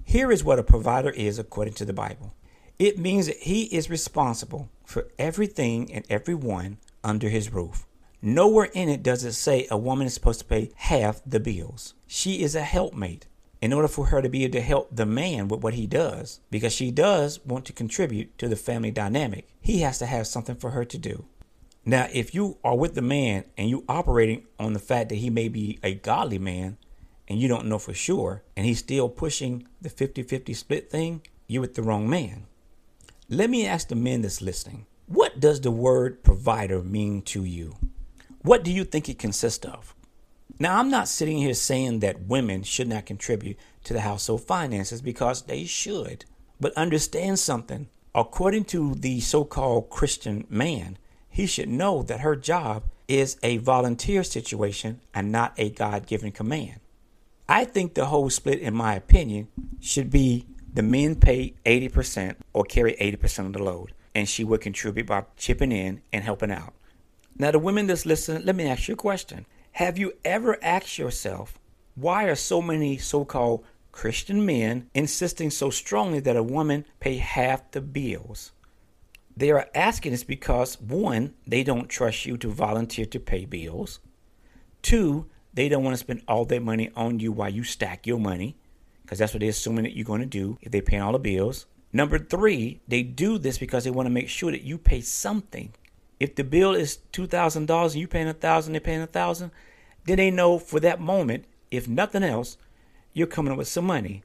Here 0.04 0.30
is 0.30 0.44
what 0.44 0.60
a 0.60 0.62
provider 0.62 1.10
is 1.10 1.38
according 1.38 1.74
to 1.74 1.84
the 1.84 1.92
Bible 1.92 2.32
it 2.78 2.98
means 2.98 3.26
that 3.26 3.36
he 3.36 3.64
is 3.64 3.88
responsible 3.88 4.68
for 4.84 5.06
everything 5.16 5.92
and 5.92 6.04
everyone 6.10 6.78
under 7.04 7.28
his 7.28 7.52
roof. 7.52 7.86
Nowhere 8.20 8.70
in 8.72 8.88
it 8.88 9.04
does 9.04 9.24
it 9.24 9.32
say 9.34 9.68
a 9.70 9.78
woman 9.78 10.08
is 10.08 10.14
supposed 10.14 10.40
to 10.40 10.46
pay 10.46 10.72
half 10.74 11.20
the 11.24 11.38
bills. 11.38 11.94
She 12.08 12.42
is 12.42 12.56
a 12.56 12.62
helpmate 12.62 13.26
in 13.60 13.72
order 13.72 13.86
for 13.86 14.06
her 14.06 14.20
to 14.20 14.28
be 14.28 14.42
able 14.42 14.54
to 14.54 14.60
help 14.60 14.88
the 14.90 15.06
man 15.06 15.46
with 15.46 15.62
what 15.62 15.74
he 15.74 15.86
does, 15.86 16.40
because 16.50 16.72
she 16.72 16.90
does 16.90 17.38
want 17.44 17.64
to 17.66 17.72
contribute 17.72 18.36
to 18.38 18.48
the 18.48 18.56
family 18.56 18.90
dynamic, 18.90 19.46
he 19.60 19.82
has 19.82 20.00
to 20.00 20.06
have 20.06 20.26
something 20.26 20.56
for 20.56 20.70
her 20.70 20.84
to 20.84 20.98
do. 20.98 21.24
Now, 21.84 22.08
if 22.12 22.34
you 22.34 22.58
are 22.62 22.76
with 22.76 22.94
the 22.94 23.02
man 23.02 23.44
and 23.56 23.68
you 23.68 23.84
operating 23.88 24.46
on 24.58 24.72
the 24.72 24.78
fact 24.78 25.08
that 25.08 25.16
he 25.16 25.30
may 25.30 25.48
be 25.48 25.78
a 25.82 25.94
godly 25.94 26.38
man 26.38 26.78
and 27.28 27.40
you 27.40 27.48
don't 27.48 27.66
know 27.66 27.78
for 27.78 27.94
sure, 27.94 28.42
and 28.56 28.64
he's 28.64 28.78
still 28.78 29.08
pushing 29.08 29.66
the 29.80 29.88
50 29.88 30.22
50 30.22 30.54
split 30.54 30.90
thing, 30.90 31.22
you're 31.48 31.62
with 31.62 31.74
the 31.74 31.82
wrong 31.82 32.08
man. 32.08 32.46
Let 33.28 33.50
me 33.50 33.66
ask 33.66 33.88
the 33.88 33.96
men 33.96 34.22
that's 34.22 34.42
listening 34.42 34.86
what 35.06 35.40
does 35.40 35.60
the 35.60 35.70
word 35.70 36.22
provider 36.22 36.82
mean 36.82 37.22
to 37.22 37.44
you? 37.44 37.76
What 38.42 38.64
do 38.64 38.72
you 38.72 38.84
think 38.84 39.08
it 39.08 39.18
consists 39.18 39.66
of? 39.66 39.94
Now, 40.58 40.78
I'm 40.78 40.90
not 40.90 41.08
sitting 41.08 41.38
here 41.38 41.54
saying 41.54 42.00
that 42.00 42.26
women 42.26 42.62
should 42.62 42.88
not 42.88 43.06
contribute 43.06 43.58
to 43.84 43.92
the 43.92 44.00
household 44.00 44.42
finances 44.42 45.02
because 45.02 45.42
they 45.42 45.64
should. 45.64 46.24
But 46.60 46.72
understand 46.74 47.38
something. 47.38 47.88
According 48.14 48.64
to 48.66 48.94
the 48.94 49.20
so 49.20 49.44
called 49.44 49.90
Christian 49.90 50.46
man, 50.48 50.98
he 51.32 51.46
should 51.46 51.68
know 51.68 52.02
that 52.02 52.20
her 52.20 52.36
job 52.36 52.84
is 53.08 53.38
a 53.42 53.56
volunteer 53.56 54.22
situation 54.22 55.00
and 55.12 55.32
not 55.32 55.54
a 55.56 55.70
God 55.70 56.06
given 56.06 56.30
command. 56.30 56.78
I 57.48 57.64
think 57.64 57.94
the 57.94 58.06
whole 58.06 58.30
split, 58.30 58.60
in 58.60 58.74
my 58.74 58.94
opinion, 58.94 59.48
should 59.80 60.10
be 60.10 60.46
the 60.72 60.82
men 60.82 61.16
pay 61.16 61.54
80% 61.66 62.36
or 62.52 62.64
carry 62.64 62.94
80% 62.94 63.46
of 63.46 63.52
the 63.54 63.62
load, 63.62 63.92
and 64.14 64.28
she 64.28 64.44
would 64.44 64.60
contribute 64.60 65.06
by 65.06 65.24
chipping 65.36 65.72
in 65.72 66.02
and 66.12 66.22
helping 66.22 66.52
out. 66.52 66.74
Now, 67.38 67.50
the 67.50 67.58
women 67.58 67.86
that's 67.86 68.06
listening, 68.06 68.44
let 68.44 68.54
me 68.54 68.66
ask 68.66 68.88
you 68.88 68.94
a 68.94 68.96
question. 68.96 69.46
Have 69.72 69.98
you 69.98 70.12
ever 70.24 70.62
asked 70.62 70.98
yourself, 70.98 71.58
why 71.94 72.24
are 72.24 72.34
so 72.34 72.60
many 72.60 72.98
so 72.98 73.24
called 73.24 73.64
Christian 73.90 74.44
men 74.44 74.90
insisting 74.94 75.50
so 75.50 75.70
strongly 75.70 76.20
that 76.20 76.36
a 76.36 76.42
woman 76.42 76.84
pay 77.00 77.16
half 77.16 77.70
the 77.70 77.80
bills? 77.80 78.52
They 79.36 79.50
are 79.50 79.68
asking 79.74 80.12
this 80.12 80.24
because 80.24 80.80
one, 80.80 81.34
they 81.46 81.62
don't 81.62 81.88
trust 81.88 82.26
you 82.26 82.36
to 82.38 82.48
volunteer 82.48 83.06
to 83.06 83.18
pay 83.18 83.44
bills. 83.44 84.00
Two, 84.82 85.26
they 85.54 85.68
don't 85.68 85.84
want 85.84 85.94
to 85.94 85.98
spend 85.98 86.22
all 86.28 86.44
their 86.44 86.60
money 86.60 86.90
on 86.94 87.20
you 87.20 87.32
while 87.32 87.48
you 87.48 87.64
stack 87.64 88.06
your 88.06 88.18
money, 88.18 88.56
because 89.02 89.18
that's 89.18 89.32
what 89.32 89.40
they're 89.40 89.50
assuming 89.50 89.84
that 89.84 89.96
you're 89.96 90.04
going 90.04 90.20
to 90.20 90.26
do 90.26 90.58
if 90.60 90.70
they're 90.70 90.82
paying 90.82 91.02
all 91.02 91.12
the 91.12 91.18
bills. 91.18 91.66
Number 91.92 92.18
three, 92.18 92.80
they 92.88 93.02
do 93.02 93.38
this 93.38 93.58
because 93.58 93.84
they 93.84 93.90
want 93.90 94.06
to 94.06 94.10
make 94.10 94.28
sure 94.28 94.50
that 94.50 94.62
you 94.62 94.78
pay 94.78 95.00
something. 95.00 95.74
If 96.18 96.34
the 96.36 96.44
bill 96.44 96.74
is 96.74 96.96
two 96.96 97.26
thousand 97.26 97.66
dollars 97.66 97.94
and 97.94 98.00
you 98.00 98.08
paying 98.08 98.28
a 98.28 98.34
thousand, 98.34 98.72
they're 98.72 98.80
paying 98.80 99.02
a 99.02 99.06
thousand, 99.06 99.50
then 100.04 100.16
they 100.16 100.30
know 100.30 100.58
for 100.58 100.80
that 100.80 101.00
moment, 101.00 101.44
if 101.70 101.88
nothing 101.88 102.22
else, 102.22 102.56
you're 103.12 103.26
coming 103.26 103.52
up 103.52 103.58
with 103.58 103.68
some 103.68 103.84
money. 103.84 104.22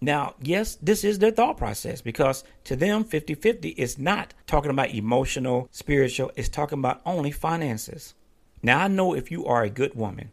Now, 0.00 0.34
yes, 0.40 0.76
this 0.76 1.04
is 1.04 1.18
their 1.18 1.30
thought 1.30 1.58
process 1.58 2.00
because 2.00 2.42
to 2.64 2.74
them, 2.74 3.04
50 3.04 3.34
50 3.34 3.70
is 3.70 3.98
not 3.98 4.32
talking 4.46 4.70
about 4.70 4.94
emotional, 4.94 5.68
spiritual, 5.72 6.32
it's 6.36 6.48
talking 6.48 6.78
about 6.78 7.02
only 7.04 7.30
finances. 7.30 8.14
Now, 8.62 8.80
I 8.80 8.88
know 8.88 9.14
if 9.14 9.30
you 9.30 9.44
are 9.46 9.62
a 9.62 9.70
good 9.70 9.94
woman, 9.94 10.30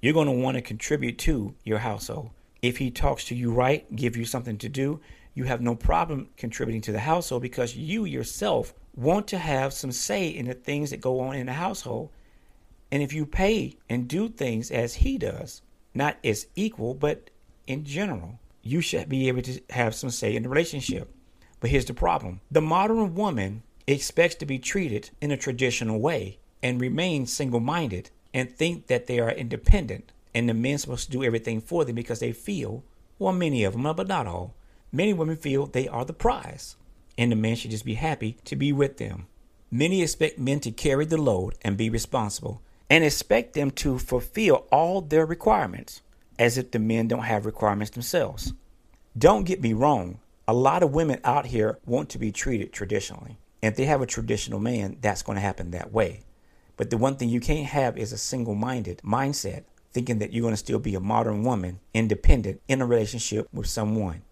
you're 0.00 0.14
going 0.14 0.26
to 0.26 0.32
want 0.32 0.56
to 0.56 0.62
contribute 0.62 1.18
to 1.18 1.54
your 1.64 1.78
household. 1.78 2.30
If 2.60 2.78
he 2.78 2.90
talks 2.90 3.24
to 3.26 3.36
you 3.36 3.52
right, 3.52 3.94
give 3.94 4.16
you 4.16 4.24
something 4.24 4.58
to 4.58 4.68
do, 4.68 5.00
you 5.34 5.44
have 5.44 5.60
no 5.60 5.76
problem 5.76 6.28
contributing 6.36 6.80
to 6.82 6.92
the 6.92 6.98
household 6.98 7.42
because 7.42 7.76
you 7.76 8.04
yourself 8.04 8.74
want 8.96 9.28
to 9.28 9.38
have 9.38 9.72
some 9.72 9.92
say 9.92 10.28
in 10.28 10.46
the 10.46 10.54
things 10.54 10.90
that 10.90 11.00
go 11.00 11.20
on 11.20 11.36
in 11.36 11.46
the 11.46 11.52
household. 11.52 12.10
And 12.90 13.02
if 13.02 13.12
you 13.12 13.26
pay 13.26 13.76
and 13.88 14.08
do 14.08 14.28
things 14.28 14.72
as 14.72 14.96
he 14.96 15.18
does, 15.18 15.62
not 15.94 16.16
as 16.24 16.48
equal, 16.56 16.94
but 16.94 17.30
in 17.68 17.84
general, 17.84 18.40
you 18.62 18.80
should 18.80 19.08
be 19.08 19.28
able 19.28 19.42
to 19.42 19.60
have 19.70 19.94
some 19.94 20.10
say 20.10 20.34
in 20.34 20.42
the 20.42 20.48
relationship. 20.48 21.12
But 21.60 21.70
here's 21.70 21.86
the 21.86 21.94
problem. 21.94 22.40
The 22.50 22.60
modern 22.60 23.14
woman 23.14 23.62
expects 23.86 24.34
to 24.36 24.46
be 24.46 24.58
treated 24.58 25.10
in 25.20 25.30
a 25.30 25.36
traditional 25.36 26.00
way 26.00 26.38
and 26.62 26.80
remain 26.80 27.26
single 27.26 27.60
minded 27.60 28.10
and 28.34 28.50
think 28.50 28.86
that 28.86 29.06
they 29.06 29.18
are 29.18 29.30
independent. 29.30 30.12
And 30.34 30.48
the 30.48 30.54
men 30.54 30.78
supposed 30.78 31.06
to 31.06 31.10
do 31.10 31.24
everything 31.24 31.60
for 31.60 31.84
them 31.84 31.94
because 31.94 32.20
they 32.20 32.32
feel, 32.32 32.84
well, 33.18 33.32
many 33.32 33.64
of 33.64 33.72
them, 33.72 33.82
but 33.82 34.06
not 34.06 34.26
all, 34.26 34.54
many 34.92 35.12
women 35.12 35.36
feel 35.36 35.66
they 35.66 35.88
are 35.88 36.04
the 36.04 36.12
prize. 36.12 36.76
And 37.16 37.32
the 37.32 37.36
men 37.36 37.56
should 37.56 37.72
just 37.72 37.84
be 37.84 37.94
happy 37.94 38.36
to 38.44 38.54
be 38.54 38.72
with 38.72 38.98
them. 38.98 39.26
Many 39.70 40.02
expect 40.02 40.38
men 40.38 40.60
to 40.60 40.70
carry 40.70 41.04
the 41.04 41.20
load 41.20 41.54
and 41.62 41.76
be 41.76 41.90
responsible 41.90 42.62
and 42.88 43.04
expect 43.04 43.54
them 43.54 43.70
to 43.70 43.98
fulfill 43.98 44.66
all 44.70 45.00
their 45.00 45.26
requirements 45.26 46.02
as 46.38 46.56
if 46.56 46.70
the 46.70 46.78
men 46.78 47.08
don't 47.08 47.24
have 47.24 47.46
requirements 47.46 47.90
themselves. 47.90 48.52
Don't 49.16 49.44
get 49.44 49.60
me 49.60 49.72
wrong, 49.72 50.20
a 50.46 50.54
lot 50.54 50.82
of 50.82 50.94
women 50.94 51.20
out 51.24 51.46
here 51.46 51.78
want 51.84 52.08
to 52.10 52.18
be 52.18 52.32
treated 52.32 52.72
traditionally. 52.72 53.38
And 53.62 53.72
if 53.72 53.76
they 53.76 53.84
have 53.84 54.00
a 54.00 54.06
traditional 54.06 54.60
man, 54.60 54.98
that's 55.00 55.22
going 55.22 55.36
to 55.36 55.42
happen 55.42 55.72
that 55.72 55.92
way. 55.92 56.22
But 56.76 56.90
the 56.90 56.96
one 56.96 57.16
thing 57.16 57.28
you 57.28 57.40
can't 57.40 57.66
have 57.66 57.98
is 57.98 58.12
a 58.12 58.18
single 58.18 58.54
minded 58.54 59.02
mindset, 59.04 59.64
thinking 59.92 60.20
that 60.20 60.32
you're 60.32 60.42
going 60.42 60.52
to 60.52 60.56
still 60.56 60.78
be 60.78 60.94
a 60.94 61.00
modern 61.00 61.42
woman, 61.42 61.80
independent, 61.92 62.62
in 62.68 62.80
a 62.80 62.86
relationship 62.86 63.48
with 63.52 63.66
someone. 63.66 64.22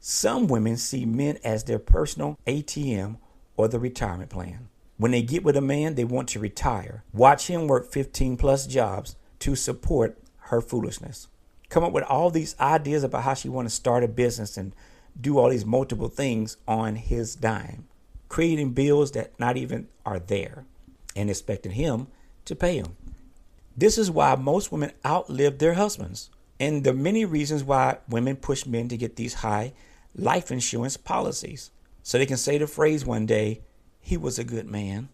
Some 0.00 0.46
women 0.46 0.76
see 0.76 1.06
men 1.06 1.38
as 1.42 1.64
their 1.64 1.78
personal 1.78 2.38
ATM 2.46 3.16
or 3.56 3.68
the 3.68 3.80
retirement 3.80 4.28
plan. 4.28 4.68
When 4.98 5.12
they 5.12 5.22
get 5.22 5.42
with 5.42 5.56
a 5.56 5.62
man, 5.62 5.94
they 5.94 6.04
want 6.04 6.28
to 6.30 6.38
retire, 6.38 7.02
watch 7.12 7.46
him 7.46 7.66
work 7.66 7.90
15 7.90 8.36
plus 8.36 8.66
jobs 8.66 9.16
to 9.40 9.56
support 9.56 10.18
her 10.36 10.60
foolishness 10.60 11.28
come 11.74 11.82
up 11.82 11.92
with 11.92 12.04
all 12.04 12.30
these 12.30 12.54
ideas 12.60 13.02
about 13.02 13.24
how 13.24 13.34
she 13.34 13.48
want 13.48 13.68
to 13.68 13.74
start 13.74 14.04
a 14.04 14.08
business 14.08 14.56
and 14.56 14.72
do 15.20 15.38
all 15.38 15.50
these 15.50 15.66
multiple 15.66 16.06
things 16.06 16.56
on 16.68 16.94
his 16.94 17.34
dime, 17.34 17.88
creating 18.28 18.70
bills 18.70 19.10
that 19.10 19.38
not 19.40 19.56
even 19.56 19.88
are 20.06 20.20
there 20.20 20.66
and 21.16 21.28
expecting 21.28 21.72
him 21.72 22.06
to 22.44 22.54
pay 22.54 22.80
them. 22.80 22.96
This 23.76 23.98
is 23.98 24.08
why 24.08 24.36
most 24.36 24.70
women 24.70 24.92
outlive 25.04 25.58
their 25.58 25.74
husbands. 25.74 26.30
And 26.60 26.84
the 26.84 26.92
many 26.92 27.24
reasons 27.24 27.64
why 27.64 27.98
women 28.08 28.36
push 28.36 28.64
men 28.66 28.88
to 28.88 28.96
get 28.96 29.16
these 29.16 29.34
high 29.34 29.72
life 30.14 30.52
insurance 30.52 30.96
policies. 30.96 31.72
So 32.04 32.18
they 32.18 32.26
can 32.26 32.36
say 32.36 32.56
the 32.56 32.68
phrase 32.68 33.04
one 33.04 33.26
day, 33.26 33.62
he 34.00 34.16
was 34.16 34.38
a 34.38 34.44
good 34.44 34.70
man. 34.70 35.08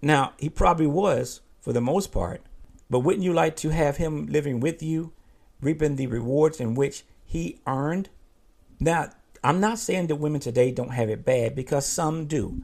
Now, 0.00 0.32
he 0.38 0.48
probably 0.48 0.86
was 0.86 1.42
for 1.60 1.74
the 1.74 1.82
most 1.82 2.10
part, 2.10 2.40
but 2.88 3.00
wouldn't 3.00 3.24
you 3.24 3.34
like 3.34 3.54
to 3.56 3.68
have 3.68 3.98
him 3.98 4.24
living 4.28 4.60
with 4.60 4.82
you 4.82 5.12
reaping 5.60 5.96
the 5.96 6.06
rewards 6.06 6.60
in 6.60 6.74
which 6.74 7.04
he 7.24 7.58
earned. 7.66 8.08
Now, 8.78 9.10
I'm 9.42 9.60
not 9.60 9.78
saying 9.78 10.08
that 10.08 10.16
women 10.16 10.40
today 10.40 10.70
don't 10.70 10.90
have 10.90 11.08
it 11.08 11.24
bad 11.24 11.54
because 11.54 11.86
some 11.86 12.26
do. 12.26 12.62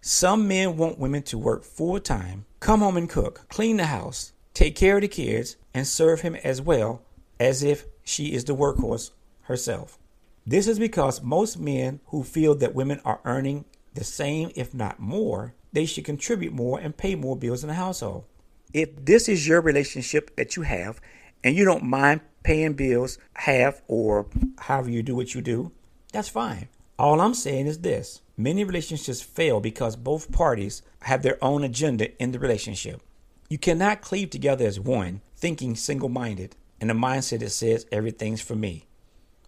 Some 0.00 0.46
men 0.46 0.76
want 0.76 0.98
women 0.98 1.22
to 1.24 1.38
work 1.38 1.64
full 1.64 1.98
time, 2.00 2.46
come 2.60 2.80
home 2.80 2.96
and 2.96 3.10
cook, 3.10 3.46
clean 3.48 3.76
the 3.76 3.86
house, 3.86 4.32
take 4.54 4.76
care 4.76 4.96
of 4.96 5.02
the 5.02 5.08
kids, 5.08 5.56
and 5.74 5.86
serve 5.86 6.20
him 6.20 6.36
as 6.36 6.62
well 6.62 7.02
as 7.40 7.62
if 7.62 7.86
she 8.04 8.32
is 8.32 8.44
the 8.44 8.54
workhorse 8.54 9.10
herself. 9.42 9.98
This 10.46 10.68
is 10.68 10.78
because 10.78 11.22
most 11.22 11.58
men 11.58 12.00
who 12.06 12.22
feel 12.22 12.54
that 12.56 12.74
women 12.74 13.00
are 13.04 13.20
earning 13.24 13.64
the 13.94 14.04
same, 14.04 14.52
if 14.54 14.72
not 14.72 15.00
more, 15.00 15.54
they 15.72 15.86
should 15.86 16.04
contribute 16.04 16.52
more 16.52 16.78
and 16.78 16.96
pay 16.96 17.14
more 17.14 17.36
bills 17.36 17.64
in 17.64 17.68
the 17.68 17.74
household. 17.74 18.24
If 18.72 19.04
this 19.04 19.28
is 19.28 19.48
your 19.48 19.60
relationship 19.60 20.36
that 20.36 20.54
you 20.54 20.62
have, 20.62 21.00
and 21.46 21.54
you 21.54 21.64
don't 21.64 21.84
mind 21.84 22.22
paying 22.42 22.72
bills 22.72 23.18
half 23.34 23.80
or 23.86 24.26
however 24.58 24.90
you 24.90 25.00
do 25.00 25.14
what 25.14 25.32
you 25.32 25.40
do, 25.40 25.70
that's 26.12 26.28
fine. 26.28 26.66
All 26.98 27.20
I'm 27.20 27.34
saying 27.34 27.68
is 27.68 27.78
this 27.78 28.20
many 28.36 28.64
relationships 28.64 29.22
fail 29.22 29.60
because 29.60 29.94
both 29.94 30.32
parties 30.32 30.82
have 31.02 31.22
their 31.22 31.38
own 31.40 31.62
agenda 31.62 32.20
in 32.20 32.32
the 32.32 32.40
relationship. 32.40 33.00
You 33.48 33.58
cannot 33.58 34.00
cleave 34.00 34.30
together 34.30 34.66
as 34.66 34.80
one, 34.80 35.20
thinking 35.36 35.76
single 35.76 36.08
minded, 36.08 36.56
in 36.80 36.90
a 36.90 36.96
mindset 36.96 37.38
that 37.38 37.50
says 37.50 37.86
everything's 37.92 38.40
for 38.40 38.56
me. 38.56 38.88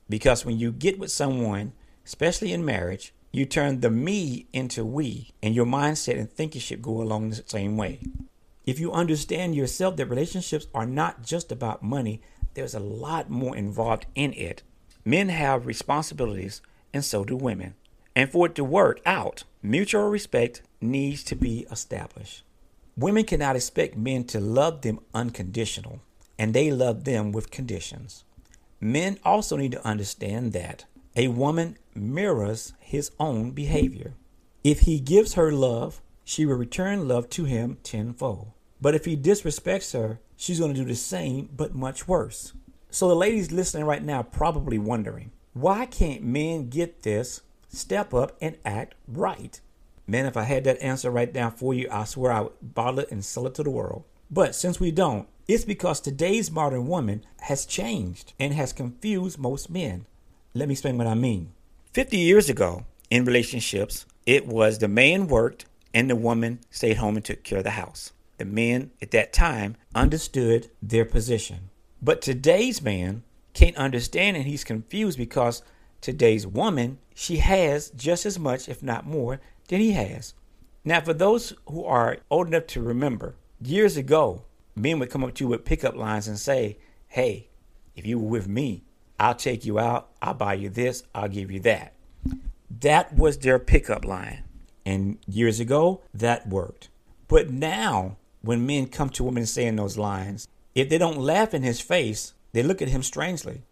Because 0.09 0.47
when 0.47 0.57
you 0.57 0.71
get 0.71 1.01
with 1.01 1.11
someone, 1.11 1.73
especially 2.07 2.53
in 2.53 2.65
marriage, 2.65 3.13
you 3.33 3.45
turn 3.45 3.81
the 3.81 3.91
me 3.91 4.47
into 4.53 4.85
we, 4.85 5.33
and 5.43 5.53
your 5.53 5.67
mindset 5.67 6.17
and 6.17 6.31
thinking 6.31 6.61
should 6.61 6.81
go 6.81 7.03
along 7.03 7.31
the 7.31 7.43
same 7.45 7.77
way. 7.77 8.03
If 8.69 8.79
you 8.79 8.93
understand 8.93 9.55
yourself 9.55 9.97
that 9.97 10.11
relationships 10.11 10.67
are 10.75 10.85
not 10.85 11.23
just 11.23 11.51
about 11.51 11.83
money, 11.83 12.21
there's 12.53 12.75
a 12.75 12.79
lot 12.79 13.31
more 13.31 13.57
involved 13.57 14.05
in 14.15 14.35
it. 14.35 14.63
Men 15.07 15.31
have 15.31 15.65
responsibilities, 15.65 16.61
and 16.93 17.03
so 17.03 17.25
do 17.25 17.35
women. 17.35 17.77
And 18.15 18.31
for 18.31 18.45
it 18.45 18.55
to 18.57 18.65
work 18.65 19.01
out, 19.07 19.45
mutual 19.63 20.11
respect 20.11 20.61
needs 20.83 21.25
to 21.25 21.35
be 21.35 21.67
established. 21.71 22.43
Women 22.95 23.25
cannot 23.25 23.57
expect 23.57 23.97
men 23.97 24.25
to 24.25 24.39
love 24.39 24.83
them 24.83 25.01
unconditional, 25.15 26.01
and 26.39 26.53
they 26.53 26.71
love 26.71 27.05
them 27.05 27.33
with 27.33 27.51
conditions. 27.51 28.25
Men 28.83 29.19
also 29.25 29.57
need 29.57 29.73
to 29.73 29.87
understand 29.87 30.53
that 30.53 30.85
a 31.17 31.29
woman 31.29 31.79
mirrors 31.95 32.75
his 32.81 33.13
own 33.19 33.53
behavior. 33.53 34.13
If 34.63 34.81
he 34.81 35.01
gives 35.01 35.33
her 35.35 35.51
love, 35.51 36.03
she 36.23 36.45
will 36.45 36.57
return 36.57 37.09
love 37.09 37.31
to 37.31 37.45
him 37.45 37.79
tenfold. 37.83 38.53
But 38.81 38.95
if 38.95 39.05
he 39.05 39.17
disrespects 39.17 39.93
her, 39.93 40.21
she's 40.37 40.61
going 40.61 40.73
to 40.73 40.81
do 40.81 40.87
the 40.87 40.95
same, 40.95 41.49
but 41.57 41.75
much 41.75 42.07
worse. 42.07 42.53
So 42.91 43.09
the 43.09 43.17
ladies 43.17 43.53
listening 43.53 43.85
right 43.85 44.03
now 44.03 44.23
probably 44.23 44.79
wondering, 44.79 45.33
why 45.53 45.87
can't 45.87 46.23
men 46.23 46.69
get 46.69 47.03
this, 47.03 47.43
step 47.69 48.15
up, 48.15 48.37
and 48.41 48.57
act 48.65 48.95
right? 49.07 49.61
Man, 50.07 50.27
if 50.27 50.37
I 50.37 50.45
had 50.45 50.65
that 50.65 50.81
answer 50.81 51.11
right 51.11 51.33
now 51.35 51.51
for 51.51 51.75
you, 51.75 51.89
I 51.91 52.05
swear 52.05 52.33
I 52.33 52.41
would 52.43 52.75
bottle 52.75 53.01
it 53.01 53.11
and 53.11 53.25
sell 53.25 53.47
it 53.47 53.55
to 53.57 53.63
the 53.63 53.71
world. 53.71 54.05
But 54.31 54.55
since 54.55 54.79
we 54.79 54.91
don't, 54.91 55.29
it's 55.49 55.65
because 55.65 56.01
today's 56.01 56.51
modern 56.51 56.87
woman 56.87 57.25
has 57.41 57.67
changed 57.67 58.33
and 58.39 58.55
has 58.55 58.73
confused 58.73 59.39
most 59.39 59.69
men. 59.69 60.07
Let 60.55 60.69
me 60.69 60.73
explain 60.73 60.99
what 60.99 61.07
I 61.07 61.15
mean. 61.15 61.53
50 61.95 62.17
years 62.17 62.49
ago, 62.49 62.85
in 63.11 63.25
relationships, 63.25 64.07
it 64.25 64.47
was 64.47 64.79
the 64.79 64.89
man 64.89 65.27
worked 65.27 65.65
and 65.93 66.09
the 66.09 66.17
woman 66.17 66.61
stayed 66.71 66.99
home 66.99 67.17
and 67.17 67.25
took 67.25 67.43
care 67.43 67.59
of 67.59 67.65
the 67.65 67.71
house 67.71 68.13
the 68.39 68.45
men 68.45 68.91
at 69.03 69.11
that 69.11 69.33
time 69.33 69.77
understood 69.95 70.71
their 70.83 71.05
position. 71.05 71.71
But 72.01 72.23
today's 72.23 72.81
man 72.81 73.23
can't 73.53 73.77
understand 73.77 74.37
and 74.37 74.47
he's 74.47 74.65
confused 74.65 75.19
because 75.19 75.63
today's 76.01 76.47
woman, 76.47 76.99
she 77.15 77.39
has 77.39 77.91
just 77.91 78.25
as 78.25 78.39
much, 78.39 78.69
if 78.69 78.83
not 78.83 79.07
more, 79.07 79.41
than 79.69 79.81
he 79.81 79.93
has. 79.93 80.35
Now, 80.85 81.01
for 81.01 81.13
those 81.13 81.53
who 81.67 81.85
are 81.85 82.19
old 82.31 82.49
enough 82.49 82.67
to 82.69 82.81
remember, 82.81 83.35
years 83.61 83.97
ago, 83.97 84.45
men 84.77 84.99
would 84.99 85.11
come 85.11 85.25
up 85.25 85.35
to 85.35 85.45
you 85.45 85.49
with 85.49 85.65
pickup 85.65 85.97
lines 85.97 86.29
and 86.29 86.39
say, 86.39 86.79
Hey, 87.09 87.49
if 87.97 88.07
you 88.07 88.19
were 88.19 88.29
with 88.29 88.49
me, 88.49 88.85
I'll 89.19 89.35
take 89.35 89.65
you 89.65 89.79
out. 89.79 90.11
I'll 90.23 90.35
buy 90.35 90.55
you 90.55 90.69
this. 90.69 91.03
I'll 91.15 91.29
give 91.29 91.51
you 91.51 91.61
that. 91.61 91.95
That 92.71 93.15
was 93.15 93.39
their 93.39 93.59
pickup 93.59 94.05
line. 94.05 94.45
And 94.87 95.19
years 95.27 95.59
ago, 95.59 96.03
that 96.15 96.49
worked. 96.49 96.89
But 97.27 97.51
now, 97.51 98.17
when 98.43 98.67
men 98.67 98.87
come 98.87 99.11
to 99.11 99.25
women 99.25 99.47
saying 99.47 99.77
those 99.77 99.99
lines, 99.99 100.49
if 100.75 100.89
they 100.89 100.99
don't 100.99 101.19
laugh 101.19 101.55
in 101.55 101.63
his 101.63 101.81
face, 101.81 102.35
they 102.53 102.63
look 102.63 102.81
at 102.81 102.89
him 102.89 103.03
strangely 103.03 103.63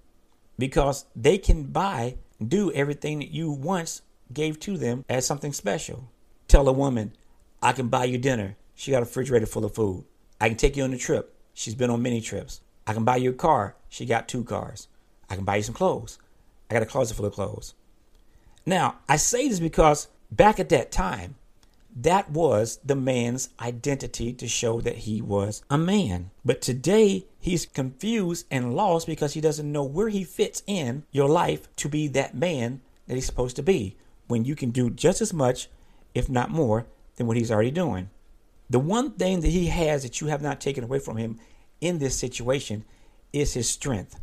because 0.59 1.05
they 1.15 1.39
can 1.39 1.65
buy, 1.65 2.17
do 2.47 2.73
everything 2.73 3.21
that 3.21 3.31
you 3.31 3.51
once 3.51 4.03
gave 4.33 4.59
to 4.61 4.77
them 4.77 5.05
as 5.09 5.27
something 5.27 5.53
special. 5.53 6.11
Tell 6.49 6.69
a 6.69 6.73
woman, 6.73 7.13
I 7.63 7.73
can 7.73 7.89
buy 7.89 8.05
you 8.05 8.19
dinner. 8.19 8.57
She 8.75 8.91
got 8.91 9.03
a 9.03 9.07
refrigerator 9.07 9.47
full 9.47 9.65
of 9.65 9.75
food. 9.75 10.05
I 10.41 10.49
can 10.49 10.59
take 10.59 10.77
you 10.77 10.85
on 10.85 10.93
a 10.93 10.99
trip. 10.99 11.35
She's 11.55 11.75
been 11.75 11.91
on 11.91 12.03
many 12.03 12.21
trips. 12.21 12.61
I 12.87 12.93
can 12.93 13.05
buy 13.05 13.17
you 13.17 13.31
a 13.31 13.35
car. 13.35 13.77
She 13.89 14.05
got 14.05 14.29
two 14.29 14.45
cars. 14.45 14.89
I 15.31 15.35
can 15.35 15.45
buy 15.45 15.57
you 15.57 15.63
some 15.63 15.75
clothes. 15.75 16.19
I 16.71 16.75
got 16.75 16.83
a 16.83 16.87
closet 16.87 17.17
full 17.17 17.27
of 17.27 17.33
clothes. 17.33 17.75
Now, 18.65 18.99
I 19.09 19.17
say 19.17 19.49
this 19.49 19.61
because 19.61 20.09
back 20.31 20.61
at 20.61 20.69
that 20.71 20.91
time, 20.91 21.37
that 21.99 22.31
was 22.31 22.79
the 22.85 22.95
man's 22.95 23.49
identity 23.59 24.35
to 24.35 24.47
show 24.47 24.83
that 24.83 24.99
he 24.99 25.23
was 25.23 25.63
a 25.71 25.79
man. 25.79 26.31
But 26.45 26.61
today, 26.61 27.25
he's 27.41 27.65
confused 27.65 28.47
and 28.51 28.77
lost 28.77 29.07
because 29.07 29.33
he 29.33 29.41
doesn't 29.41 29.73
know 29.73 29.83
where 29.83 30.11
he 30.11 30.23
fits 30.23 30.63
in 30.67 31.05
your 31.11 31.29
life 31.29 31.75
to 31.77 31.89
be 31.89 32.07
that 32.09 32.35
man 32.35 32.83
that 33.07 33.15
he's 33.15 33.25
supposed 33.25 33.57
to 33.57 33.63
be 33.63 33.97
when 34.27 34.45
you 34.45 34.55
can 34.55 34.71
do 34.71 34.91
just 34.91 35.23
as 35.23 35.33
much, 35.33 35.71
if 36.15 36.29
not 36.29 36.51
more, 36.51 36.87
than 37.17 37.27
what 37.27 37.39
he's 37.39 37.51
already 37.51 37.71
doing. 37.71 38.11
The 38.69 38.79
one 38.79 39.13
thing 39.13 39.41
that 39.41 39.49
he 39.49 39.69
has 39.69 40.03
that 40.03 40.21
you 40.21 40.27
have 40.27 40.43
not 40.43 40.61
taken 40.61 40.85
away 40.85 40.99
from 40.99 41.17
him 41.17 41.39
in 41.81 41.99
this 41.99 42.19
situation 42.19 42.85
is 43.33 43.55
his 43.55 43.71
strength. 43.71 44.19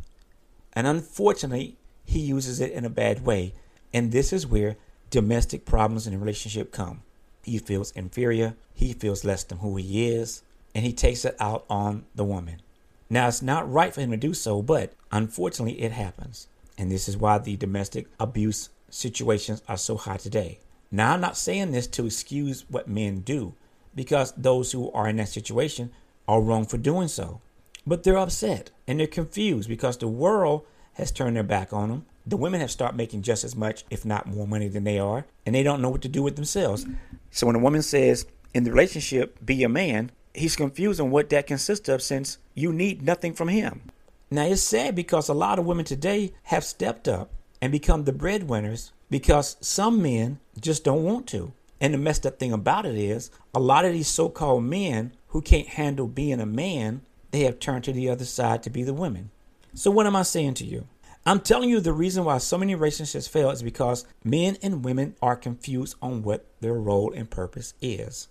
And 0.74 0.86
unfortunately, 0.86 1.76
he 2.04 2.20
uses 2.20 2.60
it 2.60 2.72
in 2.72 2.84
a 2.84 2.90
bad 2.90 3.24
way. 3.24 3.54
And 3.92 4.12
this 4.12 4.32
is 4.32 4.46
where 4.46 4.76
domestic 5.10 5.64
problems 5.64 6.06
in 6.06 6.14
a 6.14 6.18
relationship 6.18 6.70
come. 6.70 7.02
He 7.44 7.58
feels 7.58 7.90
inferior, 7.92 8.54
he 8.72 8.92
feels 8.92 9.24
less 9.24 9.44
than 9.44 9.58
who 9.58 9.76
he 9.76 10.08
is, 10.08 10.42
and 10.74 10.84
he 10.84 10.92
takes 10.92 11.24
it 11.24 11.36
out 11.38 11.64
on 11.68 12.04
the 12.14 12.24
woman. 12.24 12.62
Now, 13.10 13.28
it's 13.28 13.42
not 13.42 13.70
right 13.70 13.94
for 13.94 14.00
him 14.00 14.10
to 14.10 14.16
do 14.16 14.34
so, 14.34 14.62
but 14.62 14.94
unfortunately, 15.12 15.80
it 15.80 15.92
happens. 15.92 16.48
And 16.76 16.90
this 16.90 17.08
is 17.08 17.16
why 17.16 17.38
the 17.38 17.56
domestic 17.56 18.08
abuse 18.18 18.70
situations 18.90 19.62
are 19.68 19.76
so 19.76 19.96
high 19.96 20.16
today. 20.16 20.58
Now, 20.90 21.12
I'm 21.12 21.20
not 21.20 21.36
saying 21.36 21.72
this 21.72 21.86
to 21.88 22.06
excuse 22.06 22.64
what 22.68 22.88
men 22.88 23.20
do, 23.20 23.54
because 23.94 24.32
those 24.32 24.72
who 24.72 24.90
are 24.92 25.08
in 25.08 25.16
that 25.16 25.28
situation 25.28 25.92
are 26.26 26.40
wrong 26.40 26.64
for 26.64 26.78
doing 26.78 27.08
so. 27.08 27.40
But 27.86 28.02
they're 28.02 28.16
upset 28.16 28.70
and 28.88 28.98
they're 28.98 29.06
confused 29.06 29.68
because 29.68 29.98
the 29.98 30.08
world 30.08 30.64
has 30.94 31.10
turned 31.10 31.36
their 31.36 31.42
back 31.42 31.72
on 31.72 31.90
them. 31.90 32.06
The 32.26 32.36
women 32.36 32.60
have 32.60 32.70
started 32.70 32.96
making 32.96 33.22
just 33.22 33.44
as 33.44 33.54
much, 33.54 33.84
if 33.90 34.04
not 34.04 34.26
more 34.26 34.46
money 34.46 34.68
than 34.68 34.84
they 34.84 34.98
are, 34.98 35.26
and 35.44 35.54
they 35.54 35.62
don't 35.62 35.82
know 35.82 35.90
what 35.90 36.02
to 36.02 36.08
do 36.08 36.22
with 36.22 36.36
themselves. 36.36 36.86
So 37.30 37.46
when 37.46 37.56
a 37.56 37.60
woman 37.60 37.82
says, 37.82 38.26
in 38.54 38.64
the 38.64 38.70
relationship, 38.70 39.44
be 39.44 39.62
a 39.62 39.68
man, 39.68 40.10
he's 40.32 40.56
confused 40.56 41.00
on 41.00 41.10
what 41.10 41.28
that 41.30 41.46
consists 41.46 41.88
of 41.88 42.02
since 42.02 42.38
you 42.54 42.72
need 42.72 43.02
nothing 43.02 43.34
from 43.34 43.48
him. 43.48 43.90
Now 44.30 44.46
it's 44.46 44.62
sad 44.62 44.94
because 44.94 45.28
a 45.28 45.34
lot 45.34 45.58
of 45.58 45.66
women 45.66 45.84
today 45.84 46.32
have 46.44 46.64
stepped 46.64 47.08
up 47.08 47.30
and 47.60 47.70
become 47.70 48.04
the 48.04 48.12
breadwinners 48.12 48.92
because 49.10 49.56
some 49.60 50.02
men 50.02 50.38
just 50.60 50.84
don't 50.84 51.04
want 51.04 51.26
to. 51.28 51.52
And 51.80 51.92
the 51.92 51.98
messed 51.98 52.24
up 52.24 52.38
thing 52.38 52.52
about 52.52 52.86
it 52.86 52.96
is 52.96 53.30
a 53.54 53.60
lot 53.60 53.84
of 53.84 53.92
these 53.92 54.08
so 54.08 54.28
called 54.28 54.64
men 54.64 55.12
who 55.28 55.42
can't 55.42 55.68
handle 55.68 56.06
being 56.06 56.40
a 56.40 56.46
man, 56.46 57.02
they 57.30 57.40
have 57.40 57.58
turned 57.58 57.84
to 57.84 57.92
the 57.92 58.08
other 58.08 58.24
side 58.24 58.62
to 58.62 58.70
be 58.70 58.82
the 58.82 58.94
women. 58.94 59.30
So, 59.74 59.90
what 59.90 60.06
am 60.06 60.16
I 60.16 60.22
saying 60.22 60.54
to 60.54 60.64
you? 60.64 60.86
I'm 61.26 61.40
telling 61.40 61.70
you 61.70 61.80
the 61.80 61.94
reason 61.94 62.24
why 62.24 62.36
so 62.36 62.58
many 62.58 62.74
relationships 62.74 63.26
fail 63.26 63.50
is 63.50 63.62
because 63.62 64.04
men 64.22 64.58
and 64.62 64.84
women 64.84 65.16
are 65.22 65.36
confused 65.36 65.96
on 66.02 66.22
what 66.22 66.44
their 66.60 66.74
role 66.74 67.14
and 67.14 67.30
purpose 67.30 67.72
is. 67.80 68.28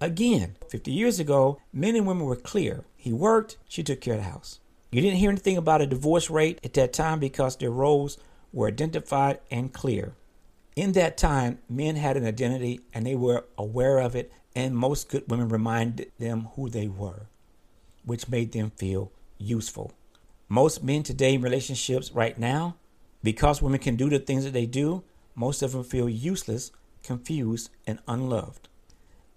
Again, 0.00 0.56
50 0.70 0.90
years 0.90 1.20
ago, 1.20 1.60
men 1.70 1.96
and 1.96 2.06
women 2.06 2.24
were 2.24 2.36
clear. 2.36 2.84
He 2.96 3.12
worked, 3.12 3.58
she 3.68 3.82
took 3.82 4.00
care 4.00 4.14
of 4.14 4.20
the 4.20 4.30
house. 4.30 4.58
You 4.90 5.02
didn't 5.02 5.18
hear 5.18 5.28
anything 5.28 5.58
about 5.58 5.82
a 5.82 5.86
divorce 5.86 6.30
rate 6.30 6.58
at 6.64 6.72
that 6.74 6.94
time 6.94 7.20
because 7.20 7.56
their 7.56 7.70
roles 7.70 8.16
were 8.54 8.68
identified 8.68 9.40
and 9.50 9.70
clear. 9.70 10.14
In 10.74 10.92
that 10.92 11.18
time, 11.18 11.58
men 11.68 11.96
had 11.96 12.16
an 12.16 12.24
identity 12.24 12.80
and 12.94 13.04
they 13.04 13.16
were 13.16 13.44
aware 13.58 13.98
of 13.98 14.16
it, 14.16 14.32
and 14.56 14.74
most 14.74 15.10
good 15.10 15.28
women 15.28 15.50
reminded 15.50 16.10
them 16.18 16.48
who 16.54 16.70
they 16.70 16.88
were, 16.88 17.26
which 18.06 18.30
made 18.30 18.52
them 18.52 18.70
feel 18.70 19.12
useful. 19.36 19.92
Most 20.52 20.82
men 20.82 21.04
today 21.04 21.34
in 21.34 21.42
relationships 21.42 22.10
right 22.10 22.36
now, 22.36 22.74
because 23.22 23.62
women 23.62 23.78
can 23.78 23.94
do 23.94 24.10
the 24.10 24.18
things 24.18 24.42
that 24.42 24.52
they 24.52 24.66
do, 24.66 25.04
most 25.36 25.62
of 25.62 25.70
them 25.70 25.84
feel 25.84 26.08
useless, 26.08 26.72
confused, 27.04 27.70
and 27.86 28.00
unloved. 28.08 28.68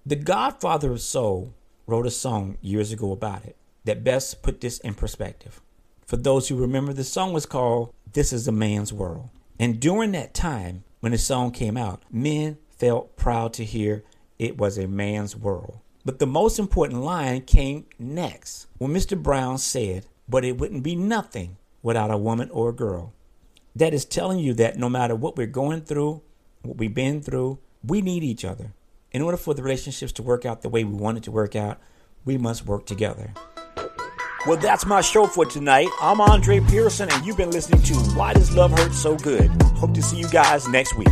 The 0.03 0.15
Godfather 0.15 0.91
of 0.91 1.01
Soul 1.01 1.53
wrote 1.85 2.07
a 2.07 2.11
song 2.11 2.57
years 2.61 2.91
ago 2.91 3.11
about 3.11 3.45
it 3.45 3.55
that 3.85 4.03
best 4.03 4.41
put 4.41 4.59
this 4.59 4.79
in 4.79 4.95
perspective. 4.95 5.61
For 6.07 6.17
those 6.17 6.47
who 6.47 6.55
remember, 6.55 6.93
the 6.93 7.03
song 7.03 7.31
was 7.31 7.45
called 7.45 7.93
This 8.11 8.33
Is 8.33 8.47
a 8.47 8.51
Man's 8.51 8.91
World. 8.91 9.29
And 9.59 9.79
during 9.79 10.13
that 10.13 10.33
time, 10.33 10.83
when 10.99 11.11
the 11.11 11.19
song 11.19 11.51
came 11.51 11.77
out, 11.77 12.01
men 12.09 12.57
felt 12.79 13.15
proud 13.17 13.53
to 13.53 13.63
hear 13.63 14.03
it 14.39 14.57
was 14.57 14.79
a 14.79 14.87
man's 14.87 15.35
world. 15.35 15.77
But 16.03 16.17
the 16.17 16.25
most 16.25 16.57
important 16.57 17.03
line 17.03 17.41
came 17.41 17.85
next 17.99 18.65
when 18.79 18.91
Mr. 18.91 19.21
Brown 19.21 19.59
said, 19.59 20.07
But 20.27 20.45
it 20.45 20.57
wouldn't 20.57 20.83
be 20.83 20.95
nothing 20.95 21.57
without 21.81 22.11
a 22.11 22.17
woman 22.17 22.49
or 22.51 22.69
a 22.69 22.73
girl. 22.73 23.13
That 23.75 23.93
is 23.93 24.05
telling 24.05 24.39
you 24.39 24.53
that 24.55 24.77
no 24.77 24.89
matter 24.89 25.15
what 25.15 25.35
we're 25.35 25.47
going 25.47 25.81
through, 25.81 26.21
what 26.61 26.77
we've 26.77 26.93
been 26.93 27.21
through, 27.21 27.59
we 27.83 28.01
need 28.01 28.23
each 28.23 28.45
other. 28.45 28.73
In 29.11 29.21
order 29.21 29.37
for 29.37 29.53
the 29.53 29.61
relationships 29.63 30.11
to 30.13 30.23
work 30.23 30.45
out 30.45 30.61
the 30.61 30.69
way 30.69 30.83
we 30.83 30.93
want 30.93 31.17
it 31.17 31.23
to 31.23 31.31
work 31.31 31.55
out, 31.55 31.79
we 32.25 32.37
must 32.37 32.65
work 32.65 32.85
together. 32.85 33.33
Well, 34.45 34.57
that's 34.57 34.85
my 34.85 35.01
show 35.01 35.25
for 35.25 35.45
tonight. 35.45 35.87
I'm 36.01 36.19
Andre 36.19 36.59
Pearson, 36.59 37.09
and 37.11 37.25
you've 37.25 37.37
been 37.37 37.51
listening 37.51 37.81
to 37.83 37.93
Why 38.15 38.33
Does 38.33 38.53
Love 38.55 38.77
Hurt 38.77 38.93
So 38.93 39.15
Good? 39.15 39.49
Hope 39.75 39.93
to 39.93 40.01
see 40.01 40.17
you 40.17 40.27
guys 40.29 40.67
next 40.67 40.97
week. 40.97 41.07